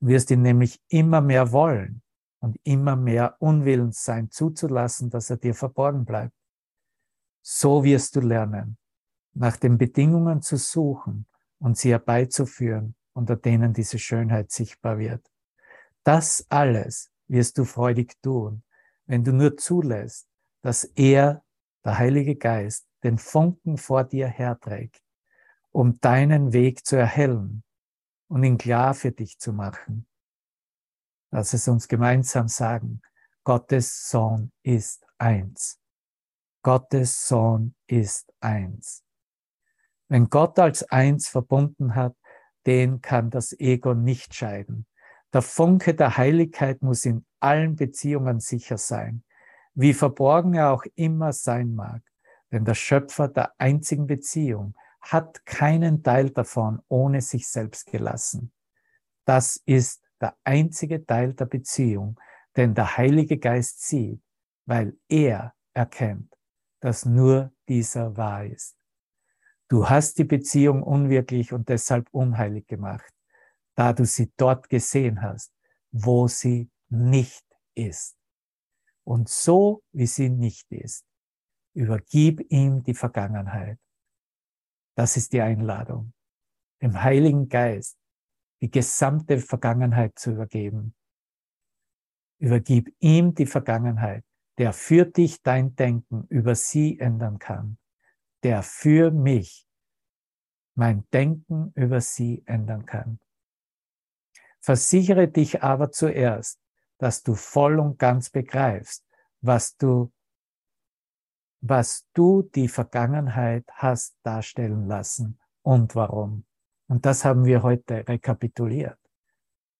Du 0.00 0.08
wirst 0.08 0.30
ihn 0.30 0.42
nämlich 0.42 0.80
immer 0.88 1.20
mehr 1.22 1.52
wollen 1.52 2.02
und 2.40 2.58
immer 2.64 2.96
mehr 2.96 3.36
unwillens 3.40 4.04
sein 4.04 4.30
zuzulassen, 4.30 5.08
dass 5.10 5.30
er 5.30 5.38
dir 5.38 5.54
verborgen 5.54 6.04
bleibt. 6.04 6.34
So 7.48 7.84
wirst 7.84 8.16
du 8.16 8.20
lernen, 8.20 8.76
nach 9.32 9.56
den 9.56 9.78
Bedingungen 9.78 10.42
zu 10.42 10.56
suchen 10.56 11.28
und 11.60 11.78
sie 11.78 11.90
herbeizuführen, 11.90 12.96
unter 13.12 13.36
denen 13.36 13.72
diese 13.72 14.00
Schönheit 14.00 14.50
sichtbar 14.50 14.98
wird. 14.98 15.24
Das 16.02 16.44
alles 16.48 17.12
wirst 17.28 17.56
du 17.56 17.64
freudig 17.64 18.20
tun, 18.20 18.64
wenn 19.06 19.22
du 19.22 19.32
nur 19.32 19.56
zulässt, 19.56 20.26
dass 20.62 20.82
er, 20.96 21.44
der 21.84 21.98
Heilige 21.98 22.34
Geist, 22.34 22.88
den 23.04 23.16
Funken 23.16 23.78
vor 23.78 24.02
dir 24.02 24.26
herträgt, 24.26 25.00
um 25.70 26.00
deinen 26.00 26.52
Weg 26.52 26.84
zu 26.84 26.96
erhellen 26.96 27.62
und 28.26 28.42
ihn 28.42 28.58
klar 28.58 28.92
für 28.92 29.12
dich 29.12 29.38
zu 29.38 29.52
machen. 29.52 30.08
Lass 31.30 31.52
es 31.52 31.68
uns 31.68 31.86
gemeinsam 31.86 32.48
sagen, 32.48 33.02
Gottes 33.44 34.10
Sohn 34.10 34.50
ist 34.64 35.06
eins. 35.16 35.78
Gottes 36.66 37.28
Sohn 37.28 37.76
ist 37.86 38.32
eins. 38.40 39.04
Wenn 40.08 40.28
Gott 40.28 40.58
als 40.58 40.82
eins 40.90 41.28
verbunden 41.28 41.94
hat, 41.94 42.16
den 42.66 43.00
kann 43.00 43.30
das 43.30 43.52
Ego 43.52 43.94
nicht 43.94 44.34
scheiden. 44.34 44.84
Der 45.32 45.42
Funke 45.42 45.94
der 45.94 46.16
Heiligkeit 46.16 46.82
muss 46.82 47.04
in 47.04 47.24
allen 47.38 47.76
Beziehungen 47.76 48.40
sicher 48.40 48.78
sein, 48.78 49.22
wie 49.74 49.94
verborgen 49.94 50.54
er 50.54 50.72
auch 50.72 50.84
immer 50.96 51.32
sein 51.32 51.72
mag. 51.72 52.02
Denn 52.50 52.64
der 52.64 52.74
Schöpfer 52.74 53.28
der 53.28 53.52
einzigen 53.58 54.08
Beziehung 54.08 54.74
hat 55.00 55.46
keinen 55.46 56.02
Teil 56.02 56.30
davon 56.30 56.82
ohne 56.88 57.20
sich 57.20 57.46
selbst 57.46 57.86
gelassen. 57.86 58.50
Das 59.24 59.62
ist 59.66 60.02
der 60.20 60.36
einzige 60.42 61.06
Teil 61.06 61.32
der 61.34 61.46
Beziehung, 61.46 62.18
den 62.56 62.74
der 62.74 62.96
Heilige 62.96 63.38
Geist 63.38 63.86
sieht, 63.86 64.20
weil 64.64 64.98
er 65.08 65.54
erkennt, 65.72 66.36
dass 66.80 67.04
nur 67.04 67.52
dieser 67.68 68.16
wahr 68.16 68.44
ist. 68.44 68.76
Du 69.68 69.88
hast 69.88 70.18
die 70.18 70.24
Beziehung 70.24 70.82
unwirklich 70.82 71.52
und 71.52 71.68
deshalb 71.68 72.08
unheilig 72.12 72.66
gemacht, 72.66 73.12
da 73.74 73.92
du 73.92 74.04
sie 74.04 74.32
dort 74.36 74.68
gesehen 74.68 75.22
hast, 75.22 75.52
wo 75.90 76.28
sie 76.28 76.70
nicht 76.88 77.44
ist. 77.74 78.16
Und 79.04 79.28
so 79.28 79.82
wie 79.92 80.06
sie 80.06 80.28
nicht 80.28 80.70
ist, 80.70 81.04
übergib 81.74 82.40
ihm 82.50 82.82
die 82.82 82.94
Vergangenheit. 82.94 83.78
Das 84.94 85.16
ist 85.16 85.32
die 85.32 85.40
Einladung, 85.40 86.12
dem 86.80 87.02
Heiligen 87.02 87.48
Geist 87.48 87.98
die 88.62 88.70
gesamte 88.70 89.38
Vergangenheit 89.38 90.18
zu 90.18 90.32
übergeben. 90.32 90.94
Übergib 92.38 92.94
ihm 93.00 93.34
die 93.34 93.46
Vergangenheit, 93.46 94.24
der 94.58 94.72
für 94.72 95.04
dich 95.04 95.42
dein 95.42 95.74
Denken 95.76 96.26
über 96.28 96.54
sie 96.54 96.98
ändern 96.98 97.38
kann, 97.38 97.78
der 98.42 98.62
für 98.62 99.10
mich 99.10 99.66
mein 100.74 101.08
Denken 101.10 101.72
über 101.74 102.00
sie 102.00 102.42
ändern 102.46 102.86
kann. 102.86 103.18
Versichere 104.60 105.28
dich 105.28 105.62
aber 105.62 105.90
zuerst, 105.90 106.60
dass 106.98 107.22
du 107.22 107.34
voll 107.34 107.78
und 107.78 107.98
ganz 107.98 108.30
begreifst, 108.30 109.06
was 109.40 109.76
du, 109.76 110.12
was 111.60 112.06
du 112.14 112.42
die 112.42 112.68
Vergangenheit 112.68 113.64
hast 113.72 114.16
darstellen 114.22 114.86
lassen 114.86 115.38
und 115.62 115.94
warum. 115.94 116.46
Und 116.88 117.04
das 117.06 117.24
haben 117.24 117.44
wir 117.44 117.62
heute 117.62 118.06
rekapituliert, 118.08 118.98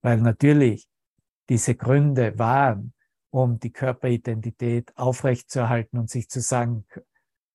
weil 0.01 0.21
natürlich 0.21 0.87
diese 1.49 1.75
Gründe 1.75 2.37
waren, 2.37 2.93
um 3.29 3.59
die 3.59 3.71
Körperidentität 3.71 4.95
aufrechtzuerhalten 4.97 5.97
und 5.99 6.09
sich 6.09 6.29
zu 6.29 6.41
sagen, 6.41 6.85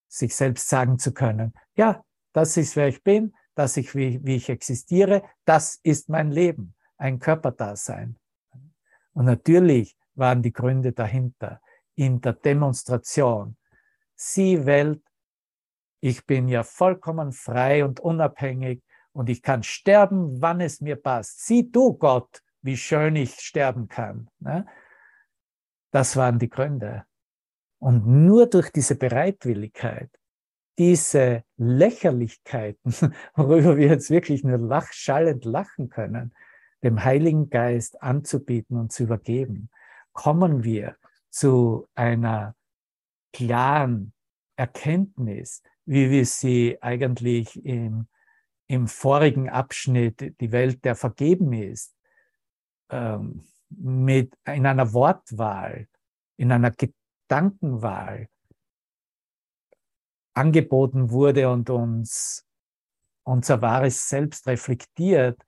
sich 0.09 0.35
selbst 0.35 0.68
sagen 0.68 0.99
zu 0.99 1.12
können, 1.12 1.55
ja, 1.75 2.05
das 2.33 2.57
ist 2.57 2.77
wer 2.77 2.89
ich 2.89 3.03
bin, 3.03 3.35
das 3.55 3.77
ist 3.77 3.95
wie, 3.95 4.20
wie 4.25 4.37
ich 4.37 4.49
existiere, 4.49 5.23
das 5.45 5.79
ist 5.83 6.09
mein 6.09 6.31
Leben, 6.31 6.75
ein 6.97 7.18
Körperdasein. 7.18 8.18
Und 9.12 9.27
natürlich 9.27 9.97
waren 10.14 10.43
die 10.43 10.53
Gründe 10.53 10.93
dahinter 10.93 11.61
in 11.95 12.20
der 12.20 12.33
Demonstration. 12.35 13.57
Sie 14.14 14.64
Welt, 14.66 15.03
ich 16.01 16.27
bin 16.27 16.49
ja 16.49 16.62
vollkommen 16.62 17.33
frei 17.33 17.85
und 17.85 18.01
unabhängig 18.01 18.83
und 19.12 19.29
ich 19.29 19.43
kann 19.43 19.62
sterben, 19.62 20.41
wann 20.41 20.61
es 20.61 20.81
mir 20.81 20.97
passt. 20.97 21.47
Sieh 21.47 21.70
du, 21.70 21.95
Gott, 21.95 22.43
wie 22.62 22.77
schön 22.77 23.16
ich 23.16 23.35
sterben 23.41 23.89
kann. 23.89 24.29
Ne? 24.41 24.66
Das 25.93 26.16
waren 26.16 26.40
die 26.40 26.49
Gründe. 26.49 27.05
Und 27.78 28.07
nur 28.07 28.47
durch 28.47 28.70
diese 28.70 28.97
Bereitwilligkeit, 28.97 30.11
diese 30.78 31.45
Lächerlichkeiten, 31.57 32.93
worüber 33.34 33.76
wir 33.76 33.86
jetzt 33.88 34.11
wirklich 34.11 34.43
nur 34.43 34.59
lach, 34.59 34.93
schallend 34.93 35.45
lachen 35.45 35.88
können, 35.88 36.34
dem 36.82 37.05
Heiligen 37.05 37.49
Geist 37.49 38.03
anzubieten 38.03 38.76
und 38.76 38.90
zu 38.90 39.05
übergeben, 39.05 39.70
kommen 40.12 40.64
wir 40.64 40.97
zu 41.30 41.86
einer 41.95 42.57
klaren 43.32 44.12
Erkenntnis, 44.57 45.62
wie 45.84 46.11
wir 46.11 46.26
sie 46.26 46.78
eigentlich 46.82 47.64
im 47.64 48.09
im 48.72 48.88
vorigen 48.88 49.51
Abschnitt 49.51 50.34
die 50.40 50.51
Welt, 50.51 50.82
der 50.86 50.95
vergeben 50.97 51.53
ist, 51.53 51.95
ähm, 52.88 53.45
mit 53.79 54.37
in 54.47 54.66
einer 54.66 54.93
Wortwahl, 54.93 55.89
in 56.37 56.53
einer 56.53 56.70
Gedankenwahl 56.70 58.29
angeboten 60.35 61.11
wurde 61.11 61.51
und 61.51 61.70
uns 61.70 62.47
unser 63.25 63.62
wahres 63.62 64.09
Selbst 64.09 64.47
reflektiert, 64.47 65.41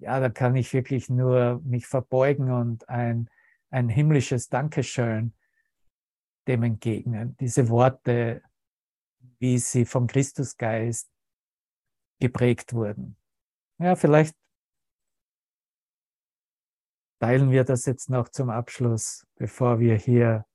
ja, 0.00 0.20
da 0.20 0.28
kann 0.28 0.54
ich 0.54 0.72
wirklich 0.72 1.08
nur 1.08 1.60
mich 1.64 1.86
verbeugen 1.86 2.50
und 2.50 2.88
ein, 2.88 3.30
ein 3.70 3.88
himmlisches 3.88 4.48
Dankeschön 4.48 5.34
dem 6.46 6.62
entgegnen. 6.62 7.36
Diese 7.40 7.68
Worte, 7.68 8.42
wie 9.38 9.58
sie 9.58 9.84
vom 9.84 10.06
Christusgeist 10.06 11.10
geprägt 12.20 12.72
wurden. 12.72 13.16
Ja, 13.78 13.96
vielleicht 13.96 14.36
teilen 17.18 17.50
wir 17.50 17.64
das 17.64 17.86
jetzt 17.86 18.10
noch 18.10 18.28
zum 18.28 18.50
Abschluss, 18.50 19.26
bevor 19.36 19.80
wir 19.80 19.96
hier 19.96 20.46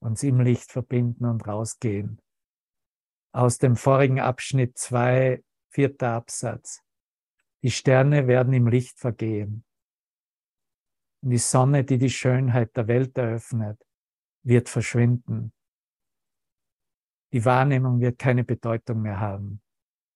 uns 0.00 0.22
im 0.22 0.40
Licht 0.40 0.72
verbinden 0.72 1.24
und 1.24 1.46
rausgehen. 1.46 2.20
Aus 3.32 3.58
dem 3.58 3.76
vorigen 3.76 4.20
Abschnitt 4.20 4.76
2, 4.76 5.42
vierter 5.68 6.10
Absatz. 6.10 6.82
Die 7.62 7.70
Sterne 7.70 8.26
werden 8.26 8.52
im 8.52 8.66
Licht 8.66 8.98
vergehen. 8.98 9.64
Und 11.22 11.30
die 11.30 11.38
Sonne, 11.38 11.84
die 11.84 11.98
die 11.98 12.10
Schönheit 12.10 12.76
der 12.76 12.88
Welt 12.88 13.16
eröffnet, 13.16 13.80
wird 14.42 14.68
verschwinden. 14.68 15.52
Die 17.32 17.44
Wahrnehmung 17.44 18.00
wird 18.00 18.18
keine 18.18 18.44
Bedeutung 18.44 19.02
mehr 19.02 19.20
haben 19.20 19.62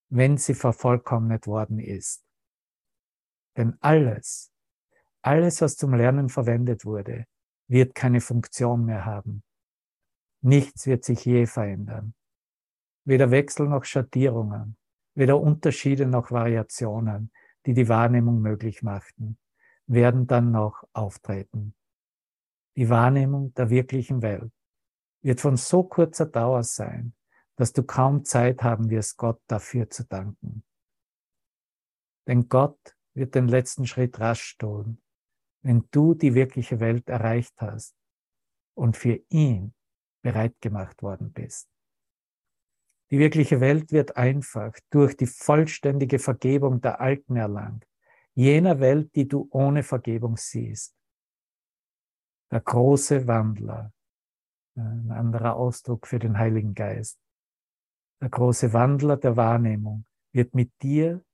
wenn 0.09 0.37
sie 0.37 0.53
vervollkommnet 0.53 1.47
worden 1.47 1.79
ist. 1.79 2.25
Denn 3.55 3.77
alles, 3.81 4.51
alles, 5.27 5.61
was 5.61 5.75
zum 5.75 5.93
Lernen 5.93 6.29
verwendet 6.29 6.85
wurde, 6.85 7.25
wird 7.67 7.95
keine 7.95 8.21
Funktion 8.21 8.85
mehr 8.85 9.03
haben. 9.03 9.43
Nichts 10.41 10.87
wird 10.87 11.03
sich 11.03 11.25
je 11.25 11.45
verändern. 11.45 12.13
Weder 13.03 13.29
Wechsel 13.29 13.67
noch 13.67 13.83
Schattierungen, 13.83 14.77
weder 15.15 15.41
Unterschiede 15.41 16.05
noch 16.05 16.31
Variationen, 16.31 17.33
die 17.65 17.73
die 17.73 17.89
Wahrnehmung 17.89 18.39
möglich 18.39 18.83
machten, 18.83 19.37
werden 19.85 20.27
dann 20.27 20.51
noch 20.51 20.85
auftreten. 20.93 21.75
Die 22.77 22.89
Wahrnehmung 22.89 23.53
der 23.55 23.69
wirklichen 23.69 24.21
Welt 24.21 24.53
wird 25.23 25.41
von 25.41 25.57
so 25.57 25.83
kurzer 25.83 26.27
Dauer 26.27 26.63
sein, 26.63 27.13
dass 27.57 27.73
du 27.73 27.83
kaum 27.83 28.23
Zeit 28.23 28.63
haben 28.63 28.89
wirst, 28.89 29.17
Gott 29.17 29.41
dafür 29.47 29.89
zu 29.89 30.05
danken. 30.05 30.63
Denn 32.27 32.47
Gott 32.47 32.95
wird 33.13 33.35
den 33.35 33.49
letzten 33.49 33.87
Schritt 33.87 34.19
rasch 34.21 34.57
tun, 34.57 35.01
wenn 35.67 35.85
du 35.91 36.13
die 36.13 36.33
wirkliche 36.33 36.79
Welt 36.79 37.09
erreicht 37.09 37.53
hast 37.57 37.93
und 38.73 38.95
für 38.95 39.19
ihn 39.27 39.73
bereit 40.23 40.55
gemacht 40.61 41.03
worden 41.03 41.33
bist. 41.33 41.67
Die 43.11 43.19
wirkliche 43.19 43.59
Welt 43.59 43.91
wird 43.91 44.15
einfach 44.15 44.71
durch 44.89 45.17
die 45.17 45.25
vollständige 45.25 46.19
Vergebung 46.19 46.79
der 46.79 47.01
Alten 47.01 47.35
erlangt, 47.35 47.85
jener 48.33 48.79
Welt, 48.79 49.13
die 49.13 49.27
du 49.27 49.49
ohne 49.51 49.83
Vergebung 49.83 50.37
siehst. 50.37 50.95
Der 52.49 52.61
große 52.61 53.27
Wandler, 53.27 53.91
ein 54.75 55.11
anderer 55.11 55.57
Ausdruck 55.57 56.07
für 56.07 56.19
den 56.19 56.37
Heiligen 56.37 56.75
Geist, 56.75 57.19
der 58.21 58.29
große 58.29 58.71
Wandler 58.71 59.17
der 59.17 59.35
Wahrnehmung, 59.35 60.05
wird 60.31 60.55
mit 60.55 60.71
dir 60.81 61.25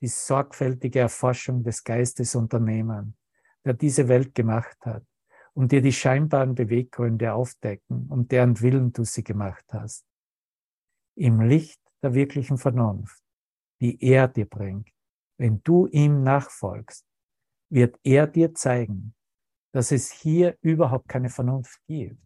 die 0.00 0.08
sorgfältige 0.08 1.00
Erforschung 1.00 1.62
des 1.62 1.84
Geistes 1.84 2.34
unternehmen, 2.34 3.18
der 3.64 3.74
diese 3.74 4.08
Welt 4.08 4.34
gemacht 4.34 4.78
hat, 4.82 5.04
und 5.54 5.70
dir 5.70 5.82
die 5.82 5.92
scheinbaren 5.92 6.54
Beweggründe 6.54 7.34
aufdecken, 7.34 8.06
um 8.08 8.26
deren 8.26 8.60
Willen 8.60 8.92
du 8.92 9.04
sie 9.04 9.22
gemacht 9.22 9.66
hast. 9.72 10.06
Im 11.14 11.42
Licht 11.42 11.80
der 12.02 12.14
wirklichen 12.14 12.56
Vernunft, 12.56 13.22
die 13.80 14.02
er 14.02 14.28
dir 14.28 14.46
bringt, 14.46 14.88
wenn 15.36 15.62
du 15.62 15.86
ihm 15.88 16.22
nachfolgst, 16.22 17.04
wird 17.68 17.98
er 18.02 18.26
dir 18.26 18.54
zeigen, 18.54 19.14
dass 19.72 19.92
es 19.92 20.10
hier 20.10 20.56
überhaupt 20.62 21.08
keine 21.08 21.28
Vernunft 21.28 21.80
gibt, 21.86 22.20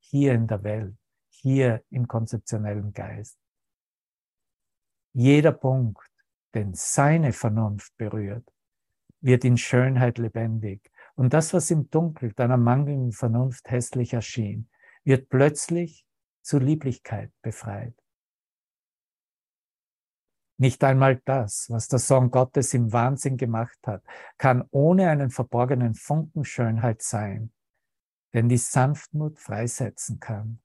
hier 0.00 0.34
in 0.34 0.46
der 0.46 0.62
Welt 0.64 0.96
hier 1.42 1.84
im 1.90 2.06
konzeptionellen 2.06 2.92
Geist. 2.92 3.36
Jeder 5.12 5.52
Punkt, 5.52 6.08
den 6.54 6.72
seine 6.74 7.32
Vernunft 7.32 7.96
berührt, 7.96 8.48
wird 9.22 9.44
in 9.44 9.56
Schönheit 9.56 10.18
lebendig. 10.18 10.90
Und 11.14 11.32
das, 11.32 11.54
was 11.54 11.70
im 11.70 11.88
Dunkel 11.90 12.32
deiner 12.32 12.56
mangelnden 12.56 13.12
Vernunft 13.12 13.70
hässlich 13.70 14.12
erschien, 14.12 14.68
wird 15.04 15.28
plötzlich 15.28 16.06
zu 16.42 16.58
Lieblichkeit 16.58 17.32
befreit. 17.42 17.94
Nicht 20.58 20.84
einmal 20.84 21.20
das, 21.24 21.66
was 21.70 21.88
der 21.88 21.98
Sohn 21.98 22.30
Gottes 22.30 22.74
im 22.74 22.92
Wahnsinn 22.92 23.36
gemacht 23.36 23.78
hat, 23.86 24.04
kann 24.38 24.64
ohne 24.70 25.08
einen 25.08 25.30
verborgenen 25.30 25.94
Funken 25.94 26.44
Schönheit 26.44 27.02
sein, 27.02 27.52
den 28.32 28.48
die 28.48 28.58
Sanftmut 28.58 29.38
freisetzen 29.38 30.20
kann. 30.20 30.60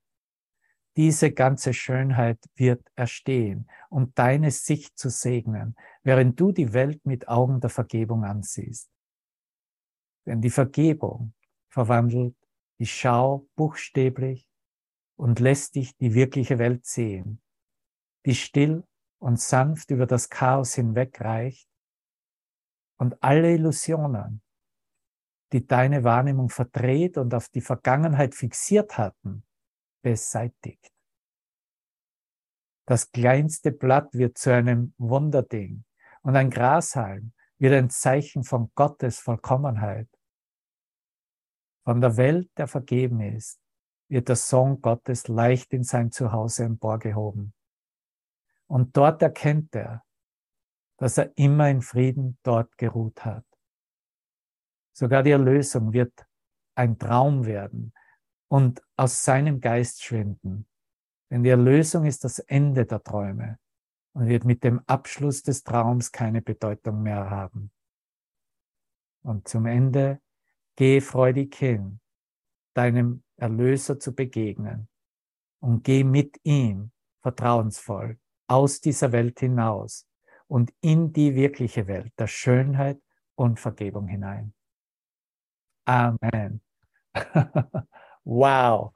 Diese 0.97 1.31
ganze 1.31 1.73
Schönheit 1.73 2.39
wird 2.55 2.81
erstehen, 2.95 3.69
um 3.91 4.15
deine 4.15 4.49
Sicht 4.49 4.97
zu 4.97 5.11
segnen, 5.11 5.75
während 6.01 6.39
du 6.39 6.51
die 6.51 6.73
Welt 6.73 7.05
mit 7.05 7.27
Augen 7.27 7.59
der 7.59 7.69
Vergebung 7.69 8.23
ansiehst. 8.23 8.89
Denn 10.25 10.41
die 10.41 10.49
Vergebung 10.49 11.35
verwandelt 11.69 12.35
die 12.79 12.87
Schau 12.87 13.47
buchstäblich 13.55 14.49
und 15.15 15.39
lässt 15.39 15.75
dich 15.75 15.95
die 15.97 16.15
wirkliche 16.15 16.57
Welt 16.57 16.87
sehen, 16.87 17.41
die 18.25 18.33
still 18.33 18.83
und 19.19 19.39
sanft 19.39 19.91
über 19.91 20.07
das 20.07 20.29
Chaos 20.29 20.73
hinwegreicht 20.73 21.69
und 22.97 23.21
alle 23.21 23.53
Illusionen, 23.53 24.41
die 25.53 25.65
deine 25.65 26.03
Wahrnehmung 26.03 26.49
verdreht 26.49 27.19
und 27.19 27.35
auf 27.35 27.49
die 27.49 27.61
Vergangenheit 27.61 28.33
fixiert 28.33 28.97
hatten, 28.97 29.46
beseitigt. 30.07 30.93
Das 32.85 33.11
kleinste 33.11 33.73
Blatt 33.73 34.13
wird 34.13 34.37
zu 34.37 34.53
einem 34.53 34.93
Wunderding 34.97 35.83
und 36.21 36.37
ein 36.37 36.49
Grashalm 36.49 37.33
wird 37.57 37.73
ein 37.73 37.89
Zeichen 37.89 38.45
von 38.45 38.71
Gottes 38.73 39.19
Vollkommenheit. 39.19 40.07
Von 41.83 41.99
der 41.99 42.15
Welt, 42.15 42.49
der 42.57 42.67
vergeben 42.67 43.19
ist, 43.19 43.59
wird 44.07 44.29
der 44.29 44.37
Sohn 44.37 44.79
Gottes 44.79 45.27
leicht 45.27 45.73
in 45.73 45.83
sein 45.83 46.11
Zuhause 46.11 46.63
emporgehoben. 46.63 47.53
Und 48.67 48.95
dort 48.95 49.21
erkennt 49.21 49.75
er, 49.75 50.05
dass 50.97 51.17
er 51.17 51.37
immer 51.37 51.69
in 51.69 51.81
Frieden 51.81 52.39
dort 52.43 52.77
geruht 52.77 53.25
hat. 53.25 53.45
Sogar 54.93 55.23
die 55.23 55.31
Erlösung 55.31 55.91
wird 55.91 56.25
ein 56.75 56.97
Traum 56.97 57.45
werden 57.45 57.93
und 58.47 58.81
aus 58.95 59.23
seinem 59.23 59.59
Geist 59.61 60.03
schwinden. 60.03 60.67
Denn 61.29 61.43
die 61.43 61.49
Erlösung 61.49 62.05
ist 62.05 62.23
das 62.23 62.39
Ende 62.39 62.85
der 62.85 63.03
Träume 63.03 63.59
und 64.13 64.27
wird 64.27 64.45
mit 64.45 64.63
dem 64.63 64.81
Abschluss 64.87 65.43
des 65.43 65.63
Traums 65.63 66.11
keine 66.11 66.41
Bedeutung 66.41 67.03
mehr 67.03 67.29
haben. 67.29 67.71
Und 69.23 69.47
zum 69.47 69.65
Ende, 69.65 70.21
geh 70.75 71.01
freudig 71.01 71.55
hin, 71.55 71.99
deinem 72.73 73.23
Erlöser 73.35 73.99
zu 73.99 74.15
begegnen 74.15 74.87
und 75.59 75.83
geh 75.83 76.03
mit 76.03 76.39
ihm 76.43 76.91
vertrauensvoll 77.21 78.17
aus 78.47 78.79
dieser 78.79 79.11
Welt 79.11 79.39
hinaus 79.39 80.07
und 80.47 80.73
in 80.79 81.11
die 81.11 81.35
wirkliche 81.35 81.87
Welt 81.87 82.13
der 82.17 82.27
Schönheit 82.27 83.01
und 83.35 83.59
Vergebung 83.59 84.07
hinein. 84.07 84.53
Amen. 85.85 86.61
wow. 88.27 88.93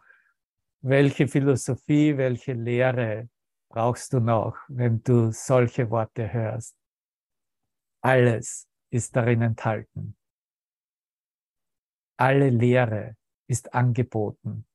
Welche 0.83 1.27
Philosophie, 1.27 2.17
welche 2.17 2.53
Lehre 2.53 3.29
brauchst 3.69 4.13
du 4.13 4.19
noch, 4.19 4.57
wenn 4.67 5.01
du 5.03 5.31
solche 5.31 5.89
Worte 5.89 6.31
hörst? 6.31 6.75
Alles 8.03 8.67
ist 8.89 9.15
darin 9.15 9.41
enthalten. 9.41 10.17
Alle 12.17 12.49
Lehre 12.49 13.15
ist 13.47 13.73
angeboten. 13.73 14.65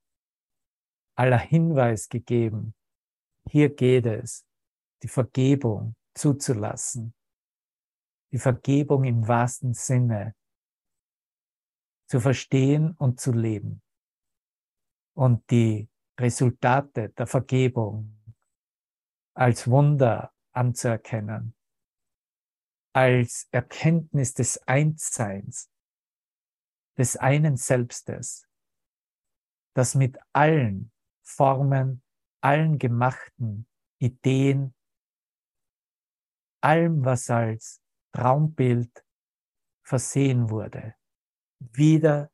Aller 1.17 1.39
Hinweis 1.39 2.09
gegeben. 2.09 2.75
Hier 3.49 3.75
geht 3.75 4.07
es 4.07 4.47
die 5.03 5.09
Vergebung 5.09 5.97
zuzulassen. 6.15 7.15
Die 8.33 8.39
Vergebung 8.39 9.05
im 9.05 9.27
wahrsten 9.27 9.75
Sinne 9.75 10.35
zu 12.09 12.21
verstehen 12.21 12.93
und 12.99 13.21
zu 13.21 13.33
leben. 13.33 13.83
Und 15.17 15.51
die 15.51 15.89
Resultate 16.21 17.09
der 17.11 17.27
Vergebung 17.27 18.17
als 19.35 19.69
Wunder 19.69 20.35
anzuerkennen, 20.53 21.55
als 22.95 23.49
Erkenntnis 23.51 24.35
des 24.35 24.59
Einsseins, 24.67 25.71
des 26.99 27.17
einen 27.17 27.57
Selbstes, 27.57 28.47
das 29.75 29.95
mit 29.95 30.19
allen 30.33 30.93
Formen, 31.23 32.03
allen 32.41 32.79
gemachten 32.79 33.69
Ideen, 33.99 34.75
allem, 36.63 37.05
was 37.05 37.29
als 37.31 37.83
Traumbild 38.13 39.05
versehen 39.83 40.51
wurde, 40.51 40.95
wieder 41.59 42.31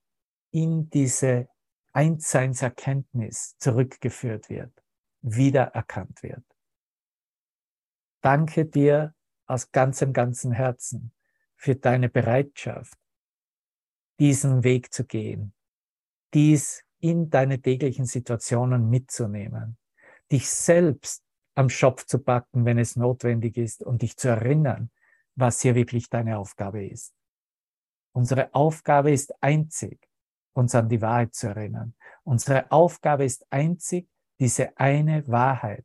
in 0.52 0.88
diese 0.90 1.48
Einseinserkenntnis 1.92 3.56
zurückgeführt 3.58 4.48
wird, 4.48 4.72
wiedererkannt 5.20 6.22
wird. 6.22 6.44
Danke 8.22 8.64
dir 8.66 9.14
aus 9.46 9.72
ganzem, 9.72 10.12
ganzem 10.12 10.52
Herzen 10.52 11.12
für 11.56 11.76
deine 11.76 12.08
Bereitschaft, 12.08 12.98
diesen 14.18 14.64
Weg 14.64 14.92
zu 14.92 15.04
gehen, 15.04 15.52
dies 16.32 16.84
in 17.00 17.30
deine 17.30 17.60
täglichen 17.60 18.06
Situationen 18.06 18.88
mitzunehmen, 18.88 19.76
dich 20.30 20.48
selbst 20.48 21.24
am 21.54 21.68
Schopf 21.68 22.06
zu 22.06 22.20
packen, 22.20 22.64
wenn 22.64 22.78
es 22.78 22.96
notwendig 22.96 23.56
ist 23.56 23.82
und 23.82 24.02
dich 24.02 24.16
zu 24.16 24.28
erinnern, 24.28 24.90
was 25.34 25.60
hier 25.60 25.74
wirklich 25.74 26.08
deine 26.08 26.38
Aufgabe 26.38 26.86
ist. 26.86 27.12
Unsere 28.12 28.54
Aufgabe 28.54 29.10
ist 29.10 29.34
einzig, 29.42 30.08
uns 30.52 30.74
an 30.74 30.88
die 30.88 31.00
Wahrheit 31.00 31.34
zu 31.34 31.48
erinnern. 31.48 31.94
Unsere 32.24 32.70
Aufgabe 32.70 33.24
ist 33.24 33.46
einzig, 33.50 34.08
diese 34.38 34.76
eine 34.78 35.26
Wahrheit 35.28 35.84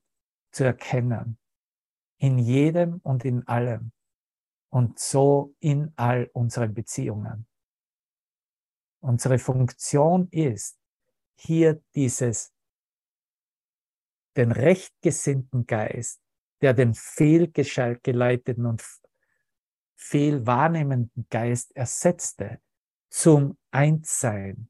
zu 0.51 0.63
erkennen. 0.63 1.37
In 2.17 2.39
jedem 2.39 2.99
und 3.03 3.25
in 3.25 3.47
allem. 3.47 3.91
Und 4.69 4.99
so 4.99 5.55
in 5.59 5.93
all 5.95 6.29
unseren 6.33 6.73
Beziehungen. 6.73 7.47
Unsere 8.99 9.39
Funktion 9.39 10.27
ist, 10.31 10.77
hier 11.35 11.81
dieses 11.93 12.53
den 14.35 14.51
rechtgesinnten 14.51 15.65
Geist, 15.65 16.21
der 16.61 16.73
den 16.73 16.93
fehlgeleiteten 16.93 18.65
und 18.65 18.83
fehlwahrnehmenden 19.95 21.27
Geist 21.29 21.75
ersetzte, 21.75 22.61
zum 23.09 23.57
Einssein 23.71 24.69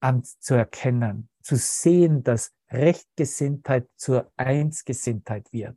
anzuerkennen, 0.00 1.28
zu 1.40 1.56
sehen, 1.56 2.22
dass 2.22 2.54
Rechtgesinntheit 2.70 3.88
zur 3.96 4.32
Einsgesinntheit 4.36 5.52
wird. 5.52 5.76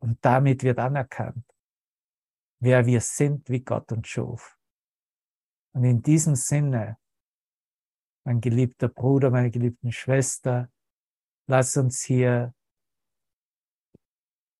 Und 0.00 0.18
damit 0.24 0.62
wird 0.62 0.78
anerkannt, 0.78 1.44
wer 2.60 2.86
wir 2.86 3.00
sind, 3.00 3.48
wie 3.48 3.60
Gott 3.60 3.90
uns 3.92 4.08
schuf. 4.08 4.58
Und 5.72 5.84
in 5.84 6.02
diesem 6.02 6.36
Sinne, 6.36 6.98
mein 8.24 8.40
geliebter 8.40 8.88
Bruder, 8.88 9.30
meine 9.30 9.50
geliebten 9.50 9.92
Schwester, 9.92 10.70
Lass 11.50 11.76
uns 11.76 12.04
hier 12.04 12.54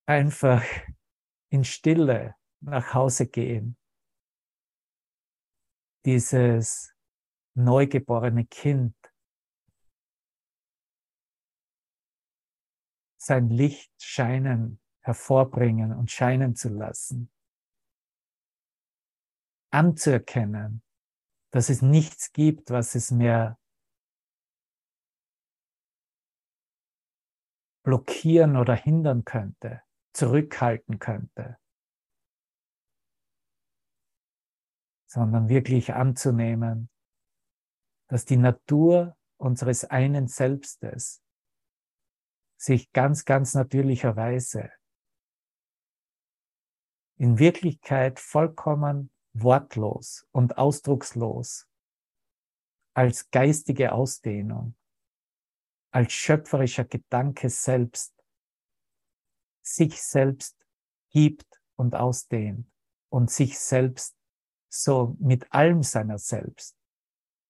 einfach 0.05 0.61
in 1.49 1.63
Stille 1.63 2.35
nach 2.59 2.93
Hause 2.93 3.27
gehen. 3.27 3.77
Dieses 6.05 6.93
neugeborene 7.55 8.45
Kind 8.45 8.95
sein 13.21 13.49
Licht 13.49 13.93
scheinen, 14.01 14.79
hervorbringen 15.01 15.93
und 15.93 16.09
scheinen 16.09 16.55
zu 16.55 16.69
lassen. 16.69 17.31
Anzuerkennen, 19.71 20.83
dass 21.51 21.69
es 21.69 21.81
nichts 21.81 22.33
gibt, 22.33 22.71
was 22.71 22.95
es 22.95 23.11
mehr 23.11 23.59
blockieren 27.83 28.57
oder 28.57 28.75
hindern 28.75 29.23
könnte, 29.23 29.83
zurückhalten 30.13 30.99
könnte, 30.99 31.57
sondern 35.11 35.49
wirklich 35.49 35.93
anzunehmen, 35.93 36.89
dass 38.07 38.23
die 38.23 38.37
Natur 38.37 39.17
unseres 39.35 39.83
einen 39.83 40.29
Selbstes 40.29 41.21
sich 42.55 42.93
ganz, 42.93 43.25
ganz 43.25 43.53
natürlicherweise 43.53 44.71
in 47.17 47.39
Wirklichkeit 47.39 48.21
vollkommen 48.21 49.11
wortlos 49.33 50.25
und 50.31 50.57
ausdruckslos 50.57 51.67
als 52.93 53.29
geistige 53.31 53.91
Ausdehnung, 53.91 54.77
als 55.91 56.13
schöpferischer 56.13 56.85
Gedanke 56.85 57.49
selbst 57.49 58.15
sich 59.61 60.01
selbst 60.01 60.55
gibt 61.09 61.61
und 61.75 61.95
ausdehnt 61.95 62.71
und 63.09 63.29
sich 63.29 63.59
selbst 63.59 64.15
so 64.71 65.15
mit 65.19 65.51
allem 65.51 65.83
seiner 65.83 66.17
selbst 66.17 66.75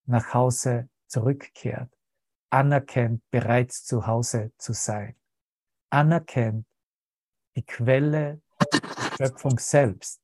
nach 0.06 0.34
Hause 0.34 0.90
zurückkehrt, 1.08 1.92
anerkennt, 2.50 3.24
bereits 3.30 3.86
zu 3.86 4.08
Hause 4.08 4.52
zu 4.58 4.74
sein, 4.74 5.16
anerkennt, 5.90 6.66
die 7.56 7.64
Quelle 7.64 8.42
der 8.72 9.28
Schöpfung 9.28 9.60
selbst 9.60 10.20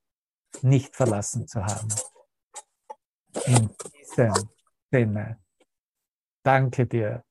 nicht 0.62 0.96
verlassen 0.96 1.48
zu 1.48 1.64
haben. 1.64 1.90
In 3.46 3.70
diesem 3.94 4.50
Sinne, 4.92 5.40
danke 6.44 6.88
dir. 6.88 7.24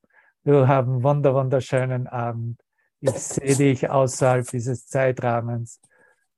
Du 0.43 0.65
hast 0.65 0.85
einen 0.85 1.03
wunder, 1.03 1.33
wunderschönen 1.33 2.07
Abend. 2.07 2.61
Ich 3.01 3.11
sehe 3.19 3.55
dich 3.55 3.89
außerhalb 3.89 4.47
dieses 4.47 4.87
Zeitrahmens 4.87 5.81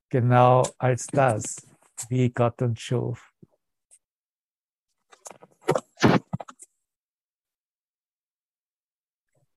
genau 0.10 0.64
als 0.80 1.06
das, 1.08 1.69
wie 2.10 2.30
Gott 2.30 2.62
uns 2.62 2.80
schuf. 2.80 3.34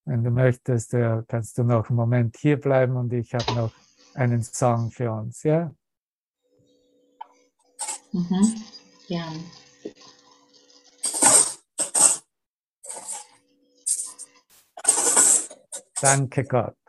Wenn 0.05 0.25
du 0.25 0.31
möchtest, 0.31 0.91
kannst 1.29 1.57
du 1.59 1.63
noch 1.63 1.89
einen 1.89 1.97
Moment 1.97 2.37
hier 2.37 2.61
bleiben 2.61 2.97
und 2.97 3.13
ich 3.13 3.35
habe 3.35 3.55
noch 3.55 3.73
einen 4.15 4.43
Song 4.43 4.91
für 4.91 5.13
uns, 5.13 5.43
ja? 5.45 5.73
Mhm. 8.13 8.63
Ja. 9.09 9.33
Danke 16.01 16.45
Gott. 16.45 16.82